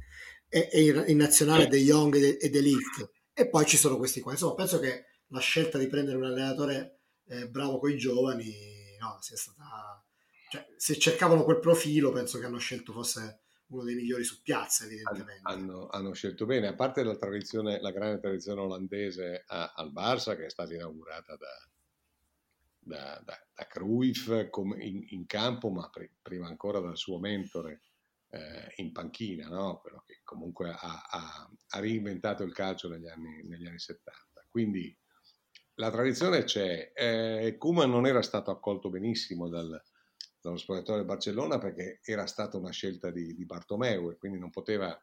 è, 0.48 0.68
è 0.68 0.78
in, 0.78 1.16
nazionale 1.16 1.68
De 1.68 1.78
Jong 1.78 2.14
e, 2.16 2.38
e 2.40 2.50
De 2.50 2.60
Ligt. 2.60 3.10
E 3.32 3.48
poi 3.48 3.64
ci 3.64 3.76
sono 3.76 3.96
questi 3.96 4.20
qua. 4.20 4.32
Insomma, 4.32 4.54
penso 4.54 4.80
che 4.80 5.04
la 5.28 5.40
scelta 5.40 5.78
di 5.78 5.86
prendere 5.86 6.16
un 6.16 6.24
allenatore 6.24 6.99
eh, 7.30 7.48
bravo 7.48 7.78
con 7.78 7.90
i 7.90 7.96
giovani 7.96 8.96
no, 8.98 9.18
sia 9.20 9.36
stata... 9.36 10.04
Cioè, 10.50 10.66
se 10.76 10.98
cercavano 10.98 11.44
quel 11.44 11.60
profilo, 11.60 12.10
penso 12.10 12.40
che 12.40 12.46
hanno 12.46 12.58
scelto 12.58 12.92
forse 12.92 13.42
uno 13.68 13.84
dei 13.84 13.94
migliori 13.94 14.24
su 14.24 14.42
piazza, 14.42 14.84
evidentemente. 14.84 15.42
Hanno, 15.44 15.86
hanno 15.88 16.12
scelto 16.12 16.44
bene, 16.44 16.66
a 16.66 16.74
parte 16.74 17.04
la 17.04 17.16
tradizione, 17.16 17.80
la 17.80 17.92
grande 17.92 18.18
tradizione 18.18 18.60
olandese 18.60 19.44
a, 19.46 19.74
al 19.76 19.92
Barça, 19.92 20.34
che 20.34 20.46
è 20.46 20.50
stata 20.50 20.74
inaugurata 20.74 21.36
da, 21.36 21.68
da, 22.80 23.22
da, 23.24 23.46
da 23.54 23.66
Cruyff 23.68 24.26
in, 24.80 25.04
in, 25.10 25.26
campo, 25.26 25.70
ma 25.70 25.88
pre, 25.88 26.14
prima 26.20 26.48
ancora 26.48 26.80
dal 26.80 26.96
suo 26.96 27.20
mentore 27.20 27.82
eh, 28.30 28.72
in 28.76 28.90
panchina, 28.90 29.46
no? 29.48 29.78
quello 29.80 30.02
che 30.04 30.20
comunque 30.24 30.70
ha, 30.70 31.06
ha, 31.08 31.48
ha, 31.68 31.78
reinventato 31.78 32.42
il 32.42 32.52
calcio 32.52 32.88
negli 32.88 33.06
anni, 33.06 33.44
negli 33.44 33.68
anni 33.68 33.78
70. 33.78 34.46
Quindi 34.48 34.96
la 35.80 35.90
tradizione 35.90 36.44
c'è. 36.44 36.92
Eh, 36.94 37.56
non 37.58 38.06
era 38.06 38.20
stato 38.20 38.50
accolto 38.50 38.90
benissimo 38.90 39.48
dal, 39.48 39.82
dallo 40.38 40.58
spogliatoio 40.58 40.98
del 40.98 41.06
Barcellona 41.06 41.58
perché 41.58 42.00
era 42.04 42.26
stata 42.26 42.58
una 42.58 42.70
scelta 42.70 43.10
di, 43.10 43.34
di 43.34 43.46
Bartomeu 43.46 44.10
e 44.10 44.18
quindi 44.18 44.38
non 44.38 44.50
poteva, 44.50 44.96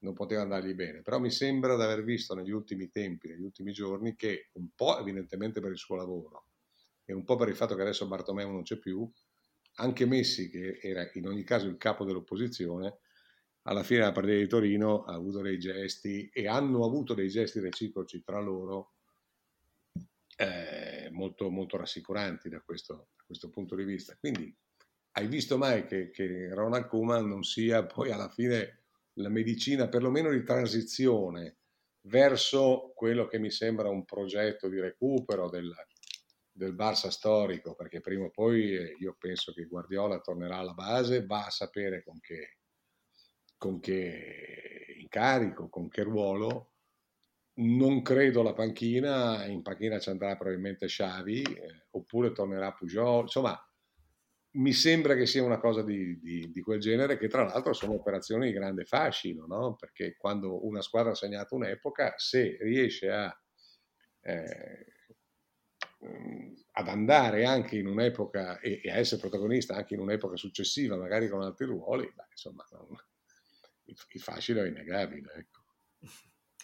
non 0.00 0.12
poteva 0.12 0.42
andargli 0.42 0.74
bene. 0.74 1.00
Però 1.00 1.18
mi 1.18 1.30
sembra 1.30 1.76
di 1.76 1.82
aver 1.82 2.04
visto 2.04 2.34
negli 2.34 2.50
ultimi 2.50 2.90
tempi, 2.90 3.28
negli 3.28 3.42
ultimi 3.42 3.72
giorni, 3.72 4.16
che 4.16 4.50
un 4.52 4.68
po' 4.74 4.98
evidentemente 4.98 5.60
per 5.60 5.72
il 5.72 5.78
suo 5.78 5.96
lavoro 5.96 6.44
e 7.06 7.14
un 7.14 7.24
po' 7.24 7.36
per 7.36 7.48
il 7.48 7.56
fatto 7.56 7.74
che 7.74 7.80
adesso 7.80 8.06
Bartomeu 8.06 8.50
non 8.50 8.62
c'è 8.62 8.76
più, 8.76 9.10
anche 9.76 10.04
Messi, 10.04 10.50
che 10.50 10.78
era 10.82 11.08
in 11.14 11.26
ogni 11.26 11.42
caso 11.42 11.66
il 11.66 11.78
capo 11.78 12.04
dell'opposizione, 12.04 12.98
alla 13.62 13.82
fine 13.82 14.00
della 14.00 14.12
partita 14.12 14.36
di 14.36 14.46
Torino 14.46 15.04
ha 15.04 15.14
avuto 15.14 15.40
dei 15.40 15.58
gesti 15.58 16.28
e 16.30 16.46
hanno 16.46 16.84
avuto 16.84 17.14
dei 17.14 17.28
gesti 17.28 17.60
reciproci 17.60 18.22
tra 18.22 18.40
loro 18.40 18.97
eh, 20.40 21.08
molto, 21.10 21.50
molto 21.50 21.76
rassicuranti 21.76 22.48
da 22.48 22.60
questo, 22.60 23.08
da 23.16 23.24
questo 23.26 23.50
punto 23.50 23.74
di 23.74 23.82
vista. 23.82 24.16
Quindi 24.16 24.54
hai 25.12 25.26
visto 25.26 25.58
mai 25.58 25.84
che, 25.86 26.10
che 26.10 26.48
Ronald 26.52 26.86
Koeman 26.86 27.26
non 27.26 27.42
sia 27.42 27.84
poi 27.84 28.12
alla 28.12 28.28
fine 28.28 28.84
la 29.14 29.28
medicina 29.28 29.88
perlomeno 29.88 30.30
di 30.30 30.44
transizione 30.44 31.56
verso 32.02 32.92
quello 32.94 33.26
che 33.26 33.40
mi 33.40 33.50
sembra 33.50 33.88
un 33.88 34.04
progetto 34.04 34.68
di 34.68 34.78
recupero 34.78 35.50
del, 35.50 35.74
del 36.52 36.76
Barça 36.76 37.08
storico, 37.08 37.74
perché 37.74 38.00
prima 38.00 38.26
o 38.26 38.30
poi 38.30 38.76
eh, 38.76 38.94
io 39.00 39.16
penso 39.18 39.52
che 39.52 39.64
Guardiola 39.64 40.20
tornerà 40.20 40.58
alla 40.58 40.72
base, 40.72 41.26
va 41.26 41.46
a 41.46 41.50
sapere 41.50 42.04
con 42.04 42.20
che, 42.20 42.58
con 43.56 43.80
che 43.80 44.94
incarico, 45.00 45.68
con 45.68 45.88
che 45.88 46.04
ruolo. 46.04 46.74
Non 47.60 48.02
credo 48.02 48.42
la 48.42 48.52
panchina, 48.52 49.44
in 49.46 49.62
panchina 49.62 49.98
ci 49.98 50.10
andrà 50.10 50.36
probabilmente 50.36 50.86
Xavi, 50.86 51.42
eh, 51.42 51.86
oppure 51.90 52.32
tornerà 52.32 52.72
Pujol, 52.72 53.22
insomma 53.22 53.60
mi 54.50 54.72
sembra 54.72 55.14
che 55.14 55.26
sia 55.26 55.42
una 55.42 55.58
cosa 55.58 55.82
di, 55.82 56.18
di, 56.20 56.50
di, 56.50 56.60
quel 56.62 56.80
genere, 56.80 57.18
che 57.18 57.28
tra 57.28 57.44
l'altro 57.44 57.72
sono 57.72 57.94
operazioni 57.94 58.46
di 58.46 58.52
grande 58.52 58.84
fascino, 58.84 59.46
no? 59.46 59.76
perché 59.76 60.16
quando 60.16 60.66
una 60.66 60.80
squadra 60.80 61.12
ha 61.12 61.14
segnato 61.14 61.54
un'epoca, 61.54 62.14
se 62.16 62.56
riesce 62.60 63.10
a, 63.10 63.36
eh, 64.22 64.86
ad 66.72 66.88
andare 66.88 67.44
anche 67.44 67.76
in 67.76 67.86
un'epoca 67.86 68.58
e, 68.60 68.80
e, 68.82 68.90
a 68.90 68.96
essere 68.96 69.20
protagonista 69.20 69.74
anche 69.74 69.94
in 69.94 70.00
un'epoca 70.00 70.36
successiva, 70.36 70.96
magari 70.96 71.28
con 71.28 71.42
altri 71.42 71.66
ruoli, 71.66 72.10
beh, 72.14 72.26
insomma, 72.30 72.64
non, 72.70 72.96
il, 73.84 73.96
il, 74.08 74.20
fascino 74.20 74.62
è 74.62 74.68
innegabile. 74.68 75.32
Ecco. 75.36 75.60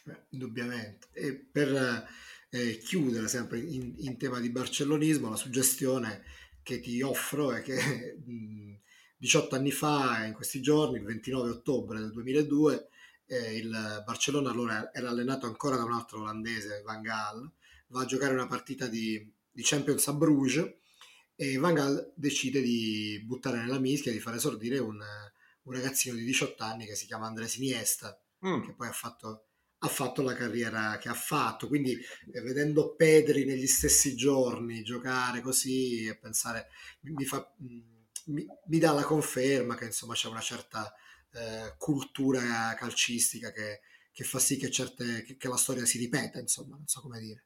Beh, 0.05 0.27
indubbiamente. 0.31 1.09
E 1.13 1.33
per 1.35 2.07
eh, 2.51 2.79
chiudere 2.79 3.27
sempre 3.27 3.59
in, 3.59 3.95
in 3.99 4.17
tema 4.19 4.39
di 4.39 4.51
barcellonismo, 4.51 5.31
la 5.31 5.37
suggestione 5.37 6.23
che 6.63 6.81
ti 6.81 7.01
offro 7.03 7.53
è 7.53 7.63
che 7.63 8.19
18 9.17 9.55
anni 9.55 9.71
fa, 9.71 10.25
in 10.27 10.35
questi 10.35 10.61
giorni, 10.61 10.99
il 10.99 11.05
29 11.05 11.51
ottobre 11.51 11.99
del 11.99 12.13
2002, 12.13 12.89
eh, 13.27 13.57
il 13.57 14.03
Barcellona 14.05 14.51
allora 14.51 14.93
era 14.93 15.09
allenato 15.09 15.47
ancora 15.47 15.77
da 15.77 15.85
un 15.85 15.93
altro 15.93 16.21
olandese, 16.21 16.83
Van 16.83 17.01
Gaal, 17.01 17.51
va 17.89 18.03
a 18.03 18.07
giocare 18.07 18.35
una 18.35 18.47
partita 18.47 18.87
di, 18.87 19.33
di 19.51 19.63
Champions 19.65 20.07
a 20.09 20.13
Bruges 20.13 20.71
e 21.35 21.57
Van 21.57 21.73
Gaal 21.73 22.13
decide 22.15 22.61
di 22.61 23.23
buttare 23.25 23.59
nella 23.59 23.79
mischia, 23.79 24.13
di 24.13 24.21
far 24.21 24.35
esordire 24.35 24.79
un, 24.79 25.01
un 25.63 25.73
ragazzino 25.73 26.15
di 26.15 26.25
18 26.25 26.63
anni 26.63 26.87
che 26.87 26.95
si 26.95 27.07
chiama 27.07 27.27
Andres 27.27 27.57
Iniesta, 27.57 28.21
mm. 28.47 28.63
che 28.63 28.75
poi 28.75 28.89
ha 28.89 28.93
fatto 28.93 29.47
ha 29.85 29.89
fatto 29.89 30.23
la 30.23 30.35
carriera 30.35 30.97
che 30.99 31.09
ha 31.09 31.15
fatto. 31.15 31.69
Quindi 31.69 31.93
eh, 31.93 32.41
vedendo 32.41 32.95
Pedri 32.95 33.45
negli 33.45 33.67
stessi 33.67 34.17
giorni 34.17 34.83
giocare 34.83 35.41
così 35.41 36.07
e 36.07 36.17
pensare, 36.17 36.69
mi, 37.03 37.25
fa, 37.25 37.53
mm, 37.63 37.81
mi, 38.27 38.47
mi 38.67 38.79
dà 38.79 38.93
la 38.93 39.05
conferma 39.05 39.75
che 39.77 39.85
insomma 39.85 40.15
c'è 40.15 40.29
una 40.29 40.41
certa 40.41 40.93
eh, 41.33 41.75
cultura 41.77 42.75
calcistica 42.79 43.53
che, 43.53 43.81
che, 44.11 44.25
fa 44.25 44.39
sì 44.39 44.57
che, 44.57 44.71
certe, 44.71 45.23
che, 45.23 45.37
che, 45.37 45.49
la 45.49 45.57
storia 45.57 45.85
si 45.85 45.99
ripeta, 45.99 46.39
insomma, 46.39 46.77
non 46.77 46.87
so 46.87 47.01
come 47.01 47.21
dire. 47.21 47.45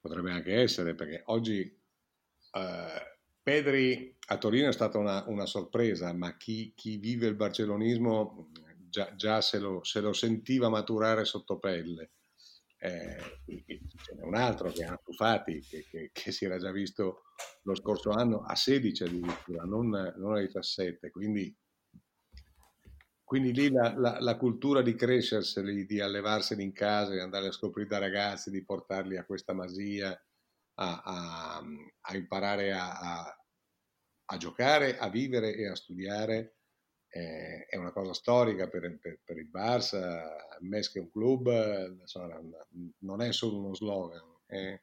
Potrebbe 0.00 0.30
anche 0.30 0.54
essere, 0.54 0.94
perché 0.94 1.22
oggi 1.26 1.60
eh, 1.60 3.18
Pedri 3.42 4.16
a 4.28 4.38
Torino 4.38 4.68
è 4.68 4.72
stata 4.72 4.96
una, 4.96 5.24
una 5.26 5.44
sorpresa, 5.44 6.12
ma 6.14 6.36
chi, 6.36 6.72
chi 6.74 6.96
vive 6.96 7.26
il 7.26 7.34
barcelonismo 7.34 8.50
già, 8.98 9.14
già 9.14 9.40
se, 9.40 9.58
lo, 9.58 9.84
se, 9.84 10.00
lo, 10.00 10.12
sentiva 10.12 10.68
maturare 10.68 11.24
sotto 11.24 11.58
pelle. 11.58 12.10
Eh, 12.80 13.40
ce 13.44 14.14
n'è 14.14 14.22
un 14.22 14.34
altro 14.34 14.70
che 14.70 14.82
è 14.82 14.86
Antufati, 14.86 15.60
che, 15.60 15.84
che, 15.88 16.10
che, 16.12 16.32
si 16.32 16.44
era 16.44 16.58
già 16.58 16.70
visto 16.70 17.22
lo 17.62 17.74
scorso 17.74 18.10
anno 18.10 18.42
a 18.42 18.54
16 18.54 19.02
addirittura, 19.04 19.64
non, 19.64 19.88
non 20.16 20.36
a 20.36 20.40
17, 20.40 21.10
quindi, 21.10 21.54
quindi 23.24 23.52
lì 23.52 23.70
la, 23.70 23.94
la, 23.96 24.18
la, 24.20 24.36
cultura 24.36 24.80
di 24.80 24.94
crescerseli, 24.94 25.86
di 25.86 26.00
allevarseli 26.00 26.62
in 26.62 26.72
casa, 26.72 27.12
di 27.12 27.20
andare 27.20 27.48
a 27.48 27.52
scoprire 27.52 27.88
da 27.88 27.98
ragazzi, 27.98 28.50
di 28.50 28.64
portarli 28.64 29.16
a 29.16 29.24
questa 29.24 29.52
masia, 29.52 30.10
a, 30.74 31.02
a, 31.04 31.62
a 32.00 32.16
imparare 32.16 32.72
a, 32.72 33.36
a, 34.24 34.36
giocare, 34.36 34.98
a 34.98 35.08
vivere 35.08 35.54
e 35.54 35.66
a 35.66 35.74
studiare, 35.74 36.57
eh, 37.08 37.64
è 37.66 37.76
una 37.76 37.92
cosa 37.92 38.12
storica 38.12 38.68
per, 38.68 38.98
per, 38.98 39.20
per 39.24 39.38
il 39.38 39.48
Barça, 39.48 40.36
MES 40.60 40.90
che 40.90 40.98
è 40.98 41.02
un 41.02 41.10
club, 41.10 41.98
insomma, 42.00 42.40
non 42.98 43.22
è 43.22 43.32
solo 43.32 43.58
uno 43.58 43.74
slogan, 43.74 44.22
è, 44.46 44.80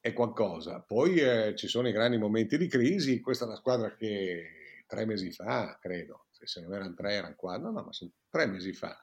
è 0.00 0.12
qualcosa. 0.12 0.82
Poi 0.82 1.18
eh, 1.18 1.54
ci 1.56 1.68
sono 1.68 1.88
i 1.88 1.92
grandi 1.92 2.18
momenti 2.18 2.58
di 2.58 2.68
crisi, 2.68 3.20
questa 3.20 3.44
è 3.44 3.48
una 3.48 3.56
squadra 3.56 3.94
che 3.94 4.84
tre 4.86 5.06
mesi 5.06 5.32
fa, 5.32 5.78
credo, 5.80 6.26
se 6.30 6.60
non 6.60 6.74
erano 6.74 6.94
tre 6.94 7.14
erano 7.14 7.34
quattro, 7.34 7.70
no, 7.70 7.80
no, 7.80 7.84
ma 7.84 7.90
tre 8.28 8.46
mesi 8.46 8.72
fa, 8.72 8.96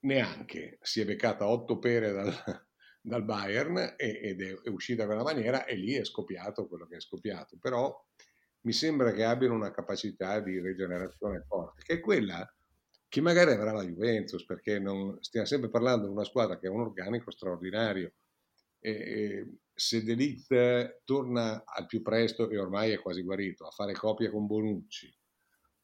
neanche 0.00 0.78
si 0.80 1.00
è 1.00 1.04
beccata 1.04 1.46
otto 1.46 1.78
pere 1.78 2.12
dal, 2.12 2.32
dal 3.00 3.24
Bayern 3.24 3.94
ed 3.96 4.40
è, 4.40 4.60
è 4.62 4.68
uscita 4.68 5.02
in 5.02 5.08
quella 5.08 5.24
maniera 5.24 5.64
e 5.64 5.74
lì 5.74 5.94
è 5.94 6.04
scoppiato 6.04 6.68
quello 6.68 6.86
che 6.86 6.96
è 6.96 7.00
scoppiato. 7.00 7.58
Però 7.58 7.94
mi 8.62 8.72
sembra 8.72 9.12
che 9.12 9.24
abbiano 9.24 9.54
una 9.54 9.70
capacità 9.70 10.40
di 10.40 10.60
rigenerazione 10.60 11.44
forte, 11.46 11.82
che 11.84 11.94
è 11.94 12.00
quella 12.00 12.46
che 13.08 13.20
magari 13.20 13.52
avrà 13.52 13.72
la 13.72 13.84
Juventus, 13.84 14.44
perché 14.44 14.78
non, 14.78 15.18
stiamo 15.20 15.46
sempre 15.46 15.68
parlando 15.68 16.06
di 16.06 16.12
una 16.12 16.24
squadra 16.24 16.58
che 16.58 16.66
ha 16.66 16.70
un 16.70 16.80
organico 16.80 17.30
straordinario. 17.30 18.14
E, 18.78 18.90
e 18.90 19.56
se 19.74 20.02
Delict 20.02 21.02
torna 21.04 21.62
al 21.64 21.86
più 21.86 22.02
presto, 22.02 22.48
e 22.48 22.58
ormai 22.58 22.92
è 22.92 23.00
quasi 23.00 23.22
guarito, 23.22 23.66
a 23.66 23.70
fare 23.70 23.92
coppia 23.92 24.30
con 24.30 24.46
Bonucci, 24.46 25.14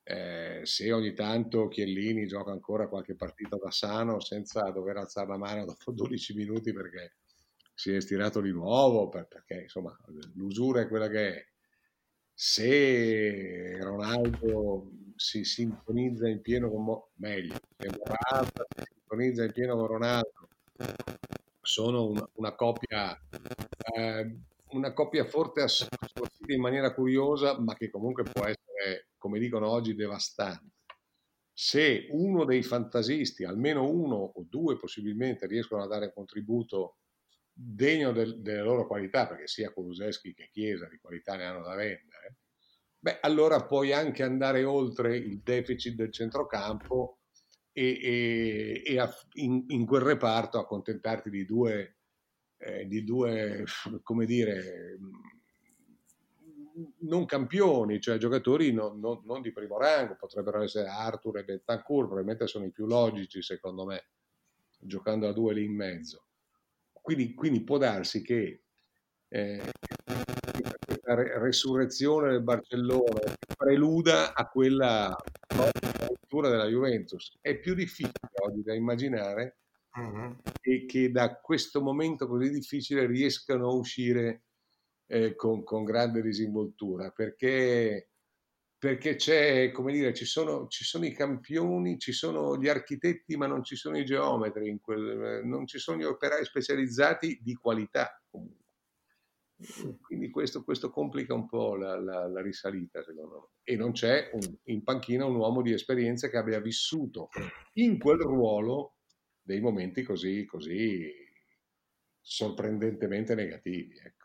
eh, 0.04 0.60
se 0.64 0.90
ogni 0.90 1.12
tanto 1.12 1.68
Chiellini 1.68 2.26
gioca 2.26 2.50
ancora 2.50 2.88
qualche 2.88 3.14
partita 3.14 3.56
da 3.56 3.70
sano 3.70 4.20
senza 4.20 4.70
dover 4.70 4.96
alzare 4.96 5.28
la 5.28 5.36
mano 5.36 5.66
dopo 5.66 5.92
12 5.92 6.34
minuti 6.34 6.72
perché 6.72 7.16
si 7.74 7.92
è 7.92 8.00
stirato 8.00 8.40
di 8.40 8.50
nuovo, 8.50 9.10
perché 9.10 9.62
insomma 9.62 9.94
l'usura 10.32 10.80
è 10.80 10.88
quella 10.88 11.08
che 11.08 11.34
è 11.34 11.46
se 12.40 13.76
Ronaldo 13.80 14.92
si 15.16 15.42
sintonizza 15.42 16.28
in 16.28 16.40
pieno 16.40 16.70
con 16.70 16.84
Mo- 16.84 17.10
meglio, 17.16 17.56
se 17.76 17.88
Morata 17.88 18.64
si 18.76 18.84
sintonizza 18.94 19.42
in 19.42 19.50
pieno 19.50 19.74
con 19.74 19.86
Ronaldo, 19.88 20.48
sono 21.60 22.06
una, 22.06 22.28
una 22.34 22.54
coppia 22.54 23.20
eh, 23.96 24.36
una 24.68 24.92
coppia 24.92 25.24
forte 25.24 25.62
assortita 25.62 26.52
in 26.52 26.60
maniera 26.60 26.94
curiosa, 26.94 27.58
ma 27.58 27.74
che 27.74 27.90
comunque 27.90 28.22
può 28.22 28.44
essere, 28.44 29.08
come 29.18 29.40
dicono 29.40 29.68
oggi, 29.68 29.96
devastante. 29.96 30.76
Se 31.52 32.06
uno 32.10 32.44
dei 32.44 32.62
fantasisti, 32.62 33.42
almeno 33.42 33.90
uno 33.90 34.14
o 34.14 34.46
due 34.48 34.76
possibilmente, 34.76 35.48
riescono 35.48 35.82
a 35.82 35.88
dare 35.88 36.06
un 36.06 36.12
contributo 36.14 36.98
degno 37.60 38.12
del, 38.12 38.40
delle 38.40 38.62
loro 38.62 38.86
qualità, 38.86 39.26
perché 39.26 39.48
sia 39.48 39.72
Kuluseschi 39.72 40.32
che 40.32 40.48
Chiesa 40.52 40.86
di 40.86 40.98
qualità 40.98 41.34
ne 41.34 41.44
hanno 41.44 41.62
da 41.62 41.74
vendere, 41.74 42.36
beh, 43.00 43.18
allora 43.20 43.64
puoi 43.64 43.92
anche 43.92 44.22
andare 44.22 44.62
oltre 44.62 45.16
il 45.16 45.40
deficit 45.40 45.96
del 45.96 46.12
centrocampo 46.12 47.18
e, 47.72 47.98
e, 48.00 48.82
e 48.86 48.98
a, 49.00 49.12
in, 49.34 49.64
in, 49.68 49.86
quel 49.86 50.02
reparto 50.02 50.58
accontentarti 50.58 51.30
di 51.30 51.44
due, 51.44 51.96
eh, 52.58 52.86
di 52.86 53.02
due, 53.02 53.64
come 54.04 54.24
dire, 54.24 54.98
non 57.00 57.26
campioni, 57.26 58.00
cioè 58.00 58.18
giocatori 58.18 58.72
non, 58.72 59.00
non, 59.00 59.22
non, 59.24 59.42
di 59.42 59.50
primo 59.50 59.78
rango, 59.78 60.14
potrebbero 60.14 60.62
essere 60.62 60.86
Arthur 60.86 61.38
e 61.38 61.44
Betancourt, 61.44 62.06
probabilmente 62.06 62.46
sono 62.46 62.66
i 62.66 62.70
più 62.70 62.86
logici 62.86 63.42
secondo 63.42 63.84
me, 63.84 64.10
giocando 64.78 65.26
a 65.26 65.32
due 65.32 65.54
lì 65.54 65.64
in 65.64 65.74
mezzo. 65.74 66.27
Quindi, 67.08 67.32
quindi 67.32 67.64
può 67.64 67.78
darsi 67.78 68.20
che 68.20 68.64
eh, 69.28 69.62
questa 70.84 71.14
resurrezione 71.38 72.32
del 72.32 72.42
Barcellona 72.42 73.34
preluda 73.56 74.34
a 74.34 74.46
quella 74.46 75.16
cultura 76.06 76.50
della 76.50 76.66
Juventus. 76.66 77.38
È 77.40 77.58
più 77.58 77.72
difficile 77.72 78.12
oggi 78.42 78.62
da 78.62 78.74
immaginare 78.74 79.56
uh-huh. 79.94 80.36
e 80.60 80.84
che 80.84 81.10
da 81.10 81.40
questo 81.40 81.80
momento 81.80 82.26
così 82.26 82.50
difficile 82.50 83.06
riescano 83.06 83.70
a 83.70 83.72
uscire 83.72 84.42
eh, 85.06 85.34
con, 85.34 85.64
con, 85.64 85.84
grande 85.84 86.20
disinvoltura, 86.20 87.10
perché 87.10 88.10
perché 88.78 89.16
c'è, 89.16 89.72
come 89.72 89.92
dire, 89.92 90.14
ci 90.14 90.24
sono, 90.24 90.68
ci 90.68 90.84
sono, 90.84 91.04
i 91.04 91.12
campioni, 91.12 91.98
ci 91.98 92.12
sono 92.12 92.56
gli 92.56 92.68
architetti, 92.68 93.36
ma 93.36 93.48
non 93.48 93.64
ci 93.64 93.74
sono 93.74 93.98
i 93.98 94.04
geometri, 94.04 94.78
quel, 94.80 95.42
non 95.44 95.66
ci 95.66 95.78
sono 95.78 95.98
gli 95.98 96.04
operai 96.04 96.44
specializzati 96.44 97.40
di 97.42 97.54
qualità 97.54 98.22
comunque. 98.30 98.66
Quindi 100.00 100.30
questo, 100.30 100.62
questo 100.62 100.90
complica 100.90 101.34
un 101.34 101.48
po' 101.48 101.74
la, 101.74 101.98
la, 101.98 102.28
la, 102.28 102.40
risalita, 102.40 103.02
secondo 103.02 103.50
me. 103.64 103.72
E 103.72 103.76
non 103.76 103.90
c'è 103.90 104.30
un, 104.32 104.56
in 104.64 104.84
panchina 104.84 105.24
un 105.24 105.34
uomo 105.34 105.62
di 105.62 105.72
esperienza 105.72 106.28
che 106.28 106.36
abbia 106.36 106.60
vissuto 106.60 107.28
in 107.74 107.98
quel 107.98 108.20
ruolo 108.20 108.98
dei 109.42 109.60
momenti 109.60 110.04
così, 110.04 110.44
così 110.46 111.12
sorprendentemente 112.20 113.34
negativi. 113.34 113.98
Ecco. 113.98 114.17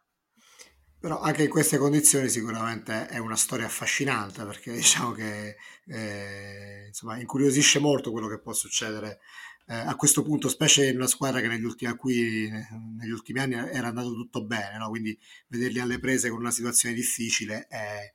Però 1.04 1.20
anche 1.20 1.44
in 1.44 1.50
queste 1.50 1.78
condizioni 1.78 2.30
sicuramente 2.30 3.08
è 3.08 3.18
una 3.18 3.36
storia 3.36 3.66
affascinante 3.66 4.46
perché 4.46 4.72
diciamo 4.80 5.12
che 5.12 5.58
eh, 5.88 6.86
insomma, 6.88 7.20
incuriosisce 7.20 7.80
molto 7.80 8.10
quello 8.10 8.30
che 8.30 8.40
può 8.40 8.54
succedere 8.54 9.20
eh, 9.68 9.76
a 9.76 9.98
questo 9.98 10.24
punto, 10.24 10.48
specie 10.48 10.88
in 10.88 10.96
una 10.96 11.08
squadra 11.08 11.42
che 11.42 11.50
negli 11.50 11.66
ultimi, 11.66 11.94
cui 11.98 12.50
negli 12.50 13.10
ultimi 13.10 13.40
anni 13.42 13.56
era 13.56 13.88
andato 13.90 14.14
tutto 14.14 14.46
bene, 14.46 14.78
no? 14.78 14.88
quindi 14.88 15.20
vederli 15.48 15.82
alle 15.82 16.00
prese 16.00 16.30
con 16.30 16.40
una 16.40 16.52
situazione 16.52 16.96
difficile 16.96 17.68
è, 17.68 18.14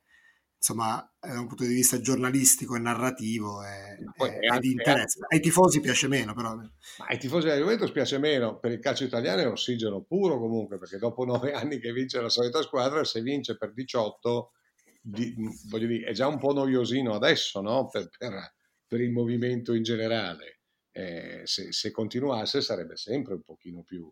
insomma, 0.59 1.09
da 1.21 1.41
un 1.41 1.47
punto 1.47 1.65
di 1.65 1.73
vista 1.73 2.01
giornalistico 2.01 2.75
e 2.75 2.81
narrativo 2.81 3.63
è, 3.63 3.97
è, 3.97 4.39
è 4.39 4.59
di 4.59 4.73
interesse. 4.73 5.21
Ai 5.29 5.41
tifosi 5.41 5.81
piace 5.81 6.09
meno, 6.09 6.35
però. 6.35 6.55
Ma 6.57 7.07
ai 7.07 7.19
tifosi 7.19 7.47
della 7.47 7.61
Juventus 7.61 7.93
piace 7.93 8.19
meno, 8.19 8.59
per 8.59 8.73
il 8.73 8.81
calcio 8.81 9.05
italiano 9.05 9.41
è 9.41 9.47
ossigeno 9.49 10.03
puro 10.03 10.39
comunque, 10.39 10.79
perché 10.79 10.99
dopo 10.99 11.25
nove 11.25 11.53
anni 11.55 11.79
che 11.79 11.93
vince 11.93 12.21
la 12.21 12.29
solita 12.29 12.61
squadra, 12.63 13.05
se 13.05 13.23
vince 13.23 13.57
per 13.57 13.73
18, 13.73 14.53
di, 15.01 15.35
voglio 15.69 15.87
dire, 15.87 16.09
è 16.09 16.13
già 16.13 16.27
un 16.27 16.39
po' 16.39 16.53
noiosino 16.53 17.15
adesso, 17.15 17.61
no? 17.61 17.89
per, 17.89 18.09
per, 18.17 18.55
per 18.87 19.01
il 19.01 19.13
movimento 19.13 19.75
in 19.75 19.83
generale. 19.83 20.57
Eh, 20.91 21.43
se, 21.45 21.71
se, 21.71 21.93
continuasse 21.93 22.61
sarebbe 22.61 22.97
sempre 22.97 23.35
un 23.35 23.43
pochino 23.43 23.85
più, 23.85 24.11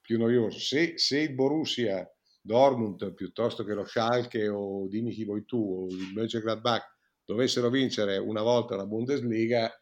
più 0.00 0.18
noioso. 0.18 0.58
Se, 0.58 0.92
se 0.96 1.20
il 1.20 1.32
Borussia 1.32 2.06
Dortmund 2.42 3.14
piuttosto 3.14 3.64
che 3.64 3.74
lo 3.74 3.84
Schalke 3.84 4.48
o 4.48 4.88
dimmi 4.88 5.12
chi 5.12 5.24
vuoi 5.24 5.44
tu 5.44 5.58
o 5.58 5.86
il 5.86 6.12
Mönchengladbach 6.12 6.96
dovessero 7.24 7.70
vincere 7.70 8.18
una 8.18 8.42
volta 8.42 8.76
la 8.76 8.86
Bundesliga 8.86 9.72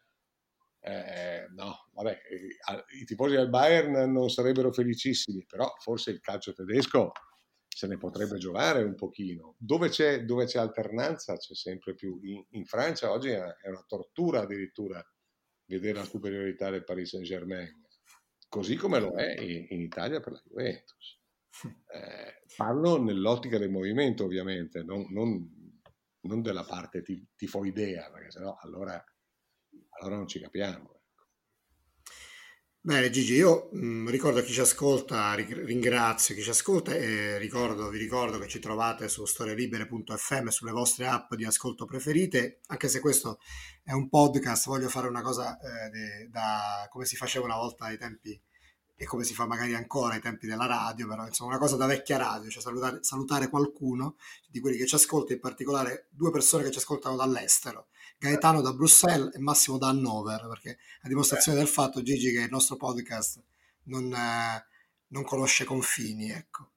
eh, 0.83 1.47
no, 1.53 1.89
vabbè, 1.93 2.19
i 2.99 3.05
tifosi 3.05 3.35
del 3.35 3.49
Bayern 3.49 4.11
non 4.11 4.29
sarebbero 4.29 4.71
felicissimi, 4.71 5.45
però 5.45 5.71
forse 5.79 6.09
il 6.09 6.19
calcio 6.19 6.53
tedesco 6.53 7.11
se 7.67 7.87
ne 7.87 7.97
potrebbe 7.97 8.37
giocare 8.37 8.81
un 8.83 8.95
pochino. 8.95 9.55
Dove 9.59 9.89
c'è, 9.89 10.23
dove 10.25 10.45
c'è 10.45 10.59
alternanza 10.59 11.37
c'è 11.37 11.53
sempre 11.53 11.93
più. 11.93 12.19
In, 12.23 12.43
in, 12.49 12.65
Francia 12.65 13.11
oggi 13.11 13.29
è 13.29 13.67
una 13.67 13.85
tortura 13.87 14.41
addirittura 14.41 15.05
vedere 15.65 15.99
la 15.99 16.03
superiorità 16.03 16.71
del 16.71 16.83
Paris 16.83 17.09
Saint 17.09 17.25
Germain, 17.25 17.71
così 18.49 18.75
come 18.75 18.99
lo 18.99 19.15
è 19.15 19.39
in, 19.39 19.67
in 19.69 19.81
Italia 19.81 20.19
per 20.19 20.33
la 20.33 20.41
Juventus. 20.43 21.20
Eh, 21.87 22.41
parlo 22.55 23.01
nell'ottica 23.01 23.57
del 23.57 23.69
movimento, 23.69 24.23
ovviamente, 24.23 24.83
non, 24.83 25.05
non, 25.09 25.79
non 26.21 26.41
della 26.41 26.63
parte 26.63 27.03
tifoidea, 27.35 28.09
perché 28.11 28.31
sennò 28.31 28.55
allora, 28.61 29.03
allora 29.99 30.15
non 30.15 30.27
ci 30.27 30.39
capiamo. 30.39 30.95
Ecco. 30.95 31.01
Bene 32.83 33.11
Gigi, 33.11 33.35
io 33.35 33.69
mh, 33.73 33.85
mm, 33.85 34.07
ricordo 34.09 34.41
chi 34.41 34.51
ci 34.51 34.59
ascolta, 34.59 35.35
ringrazio 35.35 36.33
chi 36.33 36.41
ci 36.41 36.49
ascolta 36.49 36.95
e 36.95 37.37
ricordo, 37.37 37.89
vi 37.89 37.99
ricordo 37.99 38.39
che 38.39 38.47
ci 38.47 38.57
trovate 38.59 39.07
su 39.07 39.23
storielibere.fm 39.23 40.47
sulle 40.47 40.71
vostre 40.71 41.05
app 41.05 41.35
di 41.35 41.45
ascolto 41.45 41.85
preferite, 41.85 42.61
anche 42.67 42.87
se 42.87 42.99
questo 42.99 43.37
è 43.83 43.91
un 43.91 44.09
podcast, 44.09 44.65
voglio 44.65 44.89
fare 44.89 45.07
una 45.07 45.21
cosa 45.21 45.59
eh, 45.59 45.89
de, 45.91 46.27
da 46.31 46.87
come 46.89 47.05
si 47.05 47.15
faceva 47.15 47.45
una 47.45 47.57
volta 47.57 47.85
ai 47.85 47.99
tempi 47.99 48.41
e 49.01 49.05
come 49.05 49.23
si 49.23 49.33
fa 49.33 49.47
magari 49.47 49.73
ancora 49.73 50.13
ai 50.13 50.21
tempi 50.21 50.45
della 50.45 50.67
radio, 50.67 51.07
però 51.07 51.25
insomma 51.25 51.49
una 51.49 51.59
cosa 51.59 51.75
da 51.75 51.87
vecchia 51.87 52.17
radio, 52.17 52.51
cioè 52.51 52.61
salutare, 52.61 52.99
salutare 53.01 53.49
qualcuno 53.49 54.15
di 54.47 54.59
quelli 54.59 54.77
che 54.77 54.85
ci 54.85 54.93
ascolta, 54.93 55.33
in 55.33 55.39
particolare 55.39 56.05
due 56.11 56.29
persone 56.29 56.61
che 56.61 56.69
ci 56.69 56.77
ascoltano 56.77 57.15
dall'estero, 57.15 57.87
Gaetano 58.19 58.61
da 58.61 58.71
Bruxelles 58.73 59.33
e 59.33 59.39
Massimo 59.39 59.79
da 59.79 59.87
Hannover, 59.87 60.45
perché 60.47 60.77
a 61.01 61.07
dimostrazione 61.07 61.57
del 61.57 61.67
fatto, 61.67 62.03
Gigi, 62.03 62.31
che 62.31 62.41
il 62.41 62.51
nostro 62.51 62.75
podcast 62.75 63.41
non, 63.85 64.13
eh, 64.13 64.65
non 65.07 65.23
conosce 65.23 65.65
confini, 65.65 66.29
ecco. 66.29 66.69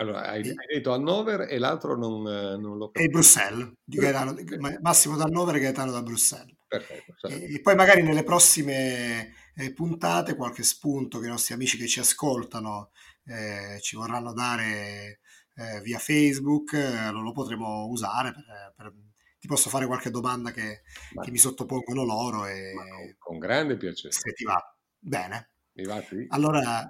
Allora, 0.00 0.26
hai, 0.26 0.42
detto 0.42 0.92
Hannover 0.92 1.46
e 1.48 1.58
l'altro 1.58 1.96
non, 1.96 2.22
non 2.22 2.76
lo. 2.76 2.92
E 2.92 3.06
Bruxelles, 3.06 3.70
Gaetano, 3.84 4.34
Massimo 4.80 5.16
da 5.16 5.24
Hannover 5.24 5.54
e 5.54 5.60
Gaetano 5.60 5.92
da 5.92 6.02
Bruxelles. 6.02 6.56
Perfetto. 6.66 7.28
E, 7.28 7.54
e 7.54 7.60
poi 7.60 7.76
magari 7.76 8.02
nelle 8.02 8.24
prossime 8.24 9.32
eh, 9.58 9.72
puntate, 9.72 10.36
qualche 10.36 10.62
spunto 10.62 11.18
che 11.18 11.26
i 11.26 11.30
nostri 11.30 11.52
amici 11.52 11.76
che 11.76 11.88
ci 11.88 11.98
ascoltano 11.98 12.92
eh, 13.24 13.78
ci 13.80 13.96
vorranno 13.96 14.32
dare 14.32 15.18
eh, 15.56 15.80
via 15.82 15.98
Facebook, 15.98 16.72
eh, 16.74 17.10
lo, 17.10 17.20
lo, 17.22 17.32
potremo 17.32 17.86
usare 17.86 18.32
per, 18.32 18.44
per, 18.76 18.94
ti 19.40 19.48
posso 19.48 19.68
fare 19.68 19.86
qualche 19.86 20.10
domanda 20.10 20.52
che, 20.52 20.82
che 21.20 21.30
mi 21.30 21.38
sottopongono 21.38 22.04
loro 22.04 22.46
e 22.46 22.72
con, 22.72 23.16
con, 23.18 23.38
grande 23.38 23.76
piacere. 23.76 24.12
Se 24.12 24.32
ti 24.32 24.44
va. 24.44 24.60
Bene. 24.96 25.50
Mi 25.72 25.84
va, 25.84 26.02
sì. 26.02 26.24
Allora, 26.28 26.84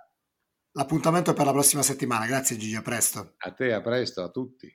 l'appuntamento 0.72 1.30
è 1.30 1.34
per 1.34 1.46
la 1.46 1.52
prossima 1.52 1.82
settimana. 1.82 2.26
Grazie 2.26 2.56
Gigi, 2.58 2.76
a 2.76 2.82
presto. 2.82 3.34
A 3.38 3.52
te, 3.52 3.72
a 3.72 3.80
presto, 3.80 4.22
a 4.22 4.30
tutti. 4.30 4.70